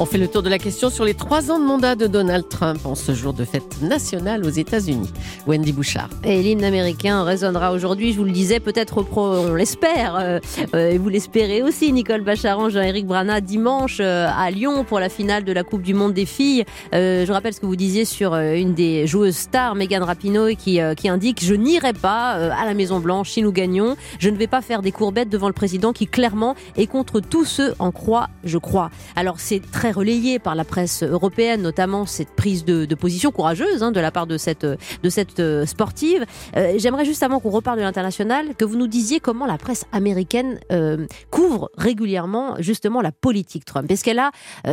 On 0.05 0.07
fait 0.07 0.19
le 0.19 0.29
tour 0.29 0.43
de 0.43 0.51
la 0.51 0.59
question 0.59 0.91
sur 0.91 1.07
les 1.07 1.15
trois 1.15 1.51
ans 1.51 1.59
de 1.59 1.65
mandat 1.65 1.95
de 1.95 2.07
Donald 2.07 2.47
Trump 2.47 2.85
en 2.85 2.95
ce 2.95 3.15
jour 3.15 3.33
de 3.33 3.43
fête 3.47 3.81
nationale 3.81 4.45
aux 4.45 4.51
États-Unis. 4.51 5.11
Wendy 5.47 5.73
Bouchard. 5.73 6.11
Et 6.25 6.43
l'hymne 6.43 6.63
américain 6.63 7.25
résonnera 7.25 7.73
aujourd'hui, 7.73 8.13
je 8.13 8.19
vous 8.19 8.25
le 8.25 8.31
disais, 8.31 8.61
peut-être 8.61 9.03
on 9.17 9.55
l'espère, 9.55 10.17
euh, 10.17 10.41
euh, 10.75 10.91
et 10.91 10.99
vous 10.99 11.09
l'espérez 11.09 11.63
aussi, 11.63 11.91
Nicole 11.91 12.21
Bacharan, 12.21 12.69
Jean-Éric 12.69 13.07
Brana, 13.07 13.41
dimanche 13.41 13.97
euh, 14.01 14.29
à 14.31 14.51
Lyon 14.51 14.85
pour 14.85 15.01
la 15.01 15.09
finale 15.09 15.43
de 15.43 15.53
la 15.55 15.65
Coupe 15.65 15.81
du 15.81 15.95
Monde 15.95 16.13
des 16.13 16.27
filles. 16.27 16.65
je 16.93 17.33
rappelle 17.33 17.55
ce 17.55 17.61
que 17.61 17.67
vous 17.67 17.75
disiez 17.75 18.05
sur 18.05 18.35
une 18.35 18.75
des 18.75 19.07
joueuses 19.07 19.37
stars, 19.37 19.75
Megan 19.75 20.03
Rapinoe, 20.03 20.55
qui, 20.55 20.81
qui 20.99 21.09
indique 21.09 21.43
Je 21.43 21.55
n'irai 21.55 21.95
pas 21.95 22.33
à 22.33 22.67
la 22.67 22.75
Maison-Blanche 22.75 23.31
si 23.31 23.41
nous 23.41 23.53
gagnons. 23.53 23.97
Je 24.19 24.29
ne 24.29 24.37
vais 24.37 24.49
pas 24.49 24.61
faire 24.61 24.83
des 24.83 24.93
courbettes 24.93 25.31
devant 25.31 25.47
le 25.47 25.55
président 25.55 25.95
qui 25.95 26.07
clairement 26.07 26.57
est 26.77 26.89
contre 26.89 27.21
tous 27.21 27.47
ceux 27.47 27.75
en 27.79 27.91
croient, 27.91 28.29
je 28.45 28.59
crois. 28.59 28.91
Alors 29.17 29.37
c'est 29.39 29.63
très 29.73 29.94
relayé 29.95 30.39
par 30.39 30.55
la 30.55 30.65
presse 30.65 31.03
européenne, 31.03 31.63
notamment 31.63 32.07
cette 32.07 32.31
prise 32.31 32.65
de, 32.65 32.95
position 32.95 33.31
courageuse 33.31 33.83
hein, 33.83 33.93
de 33.93 34.01
la 34.01 34.11
part 34.11 34.27
de 34.27 34.39
cette, 34.39 34.65
de 34.65 35.09
cette 35.09 35.41
euh, 35.41 35.67
sportive. 35.67 36.25
Euh, 36.57 36.75
j'aimerais 36.79 37.05
juste 37.05 37.23
avant 37.23 37.41
qu'on 37.41 37.51
reparle 37.51 37.79
de 37.79 37.83
l'international, 37.83 38.55
que 38.57 38.65
vous 38.65 38.77
nous 38.77 38.87
disiez 38.87 39.21
comment 39.21 39.47
la 39.47 39.59
presse 39.59 39.85
américaine 39.93 40.61
euh, 40.73 41.07
couvre 41.31 41.71
régulièrement 41.77 42.57
justement 42.61 43.01
la 43.01 43.13
politique 43.13 43.65
Trump. 43.65 43.91
Est-ce 43.91 44.05
qu'elle 44.05 44.19
a 44.19 44.31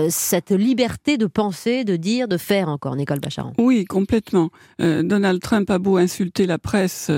cette 0.09 0.51
liberté 0.51 1.17
de 1.17 1.25
penser, 1.25 1.83
de 1.83 1.95
dire, 1.95 2.27
de 2.27 2.37
faire 2.37 2.69
encore, 2.69 2.95
Nicole 2.95 3.19
Bacharan? 3.19 3.53
Oui, 3.57 3.85
complètement. 3.85 4.49
Donald 4.79 5.41
Trump 5.41 5.69
a 5.69 5.79
beau 5.79 5.97
insulter 5.97 6.45
la 6.45 6.57
presse 6.57 7.11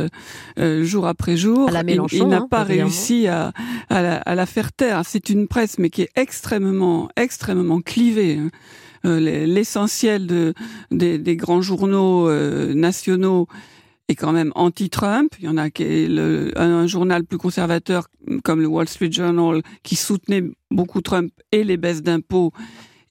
jour 0.58 1.08
après 1.08 1.38
jour, 1.38 1.70
il, 2.12 2.28
n'a 2.28 2.38
hein, 2.38 2.48
pas 2.50 2.64
réussi 2.64 3.28
à, 3.28 3.52
à, 3.90 4.02
la, 4.02 4.16
à 4.18 4.36
la 4.36 4.46
faire 4.46 4.72
taire. 4.72 5.02
C'est 5.06 5.30
une 5.30 5.48
presse, 5.48 5.78
mais 5.80 5.90
qui 5.90 6.04
est 6.04 6.10
extrêmement, 6.16 7.10
extrêmement 7.16 7.82
clivé. 7.84 8.38
Hein. 8.38 8.50
Euh, 9.06 9.20
l'essentiel 9.20 10.28
de, 10.28 10.54
des, 10.92 11.36
grands 11.36 11.62
journaux 11.62 12.30
euh, 12.30 12.74
nationaux 12.74 13.48
est 14.08 14.16
quand 14.16 14.32
même 14.32 14.54
anti-Trump. 14.56 15.34
Il 15.40 15.46
y 15.46 15.48
en 15.50 15.58
a 15.58 15.68
un, 16.56 16.88
journal 16.88 17.26
plus 17.26 17.38
conservateur 17.38 18.08
comme 18.44 18.62
le 18.62 18.68
Wall 18.68 18.88
Street 18.88 19.12
Journal 19.12 19.62
qui 19.84 19.98
soutenait 19.98 20.44
beaucoup 20.72 21.02
Trump 21.02 21.34
et 21.52 21.66
les 21.66 21.76
baisses 21.76 22.02
d'impôts 22.02 22.54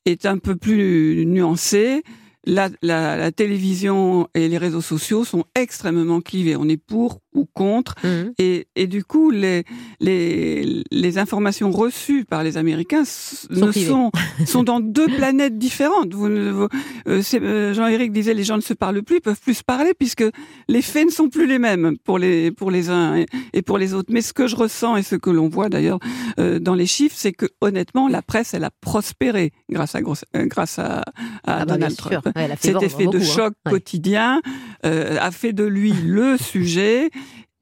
est 0.06 0.24
un 0.24 0.38
peu 0.38 0.56
plus 0.56 1.24
nuancé 1.26 2.02
la, 2.44 2.70
la, 2.82 3.16
la, 3.16 3.32
télévision 3.32 4.28
et 4.34 4.48
les 4.48 4.58
réseaux 4.58 4.80
sociaux 4.80 5.24
sont 5.24 5.44
extrêmement 5.54 6.20
clivés. 6.20 6.56
On 6.56 6.68
est 6.68 6.76
pour 6.76 7.20
ou 7.34 7.46
contre. 7.52 7.94
Mhm. 8.04 8.34
Et, 8.38 8.66
et, 8.76 8.86
du 8.86 9.04
coup, 9.04 9.30
les, 9.30 9.64
les, 10.00 10.82
les, 10.90 11.18
informations 11.18 11.70
reçues 11.70 12.24
par 12.24 12.42
les 12.42 12.56
Américains 12.56 13.04
sont, 13.04 13.66
ne 13.66 13.72
sont, 13.72 14.10
sont 14.46 14.62
dans 14.62 14.80
deux 14.80 15.06
planètes 15.06 15.56
différentes. 15.56 16.12
Vous, 16.12 16.26
euh, 16.26 16.68
euh, 17.06 17.74
Jean-Éric 17.74 18.12
disait 18.12 18.34
les 18.34 18.44
gens 18.44 18.56
ne 18.56 18.62
se 18.62 18.74
parlent 18.74 19.02
plus, 19.02 19.16
ils 19.16 19.22
peuvent 19.22 19.40
plus 19.40 19.54
se 19.54 19.64
parler 19.64 19.92
puisque 19.98 20.24
les 20.68 20.82
faits 20.82 21.06
ne 21.06 21.10
sont 21.10 21.28
plus 21.28 21.46
les 21.46 21.58
mêmes 21.58 21.96
pour 22.04 22.18
les, 22.18 22.50
pour 22.50 22.70
les 22.70 22.90
uns 22.90 23.24
et, 23.52 23.62
pour 23.62 23.78
les 23.78 23.94
autres. 23.94 24.12
Mais 24.12 24.20
ce 24.20 24.32
que 24.32 24.46
je 24.46 24.56
ressens 24.56 24.96
et 24.96 25.02
ce 25.02 25.16
que 25.16 25.30
l'on 25.30 25.48
voit 25.48 25.68
d'ailleurs 25.68 26.00
euh, 26.38 26.58
dans 26.58 26.74
les 26.74 26.86
chiffres, 26.86 27.16
c'est 27.16 27.32
que 27.32 27.46
honnêtement, 27.60 28.08
la 28.08 28.22
presse, 28.22 28.52
elle 28.52 28.64
a 28.64 28.70
prospéré 28.80 29.52
grâce 29.70 29.94
à, 29.94 30.00
grâce 30.02 30.78
à, 30.78 30.98
à 30.98 31.02
ah 31.44 31.58
bah, 31.60 31.64
Donald 31.66 31.96
Trump. 31.96 32.28
Cet 32.60 32.82
effet 32.82 33.06
de 33.06 33.18
hein. 33.18 33.22
choc 33.22 33.54
quotidien 33.64 34.40
euh, 34.84 35.16
a 35.20 35.30
fait 35.30 35.52
de 35.52 35.64
lui 35.64 35.92
le 36.04 36.36
sujet. 36.36 37.10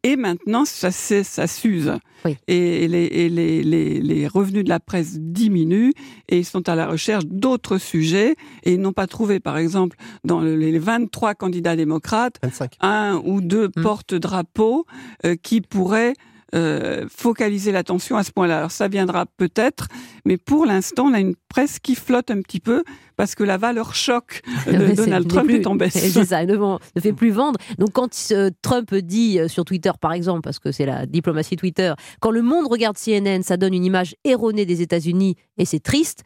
Et 0.03 0.17
maintenant, 0.17 0.65
ça, 0.65 0.91
ça 0.91 1.47
s'use. 1.47 1.93
Et, 2.49 2.89
les, 2.89 3.05
et 3.05 3.29
les, 3.29 3.63
les, 3.63 4.01
les, 4.01 4.27
revenus 4.27 4.65
de 4.65 4.69
la 4.69 4.81
presse 4.81 5.19
diminuent 5.19 5.93
et 6.29 6.39
ils 6.39 6.45
sont 6.45 6.69
à 6.71 6.75
la 6.75 6.87
recherche 6.87 7.25
d'autres 7.27 7.77
sujets 7.77 8.35
et 8.63 8.75
ils 8.75 8.81
n'ont 8.81 8.95
pas 8.95 9.07
trouvé, 9.07 9.41
par 9.41 9.59
exemple, 9.59 9.97
dans 10.25 10.41
les 10.41 10.79
23 10.79 11.35
candidats 11.35 11.77
démocrates, 11.77 12.41
un 12.81 13.21
ou 13.25 13.43
deux 13.43 13.69
mmh. 13.69 13.83
porte-drapeaux 13.83 14.87
euh, 15.27 15.37
qui 15.43 15.61
pourraient 15.61 16.15
euh, 16.55 17.07
focaliser 17.09 17.71
l'attention 17.71 18.17
à 18.17 18.25
ce 18.25 18.33
point-là. 18.33 18.59
Alors 18.59 18.71
ça 18.73 18.89
viendra 18.89 19.27
peut-être, 19.37 19.87
mais 20.25 20.37
pour 20.37 20.67
l'instant, 20.67 21.05
on 21.05 21.15
a 21.15 21.21
une 21.21 21.37
presse 21.49 21.79
qui 21.79 21.95
flotte 21.95 22.31
un 22.31 22.41
petit 22.43 22.59
peu 22.59 22.83
parce 23.17 23.37
que 23.37 23.45
la 23.45 23.57
valeur 23.57 23.95
choc 23.95 24.43
de 24.67 24.95
Donald 24.95 25.29
Trump 25.29 25.49
est, 25.51 25.67
en 25.69 25.77
baisse. 25.77 25.93
C'est 26.13 26.25
ça, 26.25 26.45
ne, 26.45 26.57
ne, 26.57 27.01
fait 27.01 27.13
plus 27.13 27.31
vendre. 27.31 27.59
Donc 27.79 27.93
quand 27.93 28.11
euh, 28.33 28.51
Trump 28.63 28.93
dit 28.95 29.39
euh, 29.39 29.47
sur 29.47 29.65
Twitter, 29.65 29.93
par 30.01 30.13
exemple, 30.13 30.41
parce 30.41 30.59
que 30.59 30.73
c'est 30.73 30.87
la 30.87 31.07
diplomatie 31.07 31.55
Twitter, 31.55 31.93
quand 32.19 32.33
le 32.33 32.43
monde 32.43 32.67
regarde 32.69 32.97
CNN, 32.97 33.43
ça 33.43 33.57
donne 33.57 33.75
une 33.75 33.85
image 33.85 34.17
erronée 34.25 34.67
des 34.67 34.83
États-Unis 34.83 35.37
et 35.57 35.65
c'est 35.65 35.81
triste. 35.81 36.25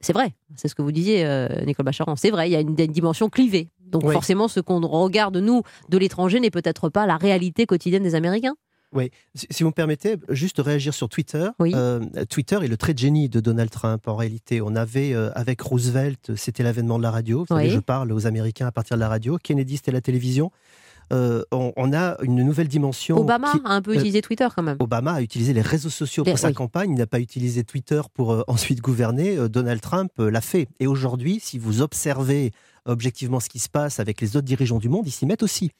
C'est 0.00 0.12
vrai, 0.12 0.34
c'est 0.54 0.68
ce 0.68 0.74
que 0.74 0.82
vous 0.82 0.92
disiez, 0.92 1.26
Nicole 1.66 1.84
Bacharan. 1.84 2.16
C'est 2.16 2.30
vrai, 2.30 2.48
il 2.48 2.52
y 2.52 2.56
a 2.56 2.60
une, 2.60 2.74
dimension 2.74 3.28
clivée. 3.28 3.70
Donc 3.80 4.10
forcément, 4.12 4.46
ce 4.46 4.60
qu'on 4.60 4.80
regarde, 4.80 5.38
nous, 5.38 5.62
de 5.88 5.98
l'étranger, 5.98 6.38
n'est 6.38 6.50
peut-être 6.50 6.90
pas 6.90 7.06
la 7.06 7.16
réalité 7.16 7.66
quotidienne 7.66 8.02
des 8.02 8.14
Américains. 8.14 8.54
Oui, 8.96 9.10
si 9.34 9.62
vous 9.62 9.68
me 9.68 9.74
permettez, 9.74 10.16
juste 10.30 10.58
réagir 10.58 10.94
sur 10.94 11.08
Twitter. 11.08 11.48
Euh, 11.60 12.00
Twitter 12.28 12.58
est 12.62 12.68
le 12.68 12.76
trait 12.76 12.94
de 12.94 12.98
génie 12.98 13.28
de 13.28 13.40
Donald 13.40 13.70
Trump 13.70 14.08
en 14.08 14.16
réalité. 14.16 14.60
On 14.60 14.74
avait 14.74 15.12
euh, 15.12 15.30
avec 15.34 15.60
Roosevelt, 15.60 16.34
c'était 16.36 16.62
l'avènement 16.62 16.98
de 16.98 17.02
la 17.02 17.10
radio. 17.10 17.40
Vous 17.48 17.54
savez, 17.54 17.70
je 17.70 17.78
parle 17.80 18.12
aux 18.12 18.26
Américains 18.26 18.66
à 18.66 18.72
partir 18.72 18.96
de 18.96 19.00
la 19.00 19.08
radio. 19.08 19.38
Kennedy, 19.42 19.76
c'était 19.76 19.92
la 19.92 20.00
télévision. 20.00 20.50
Euh, 21.12 21.42
on, 21.52 21.92
a 21.92 22.16
une 22.22 22.42
nouvelle 22.42 22.68
dimension. 22.68 23.16
Obama 23.16 23.52
a 23.64 23.72
un 23.72 23.82
peu 23.82 23.94
utilisé 23.94 24.22
Twitter 24.22 24.48
quand 24.54 24.62
même. 24.62 24.76
Obama 24.80 25.12
a 25.12 25.22
utilisé 25.22 25.52
les 25.52 25.62
réseaux 25.62 25.90
sociaux 25.90 26.24
pour 26.24 26.38
sa 26.38 26.52
campagne, 26.52 26.90
il 26.92 26.98
n'a 26.98 27.06
pas 27.06 27.20
utilisé 27.20 27.64
Twitter 27.64 28.00
pour 28.12 28.44
ensuite 28.48 28.80
gouverner. 28.80 29.48
Donald 29.48 29.80
Trump 29.80 30.10
l'a 30.18 30.40
fait. 30.40 30.68
Et 30.80 30.86
aujourd'hui, 30.86 31.38
si 31.40 31.58
vous 31.58 31.80
observez 31.80 32.52
objectivement 32.86 33.40
ce 33.40 33.48
qui 33.48 33.58
se 33.58 33.68
passe 33.68 34.00
avec 34.00 34.20
les 34.20 34.36
autres 34.36 34.46
dirigeants 34.46 34.78
du 34.78 34.88
monde, 34.88 35.06
ils 35.06 35.12
s'y 35.12 35.26
mettent 35.26 35.42
aussi. 35.42 35.70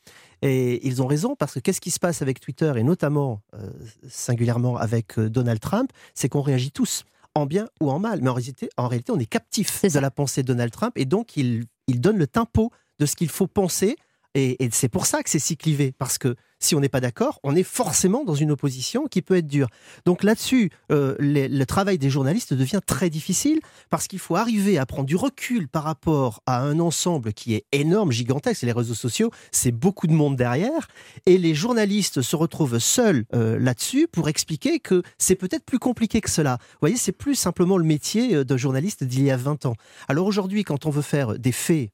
Et 0.42 0.86
ils 0.86 1.02
ont 1.02 1.06
raison 1.06 1.34
parce 1.36 1.54
que 1.54 1.60
qu'est-ce 1.60 1.80
qui 1.80 1.90
se 1.90 1.98
passe 1.98 2.22
avec 2.22 2.40
Twitter 2.40 2.72
et 2.76 2.82
notamment 2.82 3.40
euh, 3.54 3.70
singulièrement 4.08 4.76
avec 4.76 5.18
euh, 5.18 5.30
Donald 5.30 5.60
Trump, 5.60 5.90
c'est 6.14 6.28
qu'on 6.28 6.42
réagit 6.42 6.70
tous 6.70 7.04
en 7.34 7.46
bien 7.46 7.68
ou 7.80 7.90
en 7.90 7.98
mal. 7.98 8.20
Mais 8.22 8.28
en 8.28 8.34
réalité, 8.34 8.68
en 8.76 8.88
réalité 8.88 9.12
on 9.12 9.18
est 9.18 9.26
captif 9.26 9.82
de 9.82 9.98
la 9.98 10.10
pensée 10.10 10.42
de 10.42 10.48
Donald 10.48 10.72
Trump 10.72 10.92
et 10.96 11.04
donc 11.04 11.36
il, 11.36 11.64
il 11.88 12.00
donne 12.00 12.18
le 12.18 12.26
tempo 12.26 12.70
de 12.98 13.06
ce 13.06 13.16
qu'il 13.16 13.28
faut 13.28 13.46
penser 13.46 13.96
et, 14.36 14.68
c'est 14.70 14.88
pour 14.88 15.06
ça 15.06 15.22
que 15.22 15.30
c'est 15.30 15.38
si 15.38 15.56
clivé, 15.56 15.92
parce 15.98 16.18
que 16.18 16.36
si 16.58 16.74
on 16.74 16.80
n'est 16.80 16.90
pas 16.90 17.00
d'accord, 17.00 17.40
on 17.42 17.56
est 17.56 17.62
forcément 17.62 18.24
dans 18.24 18.34
une 18.34 18.50
opposition 18.50 19.06
qui 19.06 19.22
peut 19.22 19.36
être 19.36 19.46
dure. 19.46 19.68
Donc 20.04 20.22
là-dessus, 20.22 20.70
euh, 20.92 21.14
le 21.18 21.64
travail 21.64 21.96
des 21.96 22.10
journalistes 22.10 22.52
devient 22.52 22.80
très 22.84 23.08
difficile, 23.08 23.60
parce 23.88 24.08
qu'il 24.08 24.18
faut 24.18 24.36
arriver 24.36 24.76
à 24.76 24.84
prendre 24.84 25.06
du 25.06 25.16
recul 25.16 25.68
par 25.68 25.84
rapport 25.84 26.42
à 26.44 26.60
un 26.60 26.80
ensemble 26.80 27.32
qui 27.32 27.54
est 27.54 27.64
énorme, 27.72 28.12
gigantesque, 28.12 28.62
et 28.62 28.66
les 28.66 28.72
réseaux 28.72 28.94
sociaux, 28.94 29.30
c'est 29.52 29.72
beaucoup 29.72 30.06
de 30.06 30.12
monde 30.12 30.36
derrière, 30.36 30.88
et 31.24 31.38
les 31.38 31.54
journalistes 31.54 32.20
se 32.20 32.36
retrouvent 32.36 32.78
seuls 32.78 33.24
euh, 33.34 33.58
là-dessus 33.58 34.06
pour 34.06 34.28
expliquer 34.28 34.80
que 34.80 35.02
c'est 35.16 35.36
peut-être 35.36 35.64
plus 35.64 35.78
compliqué 35.78 36.20
que 36.20 36.30
cela. 36.30 36.58
Vous 36.60 36.78
voyez, 36.80 36.96
c'est 36.96 37.12
plus 37.12 37.36
simplement 37.36 37.78
le 37.78 37.84
métier 37.84 38.34
euh, 38.34 38.44
d'un 38.44 38.58
journaliste 38.58 39.02
d'il 39.02 39.24
y 39.24 39.30
a 39.30 39.36
20 39.38 39.64
ans. 39.64 39.76
Alors 40.08 40.26
aujourd'hui, 40.26 40.62
quand 40.64 40.84
on 40.84 40.90
veut 40.90 41.02
faire 41.02 41.38
des 41.38 41.52
faits 41.52 41.90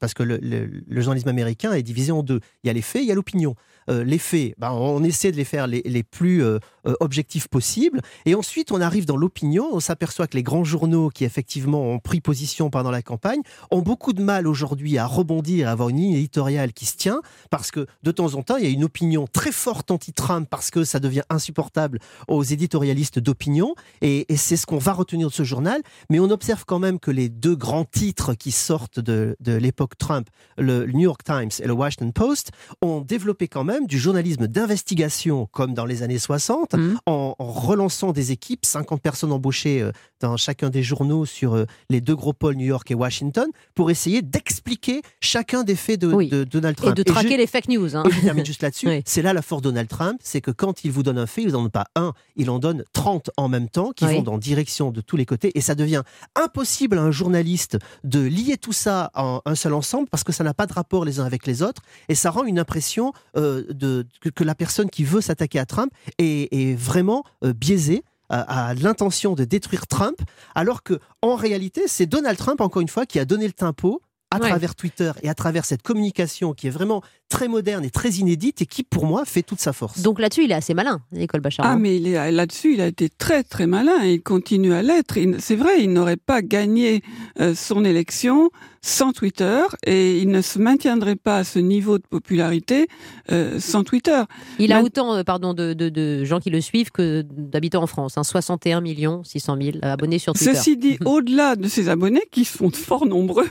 parce 0.00 0.14
que 0.14 0.22
le, 0.22 0.70
journalisme 1.00 1.28
américain 1.28 1.72
est 1.72 1.82
divisé 1.82 2.12
en 2.12 2.22
deux. 2.22 2.40
Il 2.64 2.68
y 2.68 2.70
a 2.70 2.72
les 2.72 2.82
faits, 2.82 3.02
il 3.02 3.08
y 3.08 3.12
a 3.12 3.14
l'opinion. 3.14 3.54
Euh, 3.90 4.04
les 4.04 4.18
faits, 4.18 4.54
ben, 4.58 4.70
on 4.72 5.02
essaie 5.02 5.32
de 5.32 5.36
les 5.36 5.44
faire 5.44 5.66
les, 5.66 6.02
plus 6.02 6.42
euh, 6.42 6.58
euh, 6.86 6.94
objectifs 7.00 7.48
possibles. 7.48 8.00
Et 8.26 8.34
ensuite, 8.34 8.72
on 8.72 8.80
arrive 8.80 9.06
dans 9.06 9.16
l'opinion. 9.16 9.68
On 9.72 9.80
s'aperçoit 9.80 10.26
que 10.26 10.36
les 10.36 10.42
grands 10.42 10.64
journaux 10.64 11.10
qui, 11.10 11.24
effectivement, 11.24 11.82
ont 11.82 11.98
pris 11.98 12.20
position 12.20 12.70
pendant 12.70 12.90
la 12.90 13.02
campagne 13.02 13.40
ont 13.70 13.80
beaucoup 13.80 14.12
de 14.12 14.22
mal 14.22 14.46
aujourd'hui 14.46 14.98
à 14.98 15.06
rebondir, 15.06 15.68
à 15.68 15.72
avoir 15.72 15.88
une 15.88 15.96
ligne 15.96 16.14
éditoriale 16.14 16.72
qui 16.72 16.86
se 16.86 16.96
tient. 16.96 17.20
Parce 17.50 17.70
que 17.70 17.86
de 18.02 18.10
temps 18.10 18.34
en 18.34 18.42
temps, 18.42 18.56
il 18.56 18.64
y 18.64 18.66
a 18.66 18.70
une 18.70 18.84
opinion 18.84 19.26
très 19.26 19.52
forte 19.52 19.90
anti-Trump 19.90 20.48
parce 20.50 20.70
que 20.70 20.84
ça 20.84 21.00
devient 21.00 21.22
insupportable 21.30 21.98
aux 22.26 22.42
éditorialistes 22.42 23.18
d'opinion. 23.18 23.74
Et, 24.02 24.26
c'est 24.36 24.56
ce 24.56 24.66
qu'on 24.66 24.78
va 24.78 24.92
retenir 24.92 25.28
de 25.28 25.32
ce 25.32 25.42
journal. 25.42 25.82
Mais 26.10 26.20
on 26.20 26.30
observe 26.30 26.64
quand 26.64 26.78
même 26.78 27.00
que 27.00 27.10
les 27.10 27.28
deux 27.28 27.56
grands 27.56 27.84
titres 27.84 28.34
qui 28.34 28.52
sortent 28.52 29.00
de 29.00 29.36
l'époque 29.58 29.96
Trump, 29.98 30.28
le 30.56 30.86
New 30.86 31.00
York 31.00 31.22
Times 31.24 31.50
et 31.60 31.66
le 31.66 31.72
Washington 31.72 32.12
Post, 32.12 32.50
ont 32.82 33.00
développé 33.00 33.48
quand 33.48 33.64
même 33.64 33.86
du 33.86 33.98
journalisme 33.98 34.46
d'investigation, 34.46 35.46
comme 35.46 35.74
dans 35.74 35.84
les 35.84 36.02
années 36.02 36.18
60, 36.18 36.74
mmh. 36.74 36.98
en, 37.06 37.34
relançant 37.38 38.12
des 38.12 38.32
équipes, 38.32 38.64
50 38.64 39.00
personnes 39.00 39.32
embauchées 39.32 39.82
euh, 39.82 39.92
dans 40.20 40.36
chacun 40.36 40.70
des 40.70 40.82
journaux 40.82 41.26
sur 41.26 41.54
euh, 41.54 41.66
les 41.90 42.00
deux 42.00 42.16
gros 42.16 42.32
pôles 42.32 42.56
New 42.56 42.66
York 42.66 42.90
et 42.90 42.94
Washington, 42.94 43.48
pour 43.74 43.90
essayer 43.90 44.22
d'expliquer 44.22 45.02
chacun 45.20 45.64
des 45.64 45.76
faits 45.76 46.00
de, 46.00 46.44
Donald 46.44 46.76
Trump. 46.76 46.98
Et 46.98 47.02
de 47.02 47.02
traquer 47.02 47.36
les 47.36 47.46
fake 47.46 47.68
news. 47.68 47.96
Hein. 47.96 48.02
Et 48.06 48.10
je 48.10 48.20
termine 48.20 48.44
juste 48.44 48.62
là-dessus. 48.62 48.88
C'est 49.04 49.22
là 49.22 49.32
la 49.32 49.42
force 49.42 49.62
de 49.62 49.68
Donald 49.68 49.88
Trump, 49.88 50.18
c'est 50.22 50.40
que 50.40 50.50
quand 50.50 50.84
il 50.84 50.90
vous 50.90 51.02
donne 51.02 51.18
un 51.18 51.26
fait, 51.26 51.42
il 51.42 51.52
n'en 51.52 51.62
donne 51.62 51.70
pas 51.70 51.86
un, 51.94 52.12
il 52.36 52.48
en 52.48 52.58
donne 52.58 52.84
30 52.94 53.30
en 53.36 53.48
même 53.48 53.68
temps, 53.68 53.92
qui 53.92 54.06
vont 54.06 54.22
dans 54.22 54.38
direction 54.38 54.90
de 54.90 55.00
tous 55.00 55.16
les 55.16 55.26
côtés, 55.26 55.52
et 55.54 55.60
ça 55.60 55.74
devient 55.74 56.02
impossible 56.34 56.98
à 56.98 57.02
un 57.02 57.10
journaliste 57.10 57.78
de 58.04 58.20
lier 58.20 58.56
tout 58.56 58.72
ça 58.72 59.10
en 59.14 59.40
un 59.44 59.54
seul 59.54 59.74
ensemble, 59.74 60.08
parce 60.08 60.24
que 60.24 60.32
ça 60.32 60.44
n'a 60.44 60.54
pas 60.54 60.66
de 60.66 60.72
rapport 60.72 61.04
les 61.04 61.20
uns 61.20 61.24
avec 61.24 61.46
les 61.46 61.62
autres, 61.62 61.82
et 62.08 62.14
ça 62.14 62.30
rend 62.30 62.44
une 62.44 62.58
impression 62.58 63.12
euh, 63.36 63.64
de, 63.70 64.06
que, 64.34 64.44
la 64.44 64.54
personne 64.54 64.88
qui 64.88 65.04
veut 65.04 65.20
s'attaquer 65.20 65.58
à 65.58 65.66
Trump 65.66 65.92
est, 66.18 66.78
vraiment 66.78 67.24
euh, 67.44 67.52
biaisée 67.52 68.02
a, 68.30 68.74
l'intention 68.74 69.34
de 69.34 69.44
détruire 69.44 69.86
Trump, 69.86 70.18
alors 70.54 70.82
que 70.82 70.98
en 71.22 71.34
réalité, 71.34 71.82
c'est 71.86 72.06
Donald 72.06 72.38
Trump, 72.38 72.60
encore 72.60 72.82
une 72.82 72.88
fois, 72.88 73.06
qui 73.06 73.18
a 73.18 73.24
donné 73.24 73.46
le 73.46 73.52
tempo 73.52 74.02
à 74.30 74.38
travers 74.38 74.74
Twitter 74.74 75.12
et 75.22 75.28
à 75.28 75.34
travers 75.34 75.64
cette 75.64 75.82
communication 75.82 76.52
qui 76.52 76.66
est 76.66 76.70
vraiment 76.70 77.02
très 77.28 77.48
moderne 77.48 77.84
et 77.84 77.90
très 77.90 78.10
inédite 78.10 78.62
et 78.62 78.66
qui, 78.66 78.82
pour 78.82 79.06
moi, 79.06 79.24
fait 79.24 79.42
toute 79.42 79.60
sa 79.60 79.72
force. 79.72 80.00
Donc 80.00 80.18
là-dessus, 80.18 80.44
il 80.44 80.50
est 80.50 80.54
assez 80.54 80.74
malin, 80.74 81.00
Nicole 81.12 81.40
Bachar. 81.40 81.66
Ah, 81.66 81.76
mais 81.76 81.98
là-dessus, 81.98 82.74
il 82.74 82.80
a 82.80 82.86
été 82.86 83.08
très, 83.08 83.42
très 83.42 83.66
malin 83.66 84.04
et 84.04 84.14
il 84.14 84.22
continue 84.22 84.72
à 84.72 84.82
l'être. 84.82 85.18
C'est 85.38 85.56
vrai, 85.56 85.82
il 85.82 85.92
n'aurait 85.92 86.16
pas 86.16 86.42
gagné 86.42 87.02
euh, 87.40 87.54
son 87.54 87.84
élection 87.84 88.50
sans 88.80 89.12
Twitter 89.12 89.62
et 89.84 90.18
il 90.18 90.28
ne 90.28 90.40
se 90.40 90.58
maintiendrait 90.58 91.16
pas 91.16 91.38
à 91.38 91.44
ce 91.44 91.58
niveau 91.58 91.98
de 91.98 92.04
popularité 92.04 92.88
euh, 93.30 93.60
sans 93.60 93.84
Twitter. 93.84 94.22
Il 94.58 94.72
a 94.72 94.82
autant 94.82 95.14
euh, 95.14 95.22
pardon, 95.24 95.54
de, 95.54 95.74
de, 95.74 96.24
gens 96.24 96.40
qui 96.40 96.50
le 96.50 96.60
suivent 96.60 96.90
que 96.90 97.22
d'habitants 97.22 97.82
en 97.82 97.86
France, 97.86 98.16
hein, 98.18 98.24
61 98.24 98.80
millions 98.80 99.22
600 99.24 99.58
000 99.60 99.78
abonnés 99.82 100.18
sur 100.18 100.32
Twitter. 100.32 100.54
Ceci 100.54 100.76
dit, 100.76 100.98
au-delà 101.04 101.56
de 101.56 101.68
ces 101.68 101.88
abonnés, 101.88 102.24
qui 102.30 102.44
sont 102.44 102.70
fort 102.70 103.06
nombreux, 103.06 103.48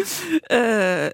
euh, 0.52 1.10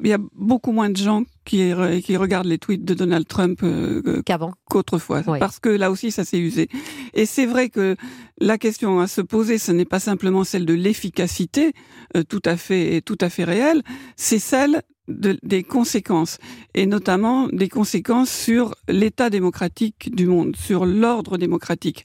il 0.00 0.08
y 0.08 0.12
a 0.12 0.18
beaucoup 0.34 0.72
moins 0.72 0.90
de 0.90 0.96
gens 0.96 1.24
qui, 1.44 1.72
qui 2.04 2.16
regardent 2.16 2.46
les 2.46 2.58
tweets 2.58 2.84
de 2.84 2.94
Donald 2.94 3.26
Trump 3.26 3.60
euh, 3.62 4.22
qu'avant, 4.24 4.52
qu'autrefois, 4.68 5.22
parce 5.22 5.58
que 5.58 5.68
là 5.68 5.90
aussi 5.90 6.10
ça 6.10 6.24
s'est 6.24 6.38
usé. 6.38 6.68
Et 7.14 7.26
c'est 7.26 7.46
vrai 7.46 7.68
que 7.68 7.96
la 8.40 8.58
question 8.58 9.00
à 9.00 9.06
se 9.06 9.20
poser, 9.20 9.58
ce 9.58 9.72
n'est 9.72 9.84
pas 9.84 9.98
simplement 10.00 10.44
celle 10.44 10.64
de 10.64 10.74
l'efficacité, 10.74 11.72
euh, 12.16 12.22
tout 12.22 12.42
à 12.44 12.56
fait, 12.56 13.00
tout 13.00 13.18
à 13.20 13.30
fait 13.30 13.44
réelle, 13.44 13.82
c'est 14.16 14.38
celle 14.38 14.82
des 15.08 15.62
conséquences, 15.62 16.36
et 16.74 16.84
notamment 16.84 17.48
des 17.48 17.70
conséquences 17.70 18.30
sur 18.30 18.74
l'état 18.88 19.30
démocratique 19.30 20.14
du 20.14 20.26
monde, 20.26 20.54
sur 20.54 20.84
l'ordre 20.84 21.38
démocratique. 21.38 22.04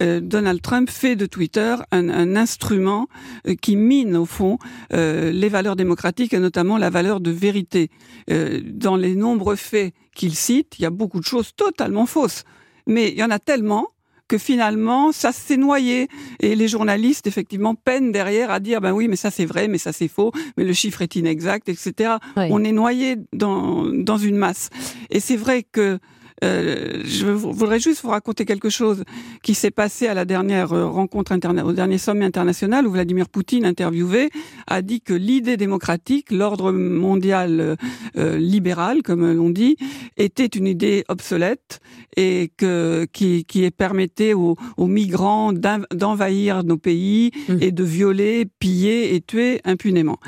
Euh, 0.00 0.20
Donald 0.20 0.62
Trump 0.62 0.88
fait 0.88 1.16
de 1.16 1.26
Twitter 1.26 1.76
un, 1.90 2.08
un 2.08 2.36
instrument 2.36 3.08
euh, 3.46 3.54
qui 3.54 3.76
mine 3.76 4.16
au 4.16 4.24
fond 4.24 4.58
euh, 4.92 5.30
les 5.32 5.48
valeurs 5.48 5.76
démocratiques 5.76 6.32
et 6.32 6.38
notamment 6.38 6.78
la 6.78 6.90
valeur 6.90 7.20
de 7.20 7.30
vérité. 7.30 7.90
dans 8.28 8.96
les 8.96 9.14
nombreux 9.14 9.56
faits 9.56 9.92
qu'il 10.14 10.34
cite, 10.34 10.78
il 10.78 10.82
y 10.82 10.86
a 10.86 10.90
beaucoup 10.90 11.20
de 11.20 11.24
choses 11.24 11.52
totalement 11.54 12.06
fausses, 12.06 12.44
mais 12.86 13.10
il 13.10 13.18
y 13.18 13.24
en 13.24 13.30
a 13.30 13.38
tellement 13.38 13.88
que 14.28 14.38
finalement 14.38 15.12
ça 15.12 15.32
s'est 15.32 15.56
noyé 15.56 16.08
et 16.40 16.54
les 16.54 16.68
journalistes 16.68 17.26
effectivement 17.26 17.74
peinent 17.74 18.12
derrière 18.12 18.50
à 18.50 18.60
dire 18.60 18.80
ben 18.80 18.92
oui 18.92 19.08
mais 19.08 19.16
ça 19.16 19.30
c'est 19.30 19.44
vrai 19.44 19.68
mais 19.68 19.78
ça 19.78 19.92
c'est 19.92 20.08
faux 20.08 20.32
mais 20.56 20.64
le 20.64 20.72
chiffre 20.72 21.02
est 21.02 21.16
inexact 21.16 21.68
etc. 21.68 22.14
On 22.36 22.64
est 22.64 22.72
noyé 22.72 23.16
dans 23.32 23.84
dans 23.92 24.18
une 24.18 24.36
masse 24.36 24.70
et 25.10 25.20
c'est 25.20 25.36
vrai 25.36 25.64
que 25.70 25.98
euh, 26.42 27.02
je 27.04 27.26
voudrais 27.26 27.78
juste 27.78 28.02
vous 28.02 28.10
raconter 28.10 28.44
quelque 28.44 28.68
chose 28.68 29.04
qui 29.42 29.54
s'est 29.54 29.70
passé 29.70 30.06
à 30.06 30.14
la 30.14 30.24
dernière 30.24 30.72
euh, 30.72 30.86
rencontre 30.86 31.32
interna 31.32 31.64
au 31.64 31.72
dernier 31.72 31.98
sommet 31.98 32.24
international 32.24 32.86
où 32.86 32.90
Vladimir 32.90 33.28
Poutine, 33.28 33.64
interviewé, 33.64 34.30
a 34.66 34.82
dit 34.82 35.00
que 35.00 35.14
l'idée 35.14 35.56
démocratique, 35.56 36.32
l'ordre 36.32 36.72
mondial 36.72 37.76
euh, 38.16 38.38
libéral, 38.38 39.02
comme 39.02 39.32
l'on 39.32 39.50
dit, 39.50 39.76
était 40.16 40.46
une 40.46 40.66
idée 40.66 41.04
obsolète 41.08 41.80
et 42.16 42.50
que 42.56 43.06
qui, 43.12 43.44
qui 43.44 43.70
permettait 43.70 44.34
aux, 44.34 44.56
aux 44.76 44.86
migrants 44.86 45.52
d'envahir 45.52 46.64
nos 46.64 46.76
pays 46.76 47.30
mmh. 47.48 47.56
et 47.60 47.72
de 47.72 47.84
violer, 47.84 48.46
piller 48.58 49.14
et 49.14 49.20
tuer 49.20 49.60
impunément. 49.64 50.18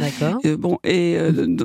bon, 0.59 0.79
et 0.85 1.19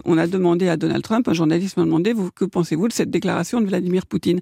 on 0.05 0.17
a 0.17 0.27
demandé 0.27 0.67
à 0.67 0.77
Donald 0.77 1.03
Trump, 1.03 1.27
un 1.27 1.33
journaliste 1.33 1.77
m'a 1.77 1.83
demandé, 1.83 2.13
vous, 2.13 2.29
que 2.31 2.45
pensez-vous 2.45 2.87
de 2.87 2.93
cette 2.93 3.09
déclaration 3.09 3.61
de 3.61 3.67
Vladimir 3.67 4.05
Poutine? 4.05 4.38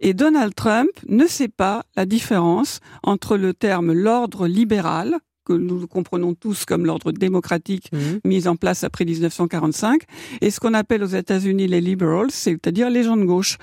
Et 0.00 0.14
Donald 0.14 0.54
Trump 0.54 0.90
ne 1.08 1.26
sait 1.26 1.48
pas 1.48 1.84
la 1.96 2.06
différence 2.06 2.80
entre 3.02 3.36
le 3.36 3.54
terme 3.54 3.92
l'ordre 3.92 4.46
libéral, 4.46 5.16
que 5.46 5.52
nous 5.52 5.86
comprenons 5.86 6.34
tous 6.34 6.64
comme 6.64 6.84
l'ordre 6.84 7.12
démocratique 7.12 7.90
mhm. 7.92 8.20
mis 8.24 8.48
en 8.48 8.56
place 8.56 8.84
après 8.84 9.04
1945, 9.04 10.02
et 10.40 10.50
ce 10.50 10.60
qu'on 10.60 10.74
appelle 10.74 11.02
aux 11.02 11.06
États-Unis 11.06 11.68
les 11.68 11.80
liberals, 11.80 12.30
c'est-à-dire 12.30 12.90
les 12.90 13.04
gens 13.04 13.16
de 13.16 13.24
gauche. 13.24 13.56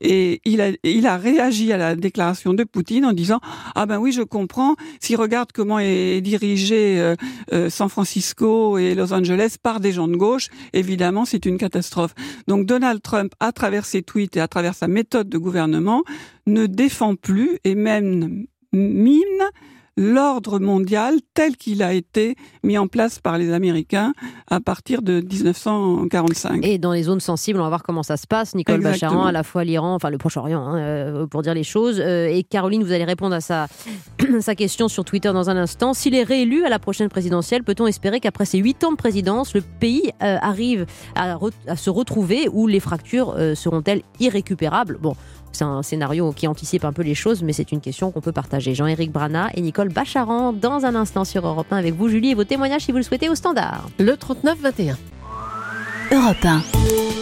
Et 0.00 0.40
il 0.44 0.60
a, 0.60 0.70
il 0.84 1.06
a 1.06 1.16
réagi 1.16 1.72
à 1.72 1.76
la 1.76 1.96
déclaration 1.96 2.54
de 2.54 2.64
Poutine 2.64 3.04
en 3.06 3.12
disant 3.12 3.40
ah 3.74 3.86
ben 3.86 3.98
oui 3.98 4.12
je 4.12 4.22
comprends. 4.22 4.76
S'il 5.00 5.16
regarde 5.16 5.50
comment 5.52 5.78
est 5.78 6.20
dirigé 6.20 7.00
euh, 7.00 7.16
euh, 7.52 7.70
San 7.70 7.88
Francisco 7.88 8.78
et 8.78 8.94
Los 8.94 9.12
Angeles 9.12 9.56
par 9.62 9.80
des 9.80 9.92
gens 9.92 10.08
de 10.08 10.16
gauche, 10.16 10.48
évidemment 10.72 11.24
c'est 11.24 11.46
une 11.46 11.58
catastrophe. 11.58 12.14
Donc 12.46 12.66
Donald 12.66 13.00
Trump, 13.00 13.32
à 13.40 13.52
travers 13.52 13.86
ses 13.86 14.02
tweets 14.02 14.36
et 14.36 14.40
à 14.40 14.48
travers 14.48 14.74
sa 14.74 14.88
méthode 14.88 15.28
de 15.28 15.38
gouvernement, 15.38 16.02
ne 16.46 16.66
défend 16.66 17.14
plus 17.14 17.58
et 17.64 17.74
même 17.74 18.46
mine 18.72 19.42
l'ordre 20.00 20.58
mondial 20.58 21.16
tel 21.34 21.58
qu'il 21.58 21.82
a 21.82 21.92
été 21.92 22.34
mis 22.64 22.78
en 22.78 22.88
place 22.88 23.18
par 23.18 23.36
les 23.36 23.52
Américains 23.52 24.14
à 24.48 24.58
partir 24.58 25.02
de 25.02 25.20
1945. 25.20 26.64
Et 26.64 26.78
dans 26.78 26.92
les 26.92 27.02
zones 27.02 27.20
sensibles, 27.20 27.60
on 27.60 27.64
va 27.64 27.68
voir 27.68 27.82
comment 27.82 28.02
ça 28.02 28.16
se 28.16 28.26
passe. 28.26 28.54
Nicole 28.54 28.80
Bacharan, 28.80 29.26
à 29.26 29.32
la 29.32 29.42
fois 29.42 29.62
l'Iran, 29.62 29.94
enfin 29.94 30.08
le 30.08 30.16
Proche-Orient, 30.16 30.66
hein, 30.66 30.78
euh, 30.78 31.26
pour 31.26 31.42
dire 31.42 31.52
les 31.52 31.64
choses. 31.64 32.00
Euh, 32.00 32.28
et 32.28 32.42
Caroline, 32.44 32.82
vous 32.82 32.92
allez 32.92 33.04
répondre 33.04 33.34
à 33.34 33.42
sa, 33.42 33.66
sa 34.40 34.54
question 34.54 34.88
sur 34.88 35.04
Twitter 35.04 35.32
dans 35.34 35.50
un 35.50 35.56
instant. 35.58 35.92
S'il 35.92 36.14
est 36.14 36.22
réélu 36.22 36.64
à 36.64 36.70
la 36.70 36.78
prochaine 36.78 37.10
présidentielle, 37.10 37.62
peut-on 37.62 37.86
espérer 37.86 38.20
qu'après 38.20 38.46
ces 38.46 38.58
huit 38.58 38.82
ans 38.84 38.92
de 38.92 38.96
présidence, 38.96 39.52
le 39.54 39.60
pays 39.60 40.12
euh, 40.22 40.38
arrive 40.40 40.86
à, 41.14 41.36
à, 41.66 41.76
se 41.76 41.90
retrouver 41.90 42.48
ou 42.50 42.66
les 42.66 42.80
fractures 42.80 43.36
seront-elles 43.54 44.02
irrécupérables? 44.18 44.96
Bon, 44.98 45.14
c'est 45.52 45.64
un 45.64 45.82
scénario 45.82 46.32
qui 46.32 46.46
anticipe 46.46 46.84
un 46.84 46.92
peu 46.92 47.02
les 47.02 47.14
choses, 47.14 47.42
mais 47.42 47.52
c'est 47.52 47.72
une 47.72 47.80
question 47.80 48.10
qu'on 48.10 48.20
peut 48.20 48.32
partager. 48.32 48.74
Jean-Éric 48.74 49.12
Brana 49.12 49.48
et 49.54 49.60
Nicole 49.60 49.88
Bacharan 49.88 50.52
dans 50.52 50.84
un 50.84 50.94
instant 50.94 51.24
sur 51.24 51.46
Europe 51.46 51.66
1 51.70 51.76
avec 51.76 51.94
vous, 51.94 52.08
Julie, 52.08 52.30
et 52.30 52.34
vos 52.34 52.44
témoignages 52.44 52.82
si 52.82 52.92
vous 52.92 52.98
le 52.98 53.02
souhaitez 53.02 53.28
au 53.28 53.34
standard. 53.34 53.88
Le 53.98 54.12
39-21. 54.12 54.96
Europe 56.12 56.44
1. 56.44 56.62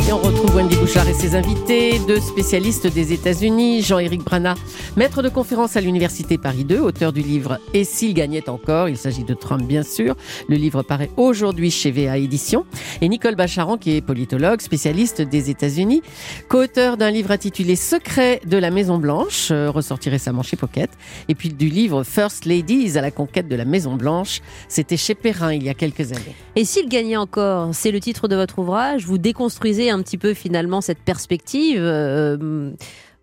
Et 0.09 0.13
on 0.13 0.17
retrouve 0.17 0.57
Wendy 0.57 0.75
Bouchard 0.77 1.07
et 1.07 1.13
ses 1.13 1.35
invités, 1.35 1.99
deux 2.09 2.19
spécialistes 2.19 2.87
des 2.87 3.13
États-Unis, 3.13 3.83
Jean-Éric 3.83 4.25
Brana, 4.25 4.55
maître 4.97 5.21
de 5.21 5.29
conférence 5.29 5.77
à 5.77 5.83
l'Université 5.83 6.39
Paris 6.39 6.65
2, 6.65 6.79
auteur 6.79 7.13
du 7.13 7.21
livre 7.21 7.59
Et 7.75 7.85
s'il 7.85 8.15
gagnait 8.15 8.49
encore? 8.49 8.89
Il 8.89 8.97
s'agit 8.97 9.25
de 9.25 9.35
Trump, 9.35 9.65
bien 9.65 9.83
sûr. 9.83 10.17
Le 10.49 10.57
livre 10.57 10.83
paraît 10.83 11.11
aujourd'hui 11.19 11.71
chez 11.71 11.91
VA 11.91 12.17
Édition. 12.17 12.65
Et 13.03 13.09
Nicole 13.11 13.35
Bacharan, 13.35 13.77
qui 13.77 13.97
est 13.97 14.01
politologue, 14.01 14.63
spécialiste 14.63 15.21
des 15.21 15.51
États-Unis, 15.51 16.01
co-auteur 16.49 16.97
d'un 16.97 17.11
livre 17.11 17.31
intitulé 17.31 17.77
Secret 17.77 18.41
de 18.47 18.57
la 18.57 18.71
Maison 18.71 18.97
Blanche, 18.97 19.51
euh, 19.51 19.71
ressorti 19.71 20.09
récemment 20.09 20.43
chez 20.43 20.57
Pocket. 20.57 20.89
Et 21.29 21.35
puis 21.35 21.51
du 21.51 21.69
livre 21.69 22.03
First 22.03 22.47
Ladies 22.47 22.97
à 22.97 23.03
la 23.03 23.11
conquête 23.11 23.47
de 23.47 23.57
la 23.57 23.67
Maison 23.67 23.95
Blanche. 23.97 24.41
C'était 24.69 24.97
chez 24.97 25.15
Perrin 25.15 25.53
il 25.53 25.65
y 25.65 25.69
a 25.69 25.75
quelques 25.75 26.13
années. 26.13 26.35
Et 26.57 26.65
s'il 26.65 26.89
gagnait 26.89 27.19
encore, 27.19 27.75
c'est 27.75 27.91
le 27.91 28.01
titre 28.01 28.27
de 28.27 28.37
votre 28.37 28.59
ouvrage? 28.59 28.78
Vous 29.05 29.19
déconstruisez 29.19 29.91
un 29.91 30.03
petit 30.03 30.19
peu 30.19 30.35
finalement 30.35 30.81
cette 30.81 31.01
perspective. 31.01 31.81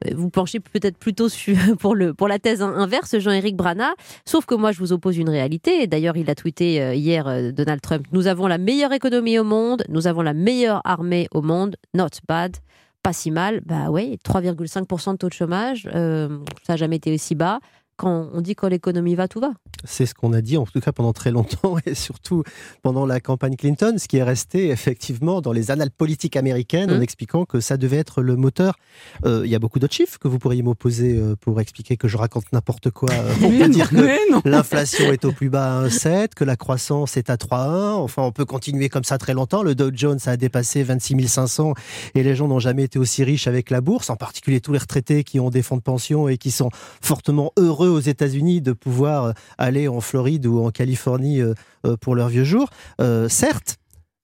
Euh, 0.06 0.14
vous 0.14 0.30
penchez 0.30 0.60
peut-être 0.60 0.98
plutôt 0.98 1.28
pour, 1.80 1.96
le, 1.96 2.14
pour 2.14 2.28
la 2.28 2.40
thèse 2.40 2.62
inverse, 2.62 3.18
Jean-Éric 3.18 3.56
Brana. 3.56 3.94
Sauf 4.26 4.46
que 4.46 4.56
moi, 4.56 4.72
je 4.72 4.80
vous 4.80 4.94
oppose 4.94 5.18
une 5.18 5.30
réalité. 5.30 5.88
D'ailleurs, 5.88 6.18
il 6.18 6.30
a 6.30 6.36
tweeté 6.36 6.82
euh, 6.82 6.94
hier, 6.94 7.28
euh, 7.28 7.52
Donald 7.52 7.82
Trump, 7.82 8.06
nous 8.12 8.28
avons 8.28 8.48
la 8.48 8.58
meilleure 8.58 8.94
économie 8.94 9.40
au 9.40 9.44
monde, 9.44 9.84
nous 9.90 10.08
avons 10.08 10.22
la 10.22 10.34
meilleure 10.34 10.82
armée 10.84 11.28
au 11.32 11.42
monde, 11.42 11.76
not 11.94 12.10
bad, 12.28 12.58
pas 13.04 13.14
si 13.14 13.32
mal. 13.32 13.62
Bah 13.66 13.90
oui, 13.90 14.18
3,5% 14.26 15.14
de 15.14 15.18
taux 15.18 15.30
de 15.30 15.34
chômage, 15.34 15.84
ça 15.92 16.30
n'a 16.70 16.76
jamais 16.76 16.98
été 16.98 17.14
aussi 17.14 17.36
bas 17.36 17.60
quand 17.98 18.30
on 18.34 18.42
dit 18.42 18.56
que 18.56 18.66
l'économie 18.66 19.16
va, 19.16 19.28
tout 19.28 19.40
va. 19.40 19.54
C'est 19.84 20.06
ce 20.06 20.14
qu'on 20.14 20.34
a 20.34 20.42
dit 20.42 20.58
en 20.58 20.66
tout 20.66 20.80
cas 20.80 20.92
pendant 20.92 21.14
très 21.14 21.32
longtemps 21.32 21.78
et 21.86 21.96
surtout 21.96 22.44
pendant 22.82 23.06
la 23.06 23.20
campagne 23.20 23.56
Clinton, 23.56 23.96
ce 23.98 24.08
qui 24.08 24.18
est 24.18 24.24
resté 24.24 24.70
effectivement 24.70 25.42
dans 25.42 25.52
les 25.52 25.72
annales 25.72 25.92
politiques 25.92 26.36
américaines 26.36 26.92
en 26.92 26.98
mmh. 26.98 27.04
expliquant 27.04 27.46
que 27.46 27.60
ça 27.60 27.78
devait 27.78 27.98
être 27.98 28.22
le 28.22 28.36
moteur. 28.36 28.76
Euh, 29.26 29.42
il 29.46 29.52
y 29.52 29.56
a 29.56 29.60
beaucoup 29.60 29.80
d'autres 29.80 29.94
chiffres 29.94 30.18
que 30.20 30.28
vous 30.28 30.40
pourriez 30.40 30.62
m'opposer 30.62 31.18
euh, 31.18 31.36
pour 31.40 31.60
expliquer 31.62 31.98
que 31.98 32.08
je 32.08 32.18
raconte 32.18 32.52
n'importe 32.52 32.92
quoi. 32.92 33.12
Euh, 33.12 33.34
on 33.44 33.50
peut 33.58 33.70
dire 33.70 33.90
que 33.90 34.50
l'inflation 34.50 35.12
est 35.12 35.26
au 35.26 35.32
plus 35.32 35.50
bas 35.50 35.80
à 35.80 35.88
1,7, 35.88 36.30
que 36.36 36.44
la 36.44 36.56
croissance 36.56 37.18
est 37.18 37.30
à 37.30 37.36
3,1. 37.36 37.96
Enfin, 37.96 38.24
on 38.24 38.32
peut 38.32 38.46
continuer 38.46 38.90
comme 38.90 39.04
ça 39.04 39.18
très 39.18 39.34
longtemps. 39.34 39.64
Le 39.64 39.76
Dow 39.76 39.92
Jones 39.94 40.20
a 40.26 40.38
dépassé 40.38 40.84
26 40.84 41.28
500 41.28 41.74
et 42.16 42.24
les 42.24 42.36
gens 42.36 42.48
n'ont 42.48 42.60
jamais 42.60 42.84
été 42.84 43.00
aussi 43.00 43.24
riches 43.24 43.48
avec 43.48 43.70
la 43.70 43.82
bourse, 43.82 44.10
en 44.10 44.16
particulier 44.16 44.62
tous 44.62 44.74
les 44.74 44.80
retraités 44.80 45.24
qui 45.24 45.40
ont 45.40 45.50
des 45.50 45.62
fonds 45.62 45.78
de 45.78 45.82
pension 45.82 46.28
et 46.28 46.38
qui 46.38 46.52
sont 46.52 46.70
fortement 47.02 47.52
heureux 47.58 47.85
aux 47.88 48.00
États-Unis 48.00 48.62
de 48.62 48.74
pouvoir 48.74 49.26
euh, 49.26 49.32
aller 49.58 49.88
en 49.88 50.02
Floride 50.02 50.46
ou 50.46 50.64
en 50.64 50.72
Californie 50.72 51.42
euh, 51.42 51.54
euh, 51.86 51.98
pour 51.98 52.16
leurs 52.16 52.30
vieux 52.30 52.44
jours. 52.44 52.70
certes, 53.30 53.78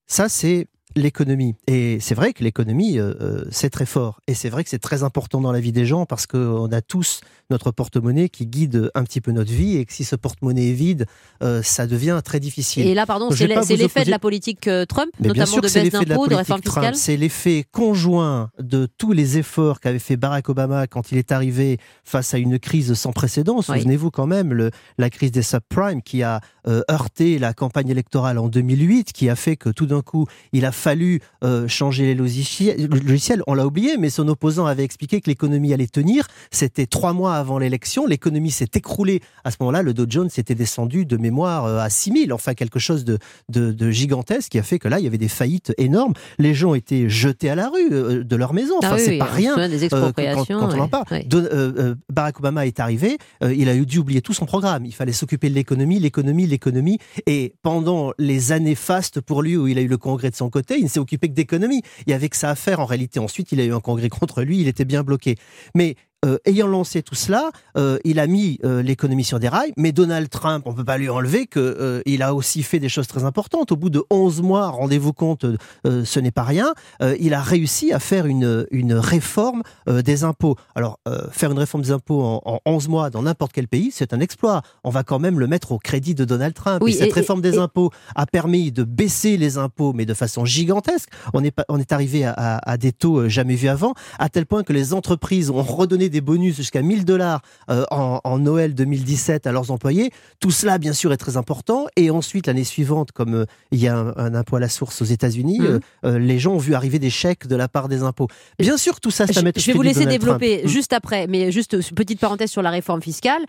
ça 0.08 0.30
c'est 0.30 0.68
l'économie. 0.96 1.56
Et 1.68 2.00
c'est 2.00 2.16
vrai 2.16 2.34
que 2.34 2.44
l'économie, 2.44 3.00
euh, 3.00 3.14
euh, 3.22 3.46
c'est 3.52 3.70
très 3.70 3.86
fort. 3.86 4.20
Et 4.28 4.34
c'est 4.34 4.50
vrai 4.50 4.64
que 4.64 4.70
c'est 4.70 4.80
très 4.80 5.04
important 5.04 5.42
dans 5.42 5.52
la 5.52 5.60
vie 5.60 5.72
des 5.72 5.86
gens 5.86 6.06
parce 6.06 6.28
qu'on 6.28 6.72
a 6.72 6.82
tous 6.82 7.22
notre 7.50 7.72
porte-monnaie 7.72 8.30
qui 8.30 8.46
guide 8.46 8.92
un 8.96 9.04
petit 9.04 9.20
peu 9.20 9.32
notre 9.32 9.52
vie 9.52 9.78
et 9.78 9.86
que 9.86 9.94
si 9.94 10.06
ce 10.06 10.16
porte-monnaie 10.16 10.70
est 10.70 10.74
vide, 10.74 11.06
euh, 11.44 11.62
ça 11.64 11.86
devient 11.88 12.22
très 12.24 12.40
difficile. 12.40 12.88
Et 12.88 12.94
là, 12.94 13.06
pardon, 13.06 13.30
c'est 13.32 13.48
l'effet 13.48 14.06
de 14.06 14.10
la 14.10 14.20
politique 14.20 14.70
Trump, 14.88 15.12
notamment 15.20 15.58
de 15.58 15.62
baisse 15.62 15.92
d'impôts, 15.92 16.28
de, 16.28 16.36
réforme 16.36 16.62
fiscale 16.62 16.96
C'est 16.96 17.18
l'effet 17.18 17.66
conjoint 17.72 18.50
de 18.60 18.88
tous 18.98 19.12
les 19.12 19.38
efforts 19.38 19.80
qu'avait 19.80 20.00
fait 20.00 20.16
Barack 20.16 20.50
Obama 20.50 20.88
quand 20.88 21.12
il 21.12 21.18
est 21.18 21.32
arrivé 21.32 21.78
face 22.06 22.34
à 22.34 22.38
une 22.38 22.60
crise 22.60 22.94
sans 22.94 23.12
précédent. 23.12 23.62
Souvenez-vous 23.62 24.12
quand 24.12 24.28
même, 24.28 24.54
le, 24.54 24.72
la 24.98 25.10
crise 25.10 25.32
des 25.32 25.42
subprimes 25.44 26.02
qui 26.02 26.24
a 26.24 26.42
heurté 26.68 27.40
la 27.40 27.54
campagne 27.54 27.90
électorale 27.90 28.38
en 28.38 28.48
2008, 28.48 29.12
qui 29.12 29.30
a 29.30 29.36
fait 29.36 29.58
que 29.58 29.70
tout 29.70 29.86
d'un 29.86 30.02
coup, 30.02 30.26
il 30.54 30.66
a 30.66 30.72
fallu 30.82 31.22
euh, 31.44 31.68
changer 31.68 32.04
les 32.04 32.16
logiciels. 32.16 33.44
On 33.48 33.54
l'a 33.54 33.66
oublié, 33.66 33.98
mais 33.98 34.10
son 34.10 34.28
opposant 34.28 34.66
avait 34.66 34.84
expliqué 34.84 35.22
que 35.22 35.30
l'économie 35.30 35.74
allait 35.74 35.88
tenir. 35.88 36.28
C'était 36.50 36.88
trois 36.88 37.14
mois 37.14 37.36
avant 37.36 37.60
l'élection. 37.60 38.06
L'économie 38.06 38.52
s'est 38.52 38.72
écroulée. 38.76 39.22
À 39.44 39.52
ce 39.52 39.58
moment-là, 39.62 39.84
le 39.84 39.94
Dow 39.94 40.06
Jones 40.10 40.30
s'était 40.30 40.56
descendu 40.56 41.06
de 41.06 41.18
mémoire 41.18 41.66
euh, 41.66 41.80
à 41.80 41.90
6000, 41.90 42.34
enfin 42.34 42.54
quelque 42.54 42.80
chose 42.80 43.06
de, 43.06 43.20
de, 43.50 43.92
gigantesque 43.92 44.52
qui 44.52 44.60
a 44.60 44.64
fait 44.64 44.80
que 44.80 44.88
là, 44.88 45.00
il 45.00 45.04
y 45.04 45.08
avait 45.08 45.18
des 45.18 45.28
faillites 45.28 45.74
énormes. 45.78 46.14
Les 46.40 46.54
gens 46.54 46.74
étaient 46.74 47.10
jetés 47.10 47.50
à 47.50 47.56
la 47.56 47.70
rue 47.70 47.90
euh, 47.92 48.24
de 48.24 48.36
leur 48.36 48.54
maison. 48.54 48.76
Enfin, 48.80 48.96
ah 48.96 49.00
c'est 49.00 49.18
pas 49.18 49.26
rien. 49.26 49.70
Des 49.70 49.84
expropriations, 49.86 50.60
quand, 50.60 50.76
on 50.76 50.80
en 50.80 50.88
parle. 50.88 51.06
Barack 52.12 52.40
Obama 52.40 52.66
est 52.66 52.80
arrivé, 52.80 53.18
il 53.42 53.70
a 53.70 53.76
dû 53.76 54.00
oublier 54.00 54.22
tout 54.22 54.34
son 54.34 54.46
programme. 54.46 54.86
Il 54.86 54.94
fallait 54.94 55.12
s'occuper 55.12 55.50
de 55.50 55.56
l'économie, 55.56 56.00
l'économie, 56.00 56.48
l'économie. 56.48 56.98
Et 57.28 57.54
pendant 57.62 58.12
les 58.18 58.52
années 58.52 58.76
fastes 58.76 59.22
pour 59.22 59.44
lui, 59.44 59.56
où 59.58 59.68
il 59.68 59.78
a 59.78 59.82
eu 59.82 59.88
le 59.88 59.98
congrès 59.98 60.30
de 60.30 60.36
son 60.36 60.50
côté, 60.50 60.71
il 60.78 60.84
ne 60.84 60.90
s'est 60.90 61.00
occupé 61.00 61.28
que 61.28 61.34
d'économie. 61.34 61.82
Il 62.06 62.12
y 62.12 62.14
avait 62.14 62.30
que 62.30 62.38
ça 62.38 62.50
à 62.50 62.56
faire 62.56 62.80
en 62.80 62.86
réalité. 62.86 63.20
Ensuite, 63.20 63.52
il 63.52 63.60
a 63.60 63.66
eu 63.66 63.74
un 63.74 63.80
congrès 63.80 64.10
contre 64.10 64.44
lui, 64.44 64.60
il 64.60 64.68
était 64.68 64.86
bien 64.86 65.04
bloqué. 65.04 65.36
Mais 65.76 65.96
euh, 66.24 66.38
ayant 66.46 66.68
lancé 66.68 67.02
tout 67.02 67.16
cela, 67.16 67.50
euh, 67.78 67.98
il 68.04 68.20
a 68.20 68.28
mis 68.28 68.60
euh, 68.64 68.84
l'économie 68.84 69.24
sur 69.24 69.40
des 69.40 69.48
rails, 69.48 69.74
mais 69.76 69.92
Donald 69.92 70.30
Trump, 70.30 70.64
on 70.68 70.74
peut 70.74 70.84
pas 70.84 71.00
lui 71.00 71.10
enlever 71.10 71.48
que 71.48 72.04
il 72.06 72.22
a 72.22 72.36
aussi 72.36 72.62
fait 72.62 72.80
des 72.80 72.90
choses 72.90 73.08
très 73.08 73.24
importantes. 73.24 73.72
Au 73.72 73.76
bout 73.76 73.90
de 73.90 74.04
11 74.12 74.42
mois, 74.42 74.68
rendez-vous 74.68 75.14
compte, 75.14 75.46
ce 75.86 76.20
n'est 76.20 76.32
pas 76.32 76.44
rien, 76.44 76.74
il 77.20 77.34
a 77.34 77.42
réussi 77.42 77.92
à 77.92 78.00
faire 78.00 78.26
une, 78.26 78.68
une 78.72 78.94
réforme 78.94 79.64
des 79.88 80.24
impôts. 80.24 80.56
Alors, 80.76 81.00
faire 81.32 81.52
une 81.52 81.60
réforme 81.60 81.84
des 81.84 81.92
impôts 81.92 82.22
en, 82.22 82.42
en 82.46 82.60
11 82.66 82.88
mois 82.88 83.10
dans 83.10 83.24
n'importe 83.24 83.52
quel 83.54 83.68
pays, 83.68 83.92
c'est 83.92 84.14
un 84.14 84.20
exploit. 84.20 84.62
On 84.84 84.90
va 84.90 85.04
quand 85.04 85.20
même 85.20 85.40
le 85.40 85.48
mettre 85.48 85.72
au 85.72 85.80
crédit 85.80 86.16
de 86.16 86.26
Donald 86.26 86.54
Trump. 86.54 86.82
Oui, 86.84 86.92
et 86.92 86.94
cette 86.94 87.14
réforme 87.14 87.42
des 87.42 87.58
impôts 87.58 87.92
a 88.16 88.26
permis 88.26 88.72
de 88.72 88.84
baisser 88.84 89.38
les 89.38 89.58
impôts, 89.58 89.94
mais 89.94 90.06
de 90.06 90.14
façon 90.14 90.46
gigantesque. 90.46 91.10
On 91.34 91.44
est, 91.44 91.56
on 91.70 91.80
est 91.80 91.92
arrivé 91.92 92.26
à, 92.26 92.34
à, 92.34 92.72
à 92.72 92.78
des 92.78 92.92
taux 92.92 93.28
jamais 93.28 93.56
vus 93.56 93.70
avant, 93.70 93.94
à 94.20 94.30
tel 94.30 94.46
point 94.46 94.64
que 94.64 94.74
les 94.74 94.94
entreprises 94.94 95.50
ont 95.50 95.64
redonné 95.64 96.10
des 96.12 96.22
bonus 96.22 96.56
jusqu'à 96.56 96.82
1000 96.82 97.06
dollars 97.06 97.42
euh, 97.70 97.86
en, 97.90 98.38
Noël 98.38 98.74
2017 98.76 99.48
à 99.48 99.52
leurs 99.52 99.72
employés. 99.72 100.12
Tout 100.40 100.52
cela, 100.52 100.78
bien 100.78 100.94
sûr, 100.94 101.12
est 101.14 101.18
très 101.18 101.38
important. 101.38 101.88
Et 101.96 102.12
ensuite, 102.12 102.48
l'année 102.48 102.64
suivante, 102.64 103.12
comme 103.12 103.34
euh, 103.34 103.46
il 103.72 103.80
y 103.80 103.88
a 103.88 103.96
un, 103.96 104.36
impôt 104.36 104.58
à 104.58 104.60
la 104.60 104.70
source 104.70 105.02
aux 105.02 105.06
États-Unis, 105.06 105.60
mhm. 105.60 105.80
euh, 106.06 106.20
les 106.20 106.40
gens 106.40 106.54
ont 106.54 106.60
vu 106.60 106.74
arriver 106.74 107.00
des 107.00 107.10
chèques 107.10 107.48
de 107.48 107.56
la 107.56 107.68
part 107.68 107.88
des 107.88 108.04
impôts. 108.04 108.28
Bien 108.60 108.78
sûr, 108.78 109.00
tout 109.00 109.12
ça, 109.12 109.28
ça 109.28 109.42
met 109.42 109.52
Je 109.56 109.66
vais 109.66 109.74
vous 109.74 109.82
laisser 109.82 110.06
développer 110.06 110.64
mm. 110.64 110.68
juste 110.68 110.94
après, 110.94 111.28
mais 111.28 111.52
juste 111.52 111.74
une 111.74 111.96
petite 111.96 112.20
parenthèse 112.20 112.52
sur 112.52 112.62
la 112.62 112.70
réforme 112.70 113.02
fiscale. 113.02 113.42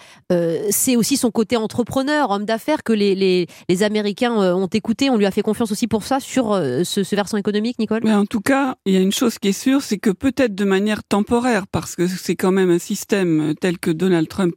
c'est 0.70 0.96
aussi 0.96 1.16
son 1.16 1.30
côté 1.30 1.56
entrepreneur, 1.56 2.30
homme 2.30 2.44
d'affaires 2.44 2.82
que 2.82 2.92
les, 2.92 3.14
les, 3.14 3.46
les, 3.68 3.82
Américains 3.82 4.32
ont 4.32 4.66
écouté. 4.66 5.10
On 5.10 5.16
lui 5.16 5.26
a 5.26 5.30
fait 5.30 5.42
confiance 5.42 5.72
aussi 5.72 5.88
pour 5.88 6.04
ça 6.04 6.20
sur 6.20 6.54
ce, 6.54 7.02
ce 7.02 7.16
versant 7.16 7.36
économique, 7.36 7.78
Nicole? 7.78 8.00
Mais 8.04 8.14
en 8.14 8.26
tout 8.26 8.40
cas, 8.40 8.76
il 8.86 8.94
y 8.94 8.96
a 8.96 9.00
une 9.00 9.12
chose 9.12 9.38
qui 9.38 9.48
est 9.48 9.52
sûre, 9.52 9.82
c'est 9.82 9.98
que 9.98 10.10
peut-être 10.10 10.54
de 10.54 10.64
manière 10.64 11.02
temporaire, 11.04 11.66
parce 11.66 11.96
que 11.96 12.06
c'est 12.06 12.36
quand 12.36 12.51
même 12.52 12.70
un 12.70 12.78
système 12.78 13.54
tel 13.60 13.78
que 13.78 13.90
Donald 13.90 14.28
Trump 14.28 14.54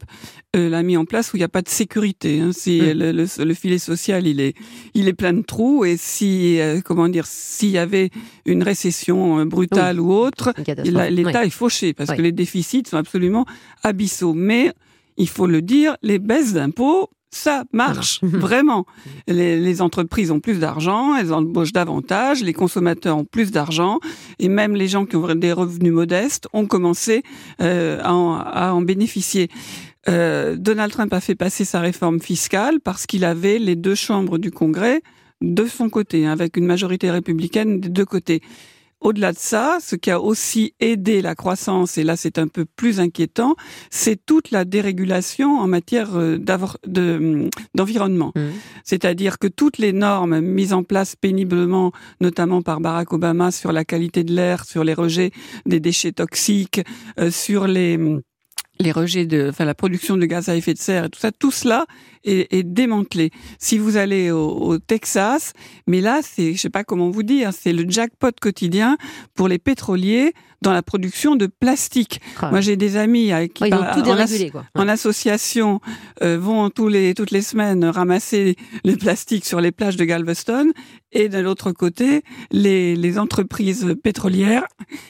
euh, 0.54 0.68
l'a 0.68 0.82
mis 0.82 0.96
en 0.96 1.04
place 1.04 1.32
où 1.32 1.36
il 1.36 1.40
n'y 1.40 1.44
a 1.44 1.48
pas 1.48 1.62
de 1.62 1.68
sécurité. 1.68 2.40
Hein. 2.40 2.52
Si 2.52 2.80
mm. 2.80 2.92
le, 2.92 3.54
filet 3.54 3.78
social 3.78 4.26
il 4.26 4.40
est 4.40 4.54
il 4.94 5.08
est 5.08 5.12
plein 5.12 5.32
de 5.32 5.42
trous 5.42 5.84
et 5.84 5.96
si 5.96 6.60
euh, 6.60 6.80
comment 6.82 7.08
dire 7.08 7.26
s'il 7.26 7.70
y 7.70 7.78
avait 7.78 8.10
une 8.44 8.62
récession 8.62 9.40
euh, 9.40 9.44
brutale 9.44 10.00
ou 10.00 10.12
autre, 10.12 10.54
l'État 10.84 11.44
est 11.44 11.50
fauché 11.50 11.92
parce 11.92 12.12
que 12.12 12.22
les 12.22 12.32
déficits 12.32 12.84
sont 12.88 12.96
absolument 12.96 13.44
abyssaux. 13.82 14.34
Mais 14.34 14.72
il 15.16 15.28
faut 15.28 15.46
le 15.46 15.62
dire, 15.62 15.96
les 16.02 16.18
baisses 16.18 16.52
d'impôts 16.52 17.10
ça 17.30 17.64
marche 17.72 18.20
vraiment. 18.22 18.86
Les, 19.26 19.82
entreprises 19.82 20.30
ont 20.30 20.40
plus 20.40 20.58
d'argent, 20.58 21.16
elles 21.16 21.32
embauchent 21.32 21.72
davantage, 21.72 22.42
les 22.42 22.52
consommateurs 22.52 23.16
ont 23.16 23.24
plus 23.24 23.50
d'argent, 23.50 23.98
et 24.38 24.48
même 24.48 24.74
les 24.74 24.88
gens 24.88 25.04
qui 25.04 25.16
ont 25.16 25.34
des 25.34 25.52
revenus 25.52 25.92
modestes 25.92 26.48
ont 26.52 26.66
commencé 26.66 27.22
euh, 27.60 28.00
à, 28.02 28.72
en, 28.72 28.80
bénéficier. 28.80 29.48
Euh, 30.08 30.56
Donald 30.56 30.92
Trump 30.92 31.12
a 31.12 31.20
fait 31.20 31.34
passer 31.34 31.64
sa 31.64 31.80
réforme 31.80 32.20
fiscale 32.20 32.80
parce 32.80 33.06
qu'il 33.06 33.24
avait 33.24 33.58
les 33.58 33.76
deux 33.76 33.96
chambres 33.96 34.38
du 34.38 34.50
Congrès 34.50 35.02
de 35.42 35.66
son 35.66 35.90
côté, 35.90 36.26
avec 36.26 36.56
une 36.56 36.64
majorité 36.64 37.10
républicaine 37.10 37.80
des 37.80 37.88
deux 37.88 38.06
côtés. 38.06 38.40
Au-delà 39.00 39.32
de 39.32 39.38
ça, 39.38 39.78
ce 39.80 39.94
qui 39.94 40.10
a 40.10 40.20
aussi 40.20 40.74
aidé 40.80 41.20
la 41.20 41.34
croissance, 41.34 41.98
et 41.98 42.02
là 42.02 42.16
c'est 42.16 42.38
un 42.38 42.48
peu 42.48 42.64
plus 42.64 42.98
inquiétant, 42.98 43.54
c'est 43.90 44.24
toute 44.24 44.50
la 44.50 44.64
dérégulation 44.64 45.58
en 45.58 45.66
matière 45.66 46.16
euh, 46.16 46.38
hum, 46.96 47.50
d'environnement. 47.74 48.32
Mmh. 48.34 48.40
C'est-à-dire 48.84 49.38
que 49.38 49.48
toutes 49.48 49.78
les 49.78 49.92
normes 49.92 50.40
mises 50.40 50.72
en 50.72 50.82
place 50.82 51.14
péniblement, 51.14 51.92
notamment 52.20 52.62
par 52.62 52.80
Barack 52.80 53.12
Obama 53.12 53.50
sur 53.50 53.70
la 53.70 53.84
qualité 53.84 54.24
de 54.24 54.32
l'air, 54.32 54.64
sur 54.64 54.82
les 54.82 54.94
rejets 54.94 55.30
des 55.66 55.78
déchets 55.78 56.12
toxiques, 56.12 56.80
euh, 57.20 57.30
sur 57.30 57.66
les 57.66 57.96
hum, 57.96 58.22
les 58.78 58.92
rejets 58.92 59.26
de, 59.26 59.48
enfin 59.50 59.64
la 59.64 59.74
production 59.74 60.16
de 60.16 60.26
gaz 60.26 60.48
à 60.48 60.56
effet 60.56 60.74
de 60.74 60.78
serre 60.78 61.04
et 61.06 61.10
tout 61.10 61.20
ça, 61.20 61.32
tout 61.32 61.50
cela 61.50 61.86
est, 62.24 62.52
est 62.52 62.62
démantelé. 62.62 63.30
Si 63.58 63.78
vous 63.78 63.96
allez 63.96 64.30
au, 64.30 64.78
Texas, 64.78 65.52
mais 65.86 66.00
là 66.00 66.20
c'est, 66.22 66.54
je 66.54 66.60
sais 66.60 66.70
pas 66.70 66.84
comment 66.84 67.10
vous 67.10 67.22
dire, 67.22 67.50
c'est 67.52 67.72
le 67.72 67.88
jackpot 67.88 68.32
quotidien 68.40 68.96
pour 69.34 69.48
les 69.48 69.58
pétroliers 69.58 70.32
dans 70.62 70.72
la 70.72 70.82
production 70.82 71.36
de 71.36 71.46
plastique. 71.46 72.20
Ah 72.40 72.50
Moi 72.50 72.60
j'ai 72.60 72.76
des 72.76 72.96
amis 72.96 73.30
qui 73.54 73.64
en, 74.74 74.88
association 74.88 75.80
euh, 76.22 76.38
vont 76.38 76.70
tous 76.70 76.88
les 76.88 77.14
toutes 77.14 77.30
les 77.30 77.42
semaines 77.42 77.84
ramasser 77.84 78.56
les 78.84 78.96
plastiques 78.96 79.44
sur 79.44 79.60
les 79.60 79.72
plages 79.72 79.96
de 79.96 80.04
Galveston 80.04 80.72
et 81.12 81.28
de 81.28 81.38
l'autre 81.38 81.72
côté 81.72 82.22
les, 82.50 82.96
les 82.96 83.18
entreprises 83.18 83.94
pétrolières 84.02 84.66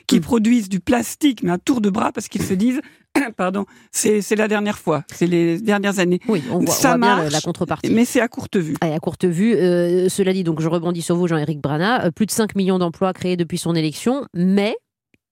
qui 0.07 0.19
hmm. 0.19 0.23
produisent 0.23 0.69
du 0.69 0.81
plastique 0.81 1.43
mais 1.43 1.53
à 1.53 1.59
tour 1.59 1.81
de 1.81 1.91
bras 1.91 2.13
parce 2.13 2.29
qu'ils 2.29 2.43
se 2.43 2.55
disent 2.55 2.81
pardon, 3.37 3.65
c'est 3.91 4.37
la 4.37 4.49
dernière 4.49 4.79
fois, 4.79 5.05
c'est 5.13 5.27
les 5.27 5.61
dernières 5.61 5.99
années. 5.99 6.21
Oui, 6.29 6.43
on 6.51 6.61
voit, 6.61 6.75
ça 6.75 6.99
bien 6.99 7.29
la 7.29 7.41
contrepartie. 7.41 7.91
Mais 7.91 8.05
c'est 8.05 8.21
à 8.21 8.29
courte 8.29 8.57
vue. 8.57 8.77
à 8.81 8.99
courte 8.99 9.25
vue. 9.25 9.55
Euh, 9.55 10.09
cela 10.09 10.33
dit, 10.33 10.45
donc 10.45 10.61
je 10.61 10.69
rebondis 10.69 11.03
sur 11.03 11.17
vous, 11.17 11.27
Jean-Éric 11.27 11.61
Brana. 11.61 12.07
Euh, 12.07 12.11
plus 12.11 12.27
de 12.27 12.31
5 12.31 12.55
millions 12.55 12.79
d'emplois 12.79 13.13
créés 13.13 13.37
depuis 13.37 13.59
son 13.59 13.75
élection, 13.75 14.27
mais 14.35 14.77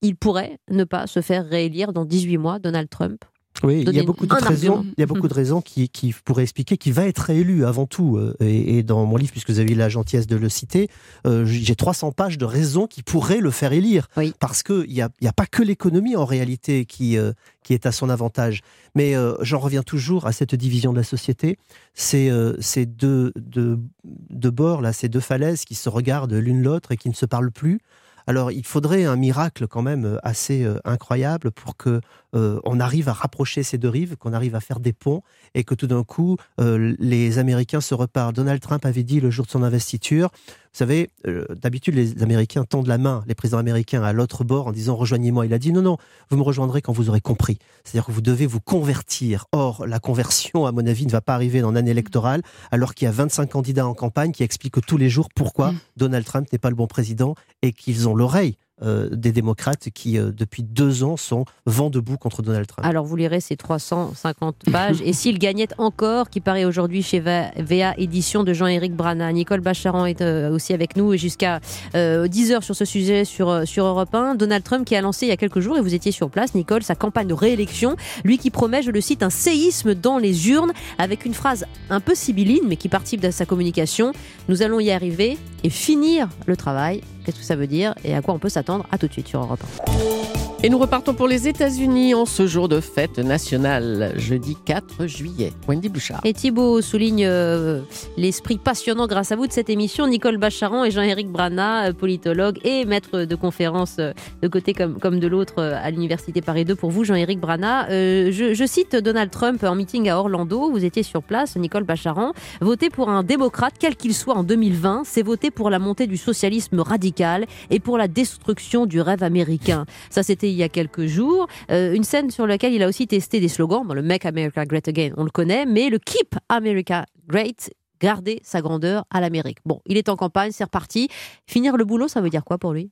il 0.03 0.16
pourrait 0.16 0.59
ne 0.70 0.85
pas 0.85 1.07
se 1.07 1.20
faire 1.20 1.47
réélire 1.47 1.93
dans 1.93 2.05
18 2.05 2.39
mois, 2.39 2.59
Donald 2.59 2.89
Trump 2.89 3.24
oui, 3.65 3.85
il 3.87 3.95
y 3.95 4.01
a 4.01 4.05
beaucoup 4.05 4.27
de 4.27 4.35
raisons. 4.35 4.85
Il 4.97 5.01
y 5.01 5.03
a 5.03 5.07
beaucoup 5.07 5.29
de 5.29 5.35
raisons 5.35 5.61
qui, 5.61 5.89
qui 5.89 6.15
pourraient 6.25 6.43
expliquer 6.43 6.77
qu'il 6.77 6.93
va 6.93 7.07
être 7.07 7.19
réélu 7.19 7.65
avant 7.65 7.87
tout. 7.87 8.17
Euh, 8.17 8.35
et, 8.41 8.83
dans 8.83 9.05
mon 9.07 9.17
livre, 9.17 9.33
puisque 9.33 9.51
vous 9.51 9.59
avez 9.59 9.73
eu 9.73 9.77
la 9.77 9.89
gentillesse 9.89 10.27
de 10.27 10.37
le 10.37 10.49
citer, 10.49 10.89
euh, 11.27 11.45
j'ai 11.47 11.75
300 11.75 12.12
pages 12.12 12.39
de 12.39 12.45
raisons 12.45 12.87
qui 12.87 13.03
pourraient 13.03 13.41
le 13.41 13.51
faire 13.51 13.73
élire. 13.73 14.09
Parce 14.41 14.62
qu'il 14.62 14.89
n'y 14.89 15.03
a, 15.03 15.09
y 15.21 15.27
a 15.27 15.33
pas 15.33 15.47
que 15.47 15.62
l'économie 15.62 16.17
en 16.17 16.25
réalité 16.25 16.85
qui, 16.85 17.17
euh, 17.17 17.33
qui 17.62 17.75
est 17.75 17.87
à 17.87 17.93
son 17.93 18.11
avantage. 18.11 18.61
Mais 18.95 19.15
j'en 19.41 19.59
reviens 19.59 19.83
toujours 19.83 20.27
à 20.27 20.33
cette 20.33 20.55
division 20.55 20.93
de 20.93 20.99
la 20.99 21.03
société. 21.03 21.59
C'est 21.95 22.31
ces 22.61 22.87
deux, 22.87 23.33
deux, 23.35 23.81
deux 24.05 24.51
bords, 24.53 24.83
là, 24.83 24.93
ces 24.93 25.09
deux 25.09 25.19
falaises 25.19 25.65
qui 25.65 25.75
se 25.75 25.89
regardent 25.89 26.35
l'une 26.35 26.62
l'autre 26.62 26.93
et 26.93 26.97
qui 26.97 27.09
ne 27.09 27.15
se 27.15 27.27
parlent 27.27 27.51
plus. 27.51 27.81
Alors 28.27 28.51
il 28.51 28.64
faudrait 28.64 29.05
un 29.05 29.16
miracle 29.16 29.66
quand 29.66 29.83
même 29.83 30.05
euh, 30.05 30.18
assez 30.22 30.64
euh, 30.64 30.79
incroyable 30.85 31.51
pour 31.51 31.77
que 31.77 32.01
euh, 32.35 32.59
on 32.64 32.81
arrive 32.81 33.09
à 33.09 33.12
rapprocher 33.12 33.62
ces 33.62 33.79
deux 33.79 33.89
rives, 33.89 34.16
qu'on 34.16 34.33
arrive 34.33 34.55
à 34.55 34.61
faire 34.61 34.81
des 34.81 34.93
ponts 34.93 35.22
et 35.55 35.62
que 35.62 35.75
tout 35.75 35.87
d'un 35.87 36.03
coup 36.05 36.37
les 36.59 37.39
Américains 37.39 37.81
se 37.81 37.95
repartent. 37.95 38.35
Donald 38.35 38.61
Trump 38.61 38.85
avait 38.87 39.03
dit 39.03 39.20
le 39.20 39.31
jour 39.31 39.47
de 39.47 39.51
son 39.51 39.62
investiture, 39.62 40.31
vous 40.75 40.79
savez, 40.79 41.11
d'habitude 41.51 41.95
les 41.95 42.20
Américains 42.20 42.64
tendent 42.64 42.89
la 42.89 42.99
main, 42.99 43.22
les 43.29 43.37
présidents 43.37 43.59
américains 43.59 44.03
à 44.03 44.12
l'autre 44.12 44.43
bord 44.43 44.66
en 44.66 44.72
disant 44.72 44.97
rejoignez-moi. 44.97 45.47
Il 45.47 45.55
a 45.55 45.59
dit 45.59 45.72
non 45.72 45.83
non, 45.83 45.99
vous 46.31 46.37
me 46.37 46.43
rejoindrez 46.43 46.83
quand 46.83 46.93
vous 46.93 47.09
aurez 47.09 47.20
compris. 47.20 47.59
C'est-à-dire 47.85 48.07
que 48.07 48.11
vous 48.11 48.20
devez 48.20 48.47
vous 48.47 48.59
convertir. 48.59 49.47
Or 49.53 49.87
la 49.87 50.01
conversion, 50.01 50.66
à 50.66 50.72
mon 50.72 50.85
avis, 50.85 51.07
ne 51.07 51.12
va 51.12 51.20
pas 51.20 51.35
arriver 51.35 51.61
dans 51.61 51.70
l'année 51.70 51.93
électorale, 51.93 52.43
alors 52.72 52.95
qu'il 52.95 53.07
y 53.07 53.09
a 53.09 53.12
25 53.12 53.51
candidats 53.51 53.87
en 53.87 53.95
campagne 53.95 54.33
qui 54.33 54.43
expliquent 54.43 54.85
tous 54.85 54.97
les 54.97 55.09
jours 55.09 55.29
pourquoi 55.33 55.70
mm. 55.70 55.79
Donald 55.97 56.27
Trump 56.27 56.49
n'est 56.53 56.59
pas 56.59 56.70
le 56.70 56.77
bon 56.77 56.89
président 56.89 57.37
et 57.62 57.72
qu'ils 57.72 58.09
ont 58.09 58.16
l'oreille 58.16 58.57
euh, 58.57 58.64
des 58.83 59.33
démocrates 59.33 59.91
qui, 59.91 60.18
euh, 60.18 60.33
depuis 60.33 60.62
deux 60.62 61.05
ans, 61.05 61.16
sont 61.16 61.45
vent 61.66 61.91
debout 61.91 62.16
contre 62.16 62.43
Donald 62.43 62.66
Trump. 62.66 62.87
Alors, 62.87 63.05
vous 63.05 63.16
lirez 63.16 63.41
ces 63.41 63.57
350 63.57 64.57
pages. 64.72 65.01
Et 65.03 65.12
s'il 65.12 65.39
gagnait 65.39 65.68
encore, 65.79 66.29
qui 66.29 66.41
paraît 66.41 66.64
aujourd'hui 66.64 67.03
chez 67.03 67.20
VA 67.20 67.95
Édition 67.97 68.43
de 68.45 68.53
Jean-Éric 68.53 68.95
Brana. 68.95 69.33
Nicole 69.33 69.61
Bacharan 69.61 70.07
est 70.07 70.20
euh, 70.20 70.51
aussi 70.51 70.72
avec 70.72 70.97
nous 70.97 71.16
jusqu'à 71.16 71.61
10 71.95 72.53
heures 72.53 72.64
sur 72.64 72.75
ce 72.75 72.85
sujet 72.85 73.25
sur, 73.25 73.66
sur 73.66 73.85
Europe 73.85 74.14
1. 74.14 74.35
Donald 74.35 74.64
Trump 74.64 74.85
qui 74.85 74.97
a 74.97 75.01
lancé 75.01 75.27
il 75.27 75.29
y 75.29 75.33
a 75.33 75.37
quelques 75.37 75.61
jours, 75.61 75.77
et 75.77 75.81
vous 75.81 75.95
étiez 75.95 76.12
sur 76.12 76.31
place, 76.31 76.55
Nicole, 76.55 76.83
sa 76.83 76.95
campagne 76.95 77.29
de 77.29 77.35
réélection. 77.35 77.97
Lui 78.25 78.39
qui 78.39 78.51
promet, 78.51 78.83
je 78.83 78.91
le 78.91 79.01
cite, 79.01 79.22
un 79.22 79.31
séisme 79.31 79.95
dans 79.95 80.18
les 80.18 80.51
urnes, 80.51 80.72
avec 80.99 81.25
une 81.25 81.35
phrase 81.35 81.64
un 81.91 82.01
peu 82.01 82.14
sibylline, 82.14 82.64
mais 82.66 82.77
qui 82.77 82.89
participe 82.89 83.20
de 83.20 83.31
sa 83.31 83.47
communication. 83.47 84.12
Nous 84.49 84.62
allons 84.62 84.81
y 84.81 84.91
arriver 84.91 85.39
et 85.62 85.70
finir 85.70 86.29
le 86.47 86.57
travail. 86.57 87.01
Qu'est-ce 87.25 87.39
que 87.39 87.45
ça 87.45 87.57
veut 87.57 87.66
dire 87.66 87.95
et 88.05 88.14
à 88.14 88.22
quoi 88.22 88.35
on 88.35 88.39
peut 88.39 88.49
s'attendre 88.49 88.87
À 88.93 88.99
tout 88.99 89.07
de 89.09 89.12
suite 89.12 89.29
sur 89.29 89.41
Europe 89.41 89.61
1. 89.89 90.43
Et 90.65 90.71
nous 90.71 90.79
repartons 90.79 91.12
pour 91.12 91.29
les 91.29 91.47
États-Unis 91.47 92.15
en 92.15 92.25
ce 92.25 92.47
jour 92.47 92.71
de 92.71 92.81
fête 92.81 93.19
nationale, 93.19 94.15
jeudi 94.17 94.57
4 94.65 95.07
juillet. 95.07 95.53
Wendy 95.69 95.91
Bouchard. 95.91 96.23
Et 96.25 96.33
Thibault 96.33 96.81
souligne 96.81 97.27
euh, 97.27 97.83
l'esprit 98.17 98.57
passionnant 98.57 99.07
grâce 99.07 99.31
à 99.31 99.37
vous 99.37 99.47
de 99.47 99.53
cette 99.53 99.69
émission. 99.69 100.07
Nicole 100.07 100.39
Bacharan 100.39 100.87
et 100.87 100.91
Jean-Éric 100.91 101.29
Brana, 101.29 101.89
euh, 101.89 101.93
politologue 101.93 102.61
et 102.65 102.87
maître 102.87 103.25
de 103.25 103.35
conférence 103.35 103.97
euh, 103.99 104.15
de 104.41 104.49
côté 104.49 104.73
comme, 104.73 104.99
comme 104.99 105.21
de 105.21 105.27
l'autre 105.27 105.62
à 105.62 105.91
l'Université 105.91 106.41
Paris 106.41 106.65
2 106.65 106.75
pour 106.77 106.91
vous, 106.91 107.05
Jean-Éric 107.05 107.41
Brana. 107.41 107.87
Je, 107.91 108.55
je, 108.55 108.65
cite 108.67 108.97
Donald 108.97 109.31
Trump 109.31 109.62
en 109.65 109.75
meeting 109.75 110.09
à 110.09 110.19
Orlando. 110.19 110.71
Vous 110.71 110.87
étiez 110.87 111.03
sur 111.03 111.23
place, 111.23 111.57
Nicole 111.57 111.85
Bacharan. 111.85 112.33
Voter 112.62 112.89
pour 112.89 113.11
un 113.11 113.23
démocrate, 113.23 113.75
quel 113.79 113.97
qu'il 113.97 114.15
soit 114.15 114.35
en 114.35 114.45
2020, 114.45 115.03
c'est 115.05 115.21
voter 115.21 115.51
pour 115.51 115.69
la 115.69 115.79
montée 115.79 116.07
du 116.07 116.17
socialisme 116.17 116.81
radical 116.81 117.45
et 117.69 117.81
pour 117.81 117.99
la 117.99 118.09
destruction 118.09 118.87
du 118.87 119.03
rêve 119.03 119.23
américain. 119.23 119.85
Ça, 120.09 120.23
c'était 120.23 120.53
il 120.55 120.59
y 120.59 120.62
a 120.62 120.68
quelques 120.68 121.07
jours. 121.07 121.46
Euh, 121.70 121.92
une 121.92 122.05
scène 122.05 122.30
sur 122.30 122.46
laquelle 122.46 122.72
il 122.72 122.82
a 122.82 122.88
aussi 122.88 123.07
testé 123.07 123.40
des 123.40 123.48
slogans. 123.48 123.84
le 123.92 124.02
Make 124.02 124.24
America 124.24 124.64
Great 124.64 124.88
Again, 124.88 125.11
on 125.16 125.24
le 125.24 125.30
connaît, 125.30 125.66
mais 125.66 125.90
le 125.90 125.98
Keep 125.98 126.36
America 126.48 127.05
Great, 127.28 127.72
garder 128.00 128.40
sa 128.42 128.61
grandeur 128.62 129.05
à 129.11 129.20
l'Amérique. 129.20 129.59
Bon, 129.64 129.80
il 129.86 129.96
est 129.96 130.09
en 130.09 130.16
campagne, 130.16 130.52
c'est 130.52 130.64
reparti. 130.64 131.09
Finir 131.46 131.76
le 131.76 131.84
boulot, 131.84 132.09
ça 132.09 132.20
veut 132.20 132.30
dire 132.30 132.44
quoi 132.44 132.59
pour 132.59 132.72
lui? 132.72 132.90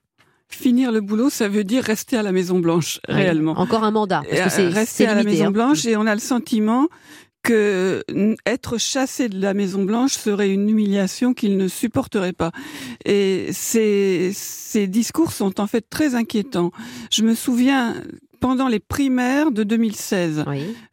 Finir 0.49 0.93
le 0.93 1.01
boulot, 1.01 1.31
ça 1.31 1.49
veut 1.49 1.65
dire 1.65 1.83
rester 1.83 2.17
à 2.17 2.23
la 2.23 2.31
Maison 2.31 2.59
Blanche, 2.59 3.01
réellement. 3.09 3.53
Encore 3.53 3.85
un 3.85 3.91
mandat, 3.91 4.23
parce 4.29 4.43
que 4.43 4.51
c'est 4.51 4.69
rester 4.69 5.07
à 5.07 5.15
la 5.15 5.23
Maison 5.23 5.47
hein. 5.47 5.51
Blanche 5.51 5.87
et 5.87 5.97
on 5.97 6.07
a 6.07 6.15
le 6.15 6.21
sentiment 6.21 6.89
que 7.43 8.05
être 8.47 8.79
chassé 8.79 9.29
de 9.29 9.41
la 9.41 9.55
Maison 9.55 9.85
Blanche 9.85 10.13
serait 10.13 10.51
une 10.51 10.69
humiliation 10.69 11.35
qu'il 11.35 11.57
ne 11.57 11.69
supporterait 11.69 12.33
pas. 12.33 12.53
Et 13.05 13.49
ces, 13.53 14.31
ces 14.35 14.87
discours 14.87 15.33
sont 15.33 15.61
en 15.61 15.67
fait 15.67 15.85
très 15.89 16.15
inquiétants. 16.15 16.71
Je 17.11 17.23
me 17.23 17.35
souviens 17.35 17.95
pendant 18.43 18.67
les 18.67 18.81
primaires 18.81 19.53
de 19.53 19.63
2016, 19.63 20.45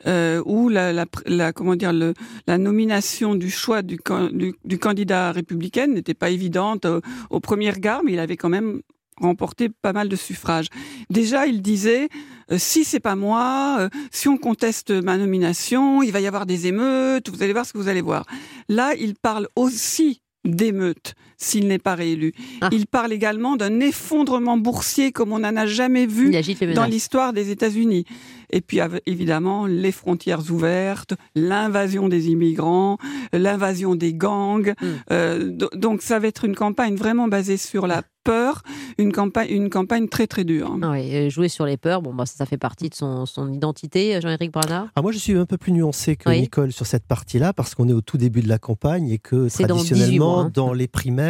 euh, 0.06 0.41
où 0.45 0.70
la, 0.70 0.93
la, 0.93 1.06
la, 1.26 1.52
comment 1.52 1.76
dire 1.76 1.91
le, 1.91 2.14
la 2.45 2.60
nomination 2.60 3.34
du 3.34 3.50
choix 3.50 3.82
du, 3.82 3.97
du, 4.32 4.54
du 4.64 4.78
candidat 4.78 5.32
républicain 5.32 5.88
n'était 5.88 6.14
pas 6.14 6.30
évidente 6.30 6.86
au, 6.86 7.02
au 7.32 7.39
premier 7.39 7.72
regard, 7.72 8.04
mais 8.04 8.14
il 8.14 8.20
avait 8.20 8.38
quand 8.38 8.50
même 8.50 8.82
remporté 9.20 9.70
pas 9.70 9.93
mal 9.93 10.09
de 10.09 10.15
suffrages. 10.15 10.67
Déjà, 11.09 11.47
il 11.47 11.61
disait 11.61 12.09
euh, 12.51 12.57
si 12.57 12.84
c'est 12.84 12.99
pas 12.99 13.15
moi, 13.15 13.78
euh, 13.80 13.89
si 14.11 14.28
on 14.28 14.38
conteste 14.38 14.91
ma 14.91 15.17
nomination, 15.17 16.01
il 16.01 16.11
va 16.11 16.20
y 16.20 16.28
avoir 16.28 16.45
des 16.45 16.67
émeutes, 16.67 17.30
vous 17.30 17.43
allez 17.43 17.53
voir 17.53 17.65
ce 17.65 17.74
que 17.74 17.78
vous 17.78 17.88
allez 17.88 18.01
voir. 18.01 18.26
Là, 18.67 18.93
il 18.95 19.15
parle 19.15 19.47
aussi 19.55 20.22
d'émeutes 20.45 21.13
s'il 21.40 21.68
n'est 21.68 21.80
pas 21.80 21.96
réélu. 21.96 22.34
Ah. 22.62 22.70
Il 22.72 22.86
parle 22.86 23.14
également 23.14 23.56
d'un 23.56 23.80
effondrement 23.80 24.58
boursier 24.58 25.12
comme 25.12 25.32
on 25.32 25.40
n'en 25.40 25.56
a 25.56 25.66
jamais 25.66 26.06
vu 26.06 26.32
dans 26.76 26.86
l'histoire 26.86 27.34
des 27.34 27.50
États-Unis. 27.50 28.06
Et 28.52 28.62
puis 28.62 28.80
évidemment 29.06 29.66
les 29.66 29.92
frontières 29.92 30.52
ouvertes, 30.52 31.14
l'invasion 31.36 32.10
des 32.10 32.30
immigrants, 32.30 32.98
l'invasion 33.32 33.96
des 33.96 34.14
gangs. 34.14 34.74
Hmm. 34.82 34.86
Euh, 35.12 35.52
donc 35.74 36.02
ça 36.02 36.20
va 36.20 36.28
être 36.28 36.46
une 36.46 36.56
campagne 36.56 36.96
vraiment 36.96 37.28
basée 37.28 37.58
sur 37.58 37.88
la 37.88 38.04
peur, 38.24 38.62
une 38.98 39.12
campagne, 39.12 39.50
une 39.50 39.70
campagne 39.70 40.08
très 40.08 40.28
très 40.28 40.44
dure. 40.44 40.78
Ah 40.82 40.92
oui, 40.92 41.30
jouer 41.30 41.48
sur 41.48 41.66
les 41.66 41.78
peurs, 41.78 42.02
bon, 42.02 42.14
bah, 42.14 42.26
ça 42.26 42.46
fait 42.46 42.58
partie 42.58 42.90
de 42.90 42.96
son, 42.96 43.26
son 43.26 43.52
identité, 43.52 44.20
Jean-Éric 44.22 44.52
Branard 44.52 44.88
ah, 44.96 45.02
Moi, 45.02 45.12
je 45.12 45.18
suis 45.18 45.34
un 45.34 45.46
peu 45.46 45.58
plus 45.58 45.72
nuancé 45.72 46.16
que 46.16 46.30
Nicole 46.30 46.72
sur 46.72 46.86
cette 46.86 47.06
partie-là, 47.06 47.54
parce 47.54 47.76
qu'on 47.76 47.88
est 47.90 47.94
au 47.94 48.02
tout 48.02 48.18
début 48.18 48.42
de 48.42 48.50
la 48.50 48.60
campagne 48.60 49.10
et 49.10 49.18
que 49.18 49.48
traditionnellement, 49.50 50.42
hein. 50.42 50.52
dans, 50.54 50.74
les 50.74 50.88
primaires, 50.88 51.29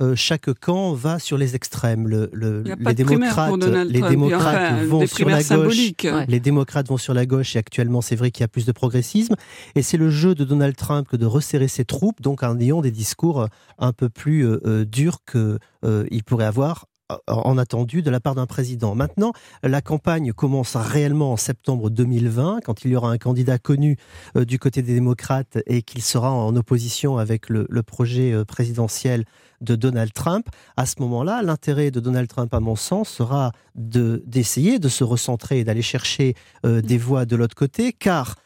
euh, 0.00 0.14
chaque 0.16 0.52
camp 0.54 0.92
va 0.92 1.18
sur 1.18 1.38
les 1.38 1.54
extrêmes. 1.54 2.08
Le, 2.08 2.30
les 2.78 2.94
démocrates, 2.94 3.64
les 3.64 4.00
démocrates 4.00 4.84
vont 4.84 5.06
sur 5.06 5.28
la 5.28 5.42
gauche. 5.42 5.92
Les 6.28 6.40
démocrates 6.40 6.88
vont 6.88 6.96
sur 6.96 7.14
la 7.14 7.26
gauche 7.26 7.56
et 7.56 7.58
actuellement, 7.58 8.00
c'est 8.00 8.16
vrai 8.16 8.30
qu'il 8.30 8.42
y 8.42 8.44
a 8.44 8.48
plus 8.48 8.66
de 8.66 8.72
progressisme. 8.72 9.34
Et 9.74 9.82
c'est 9.82 9.96
le 9.96 10.10
jeu 10.10 10.34
de 10.34 10.44
Donald 10.44 10.76
Trump 10.76 11.08
que 11.08 11.16
de 11.16 11.26
resserrer 11.26 11.68
ses 11.68 11.84
troupes, 11.84 12.20
donc 12.20 12.42
en 12.42 12.58
ayant 12.58 12.80
des 12.80 12.90
discours 12.90 13.48
un 13.78 13.92
peu 13.92 14.08
plus 14.08 14.46
euh, 14.46 14.84
durs 14.84 15.18
que 15.26 15.58
euh, 15.84 16.06
il 16.10 16.24
pourrait 16.24 16.46
avoir 16.46 16.84
euh, 16.84 16.93
en 17.26 17.58
attendu 17.58 18.02
de 18.02 18.10
la 18.10 18.20
part 18.20 18.34
d'un 18.34 18.46
président. 18.46 18.94
Maintenant, 18.94 19.32
la 19.62 19.82
campagne 19.82 20.32
commence 20.32 20.76
réellement 20.76 21.32
en 21.32 21.36
septembre 21.36 21.90
2020, 21.90 22.60
quand 22.64 22.84
il 22.84 22.92
y 22.92 22.96
aura 22.96 23.10
un 23.10 23.18
candidat 23.18 23.58
connu 23.58 23.96
euh, 24.36 24.44
du 24.44 24.58
côté 24.58 24.82
des 24.82 24.94
démocrates 24.94 25.58
et 25.66 25.82
qu'il 25.82 26.02
sera 26.02 26.30
en 26.30 26.56
opposition 26.56 27.18
avec 27.18 27.48
le, 27.48 27.66
projet 27.82 28.44
présidentiel 28.46 29.24
de 29.60 29.76
Donald 29.76 30.12
Trump. 30.12 30.46
À 30.76 30.86
ce 30.86 30.94
moment-là, 31.00 31.42
l'intérêt 31.42 31.90
de 31.90 32.00
Donald 32.00 32.28
Trump, 32.28 32.52
à 32.54 32.60
mon 32.60 32.76
sens, 32.76 33.08
sera 33.08 33.52
d'essayer 33.74 34.78
de, 34.78 34.88
se 34.88 35.04
recentrer 35.04 35.60
et 35.60 35.64
d'aller 35.64 35.82
chercher 35.82 36.34
des 36.64 36.98
voix 36.98 37.26
de 37.26 37.36
l'autre 37.36 37.54
côté, 37.54 37.92
car 37.92 38.36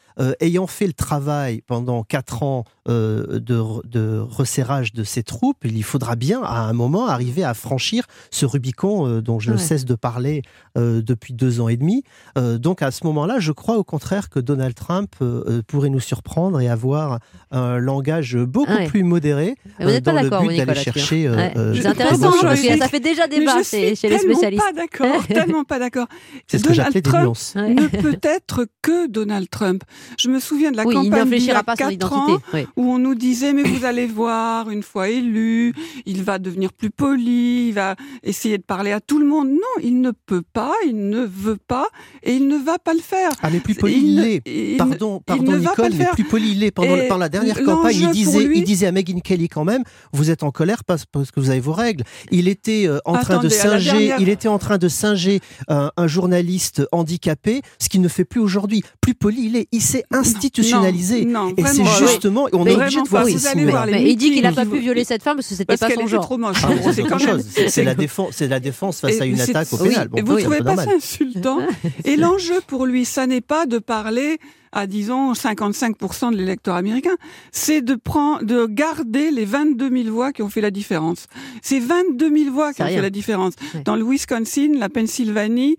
ayant 0.41 0.67
fait 0.67 0.87
le 0.87 0.93
travail 0.93 1.63
pendant 1.67 2.03
quatre 2.03 2.43
ans 2.43 2.65
euh, 2.89 3.39
de, 3.39 3.63
de, 3.87 4.19
resserrage 4.19 4.95
de 4.95 5.05
ses 5.05 5.23
troupes, 5.23 5.59
il 5.65 5.85
faudra 5.85 6.17
bien 6.17 6.41
à 6.43 6.61
un 6.61 6.73
moment 6.73 7.07
arriver 7.07 7.45
à 7.45 7.53
franchir 7.53 8.05
ce 8.31 8.47
Rubicon 8.47 9.07
euh, 9.07 9.21
dont 9.21 9.39
je 9.39 9.51
ne 9.51 9.59
cesse 9.59 9.85
de 9.85 9.95
parler 9.95 10.41
euh, 10.79 11.03
depuis 11.03 11.35
deux 11.35 11.61
ans 11.61 11.69
et 11.69 11.77
demi. 11.77 12.03
donc 12.37 12.81
à 12.81 12.91
ce 12.91 13.05
moment-là, 13.05 13.41
je 13.41 13.53
crois 13.53 13.77
au 13.77 13.85
contraire 13.85 14.31
que 14.31 14.41
Donald 14.41 14.75
Trump 14.75 15.17
pourrait 15.67 15.91
nous 15.91 16.01
surprendre 16.01 16.61
et 16.61 16.69
avoir 16.69 17.19
un 17.51 17.79
langage 17.79 18.37
beaucoup 18.37 18.73
plus 18.87 19.03
modéré 19.03 19.57
dans 19.79 19.87
le 19.87 20.31
but 20.31 20.57
d'aller 20.57 20.75
chercher. 20.75 21.31
C'est 21.75 21.87
intéressant, 21.87 22.33
ça 22.33 22.89
fait 22.89 23.01
déjà 23.01 23.27
débat 23.27 23.63
chez, 23.63 23.95
chez 23.97 24.09
les 24.09 24.19
spécialistes. 24.19 24.65
Pas 24.65 24.73
d'accord, 24.73 25.27
tellement 25.27 25.65
pas 25.65 25.79
d'accord. 25.79 26.07
C'est 26.47 26.59
ce 26.59 26.65
que 26.65 26.73
j'appelais 26.73 27.03
des 27.03 27.11
nuances. 27.11 27.55
Ne 27.57 27.87
peut 27.89 28.19
être 28.23 28.67
que 28.83 29.09
Donald 29.09 29.51
Trump. 29.51 29.85
Je 30.19 30.29
me 30.29 30.41
souviens 30.41 30.71
de 30.71 30.77
la 30.77 30.85
campagne 30.85 31.29
il 31.33 31.45
y 31.45 31.51
a 31.51 31.63
4 31.63 32.13
ans 32.13 32.39
où 32.77 32.93
on 32.93 32.99
nous 32.99 33.15
disait 33.15 33.53
mais 33.53 33.63
vous 33.63 33.85
allez 33.85 34.07
voir, 34.07 34.71
une 34.71 34.83
fois 34.83 35.09
élu, 35.09 35.75
il 36.07 36.23
va 36.23 36.39
devenir 36.39 36.73
plus 36.73 36.91
poli, 36.91 37.69
il 37.69 37.75
va 37.75 37.97
essayer 38.23 38.59
de 38.59 38.63
parler 38.63 38.93
à 38.93 39.01
tout 39.01 39.19
le 39.19 39.27
monde. 39.27 39.49
Non, 39.49 39.83
il 39.83 40.01
ne 40.01 40.11
peut 40.11 40.43
pas, 40.53 40.73
il 40.87 41.09
ne 41.09 41.25
veut 41.25 41.59
pas 41.67 41.89
et 42.23 42.35
il 42.35 42.49
ne 42.49 42.57
va 42.57 42.79
pas 42.79 42.95
le 42.95 43.01
faire. 43.01 43.31
Ah 43.43 43.51
mais 43.51 43.61
plus 43.61 43.75
poli 43.75 43.99
il, 43.99 44.21
l'est. 44.21 44.77
Pardon, 44.77 45.21
pardon 45.25 45.57
Nicole, 45.57 45.93
mais 45.97 46.07
plus 46.13 46.25
poli 46.25 46.53
il 46.53 46.61
l'est. 46.61 46.71
Pendant, 46.71 46.97
pendant 47.09 47.19
la 47.19 47.29
dernière 47.29 47.63
campagne, 47.63 47.97
il 47.97 48.11
disait, 48.11 48.49
il 48.55 48.65
disait 48.65 48.87
à 48.87 48.93
Megyn 48.93 49.21
Kelly 49.21 49.49
quand 49.49 49.65
même, 49.65 49.83
vous 50.13 50.31
êtes 50.31 50.43
en 50.43 50.51
colère 50.51 50.85
parce, 50.85 51.05
parce 51.07 51.31
que 51.31 51.41
vous 51.41 51.51
avez 51.51 51.61
vos 51.61 51.73
règles. 51.73 52.05
Il 52.31 52.49
était 52.49 52.87
euh, 52.87 52.99
en 53.05 53.19
train 53.19 53.39
de 53.39 53.49
singer, 53.49 54.15
il 54.19 54.29
était 54.29 54.49
en 54.49 54.59
train 54.59 54.79
de 54.79 54.89
singer 54.89 55.41
un, 55.69 55.91
journaliste 56.07 56.83
handicapé, 56.93 57.63
ce 57.79 57.89
qu'il 57.89 58.01
ne 58.01 58.09
fait 58.09 58.25
plus 58.25 58.41
aujourd'hui. 58.41 58.83
Plus 59.01 59.15
poli 59.15 59.47
il 59.47 59.57
est, 59.57 59.69
il 59.73 59.83
institutionnalisé. 60.11 61.25
Non, 61.25 61.53
et 61.57 61.65
c'est 61.65 61.85
justement, 61.99 62.49
on 62.53 62.65
il 62.67 64.17
dit 64.17 64.31
qu'il 64.33 64.43
n'a 64.43 64.53
pas 64.53 64.65
pu 64.67 64.79
violer 64.79 65.05
cette 65.05 65.23
femme 65.23 65.37
parce 65.37 65.49
que 65.49 65.55
c'était 65.55 65.77
pas 65.77 65.89
son 65.89 66.07
genre. 66.07 66.25
Trop 66.25 66.39
moche. 66.39 66.63
Ah, 66.65 66.69
c'est 67.69 67.85
la 67.85 67.95
défense, 67.95 68.31
c'est 68.33 68.49
la 68.49 68.61
défense 68.61 69.01
face 69.01 69.21
à 69.21 69.25
une 69.25 69.41
attaque 69.41 69.73
au 69.73 69.77
pénal. 69.79 70.09
Bon, 70.09 70.23
vous 70.25 70.39
trouvez 70.41 70.63
pas 70.63 70.77
ça 70.77 70.91
insultant? 70.97 71.61
Et 72.05 72.17
l'enjeu 72.17 72.61
pour 72.67 72.87
lui, 72.87 73.05
ça 73.05 73.27
n'est 73.27 73.41
pas 73.41 73.67
de 73.67 73.79
parler 73.79 74.39
à 74.73 74.87
disons 74.87 75.33
55% 75.33 76.33
de 76.33 76.37
l'électorat 76.37 76.79
américain, 76.79 77.17
c'est 77.53 77.81
de 77.81 77.95
prendre, 77.95 78.45
de 78.45 78.67
garder 78.67 79.31
les 79.31 79.45
22 79.45 79.91
000 80.05 80.15
voix 80.15 80.33
qui 80.33 80.43
ont 80.43 80.49
fait 80.49 80.61
la 80.61 80.71
différence. 80.71 81.27
C'est 81.63 81.81
22 81.81 82.37
000 82.37 82.53
voix 82.53 82.73
qui 82.73 82.83
ont 82.83 82.87
fait 82.87 83.01
la 83.01 83.11
différence. 83.11 83.55
Dans 83.85 83.97
le 83.97 84.05
Wisconsin, 84.05 84.73
la 84.75 84.89
Pennsylvanie 84.89 85.77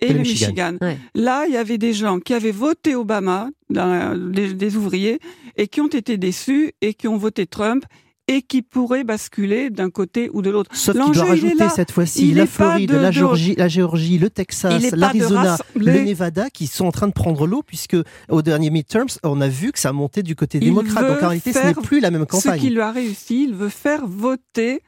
et, 0.00 0.12
le 0.12 0.20
Michigan. 0.20 0.76
Là, 1.14 1.44
il 1.46 1.54
y 1.54 1.56
avait 1.56 1.78
des 1.78 1.92
gens 1.92 2.18
qui 2.18 2.34
avaient 2.34 2.50
voté 2.50 2.94
Obama, 2.94 3.48
des 3.70 4.76
ouvriers, 4.76 5.20
et 5.56 5.66
qui 5.66 5.80
ont 5.80 5.88
été 5.88 6.16
déçus 6.16 6.72
et 6.80 6.94
qui 6.94 7.08
ont 7.08 7.16
voté 7.16 7.46
Trump 7.46 7.84
et 8.28 8.42
qui 8.42 8.62
pourraient 8.62 9.04
basculer 9.04 9.70
d'un 9.70 9.90
côté 9.90 10.30
ou 10.32 10.42
de 10.42 10.50
l'autre. 10.50 10.70
Sauf 10.74 10.96
qu'il 10.96 11.12
doit 11.12 11.24
rajouter 11.24 11.68
cette 11.74 11.90
fois-ci 11.90 12.32
la 12.32 12.46
Floride, 12.46 12.92
la, 12.92 13.10
Géorgie, 13.10 13.54
la 13.56 13.68
Géorgie, 13.68 14.18
le 14.18 14.30
Texas, 14.30 14.92
l'Arizona, 14.92 15.58
le 15.74 16.04
Nevada 16.04 16.48
qui 16.50 16.66
sont 16.66 16.86
en 16.86 16.92
train 16.92 17.08
de 17.08 17.12
prendre 17.12 17.46
l'eau 17.46 17.62
puisque 17.66 17.96
au 18.28 18.42
dernier 18.42 18.70
midterms, 18.70 19.08
on 19.22 19.40
a 19.40 19.48
vu 19.48 19.72
que 19.72 19.78
ça 19.78 19.92
montait 19.92 20.22
du 20.22 20.36
côté 20.36 20.60
démocrate. 20.60 21.06
Donc 21.06 21.22
en 21.22 21.28
réalité, 21.28 21.52
ce 21.52 21.66
n'est 21.66 21.74
plus 21.74 22.00
la 22.00 22.10
même 22.10 22.26
campagne. 22.26 22.58
Ce 22.58 22.64
qui 22.64 22.70
lui 22.70 22.80
a 22.80 22.92
réussi, 22.92 23.44
il 23.44 23.54
veut 23.54 23.68
faire 23.68 24.06
voter 24.06 24.82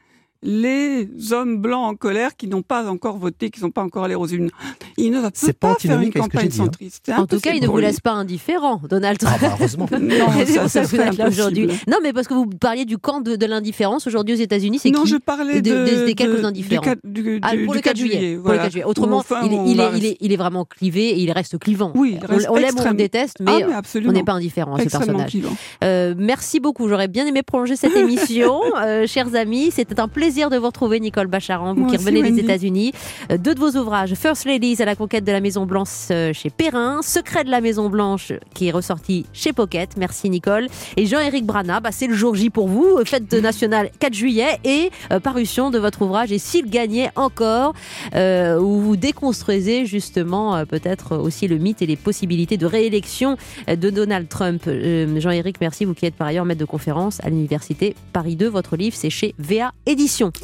les 0.45 1.09
hommes 1.33 1.57
blancs 1.57 1.85
en 1.91 1.95
colère 1.95 2.35
qui 2.37 2.47
n'ont 2.47 2.61
pas 2.61 2.87
encore 2.89 3.17
voté, 3.17 3.49
qui 3.49 3.59
ne 3.59 3.65
sont 3.65 3.71
pas 3.71 3.83
encore 3.83 4.05
allés 4.05 4.15
aux 4.15 4.27
urnes. 4.27 4.49
Il 4.97 5.11
ne 5.11 5.19
va 5.19 5.29
C'est 5.33 5.53
pas, 5.53 5.73
pas 5.73 5.79
faire 5.79 5.99
une 5.99 6.13
campagne 6.13 6.47
dit, 6.47 6.61
hein. 6.61 6.65
centriste. 6.65 7.11
En 7.17 7.25
tout 7.25 7.39
cas, 7.39 7.51
il 7.53 7.61
ne 7.61 7.67
vous 7.67 7.77
laisse 7.79 7.99
pas 7.99 8.11
indifférent, 8.11 8.81
Donald 8.89 9.17
Trump. 9.17 9.35
Ah 9.37 9.47
bah, 9.47 9.55
heureusement. 9.59 9.87
Non, 9.99 10.67
ça, 10.67 10.83
ça 10.85 11.11
là 11.11 11.27
aujourd'hui. 11.27 11.67
Non, 11.87 11.97
mais 12.03 12.13
parce 12.13 12.27
que 12.27 12.33
vous 12.33 12.45
parliez 12.45 12.85
du 12.85 12.97
camp 12.97 13.21
de, 13.21 13.35
de 13.35 13.45
l'indifférence 13.45 14.05
aujourd'hui 14.07 14.35
aux 14.35 14.39
États-Unis, 14.39 14.79
c'est 14.79 14.91
Non, 14.91 15.03
qui 15.03 15.09
je 15.09 15.17
parlais 15.17 15.61
de- 15.61 15.69
de, 15.69 15.99
de- 16.01 16.05
des 16.05 16.13
quelques 16.13 16.41
de- 16.41 16.45
indifférents. 16.45 16.81
Du, 16.81 16.89
4 16.89 16.99
du, 17.03 17.39
Ah, 17.41 17.55
du- 17.55 17.65
pour 17.65 17.73
du 17.73 17.79
le 17.79 17.83
4 17.83 17.97
juillet. 17.97 18.17
Pour 18.17 18.27
le 18.27 18.41
voilà. 18.43 18.63
4 18.63 18.71
juillet. 18.71 18.85
Autrement, 18.85 19.17
Enfin, 19.17 19.41
il, 19.45 19.53
est, 19.53 19.57
on 19.57 19.65
il 19.65 19.77
va 19.77 19.85
est- 19.93 19.97
il 19.97 20.05
est- 20.05 20.17
il 20.21 20.31
est 20.31 20.37
vraiment 20.37 20.65
clivé 20.65 21.09
et 21.09 21.19
il 21.19 21.31
reste 21.31 21.57
clivant. 21.57 21.91
Oui, 21.95 22.17
il 22.21 22.25
on, 22.25 22.33
reste 22.35 22.47
on 22.51 22.55
l'aime 22.55 22.75
ou 22.77 22.81
on 22.85 22.89
le 22.89 22.93
déteste, 22.95 23.37
mais, 23.39 23.51
Ah, 23.63 23.81
mais 23.95 24.07
on 24.07 24.11
n'est 24.11 24.23
pas 24.23 24.33
indifférent 24.33 24.75
à 24.75 24.79
ce 24.83 24.89
personnage. 24.89 25.29
clivant. 25.31 25.55
Euh, 25.83 26.13
merci 26.17 26.59
beaucoup. 26.59 26.87
J'aurais 26.87 27.07
bien 27.07 27.25
aimé 27.25 27.41
prolonger 27.43 27.75
cette 27.75 27.95
émission, 27.95 28.61
euh, 28.77 29.07
chers 29.07 29.33
amis. 29.35 29.71
C'était 29.71 29.99
un 29.99 30.07
plaisir 30.07 30.34
de 30.35 30.57
vous 30.57 30.65
retrouver, 30.65 30.99
Nicole 30.99 31.27
Bacharan, 31.27 31.73
vous 31.73 31.81
Moi 31.81 31.89
qui 31.89 31.95
aussi, 31.95 32.05
revenez 32.05 32.31
des. 32.31 32.39
États-Unis. 32.39 32.91
Euh, 33.31 33.37
deux 33.37 33.55
de 33.55 33.59
vos 33.59 33.71
ouvrages, 33.79 34.13
First 34.15 34.45
Ladies 34.45 34.81
à 34.81 34.85
la 34.85 34.95
conquête 34.95 35.23
de 35.23 35.31
la 35.31 35.39
Maison 35.39 35.65
Blanche 35.65 35.89
euh, 36.11 36.33
chez 36.33 36.49
Perrin, 36.49 37.01
Secret 37.01 37.45
de 37.45 37.49
la 37.49 37.61
Maison 37.61 37.89
Blanche 37.89 38.33
qui 38.53 38.67
est 38.67 38.71
ressorti 38.71 39.25
chez 39.33 39.53
Pocket. 39.53 39.91
Merci, 39.97 40.29
Nicole. 40.29 40.67
Et 40.97 41.05
Jean-Éric 41.05 41.45
Brana, 41.45 41.79
bah, 41.79 41.89
c'est 41.91 42.07
le 42.07 42.13
jour 42.13 42.35
J 42.35 42.49
pour 42.49 42.67
vous, 42.67 42.97
euh, 42.97 43.05
fête 43.05 43.33
nationale 43.33 43.89
4 43.99 44.13
juillet 44.13 44.59
et 44.63 44.91
euh, 45.11 45.19
parution 45.19 45.69
de 45.69 45.79
votre 45.79 46.01
ouvrage 46.01 46.31
Et 46.31 46.39
s'il 46.39 46.69
gagnait 46.69 47.09
encore, 47.15 47.73
euh, 48.15 48.59
où 48.59 48.79
vous 48.79 48.95
déconstruisez 48.95 49.85
justement 49.85 50.55
euh, 50.55 50.65
peut-être 50.65 51.17
aussi 51.17 51.47
le 51.47 51.57
mythe 51.57 51.81
et 51.81 51.85
les 51.85 51.95
possibilités 51.95 52.57
de 52.57 52.65
réélection 52.65 53.37
de 53.67 53.89
Donald 53.89 54.27
Trump. 54.27 54.63
Jean-Éric, 54.65 55.57
merci, 55.61 55.85
vous 55.85 55.93
qui 55.93 56.05
êtes 56.05 56.15
par 56.15 56.27
ailleurs 56.27 56.45
maître 56.45 56.59
de 56.59 56.65
conférence 56.65 57.19
à 57.23 57.29
l'Université 57.29 57.95
Paris 58.13 58.35
2. 58.35 58.47
Votre 58.47 58.75
livre, 58.75 58.95
c'est 58.95 59.09
chez 59.09 59.35
VA 59.37 59.71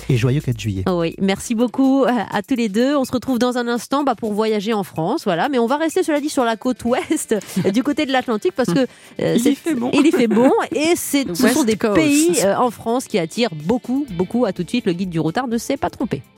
Et 0.09 0.17
joyeux 0.17 0.41
4 0.41 0.59
juillet. 0.59 0.83
Oh 0.87 0.99
Oui, 1.01 1.15
merci 1.19 1.55
beaucoup 1.55 2.03
à 2.07 2.35
à 2.35 2.41
tous 2.43 2.55
les 2.55 2.69
deux. 2.69 2.95
On 2.95 3.05
se 3.05 3.11
retrouve 3.11 3.39
dans 3.39 3.57
un 3.57 3.67
instant 3.67 4.03
bah, 4.03 4.15
pour 4.15 4.33
voyager 4.33 4.73
en 4.73 4.83
France, 4.83 5.23
voilà. 5.25 5.49
Mais 5.49 5.59
on 5.59 5.67
va 5.67 5.77
rester, 5.77 6.03
cela 6.03 6.19
dit, 6.21 6.29
sur 6.29 6.43
la 6.43 6.55
côte 6.55 6.83
ouest, 6.85 7.35
euh, 7.65 7.71
du 7.71 7.83
côté 7.83 8.05
de 8.05 8.11
l'Atlantique, 8.11 8.53
parce 8.55 8.71
que 8.73 8.79
euh, 9.21 9.35
Il 9.35 9.37
y 9.37 9.39
c'est- 9.41 9.55
fait 9.55 9.75
bon. 9.75 9.89
il 9.93 10.05
y 10.05 10.11
fait 10.11 10.27
bon, 10.27 10.51
et 10.73 10.93
c'est, 10.95 11.25
ce 11.35 11.47
sont 11.49 11.63
des 11.63 11.75
Coast. 11.77 11.95
pays 11.95 12.31
euh, 12.43 12.55
en 12.55 12.71
France 12.71 13.05
qui 13.05 13.17
attirent 13.19 13.53
beaucoup, 13.53 14.05
beaucoup. 14.11 14.45
À 14.45 14.53
tout 14.53 14.63
de 14.63 14.69
suite, 14.69 14.85
le 14.85 14.93
guide 14.93 15.09
du 15.09 15.19
routard 15.19 15.47
ne 15.47 15.57
s'est 15.57 15.77
pas 15.77 15.89
trompé. 15.89 16.21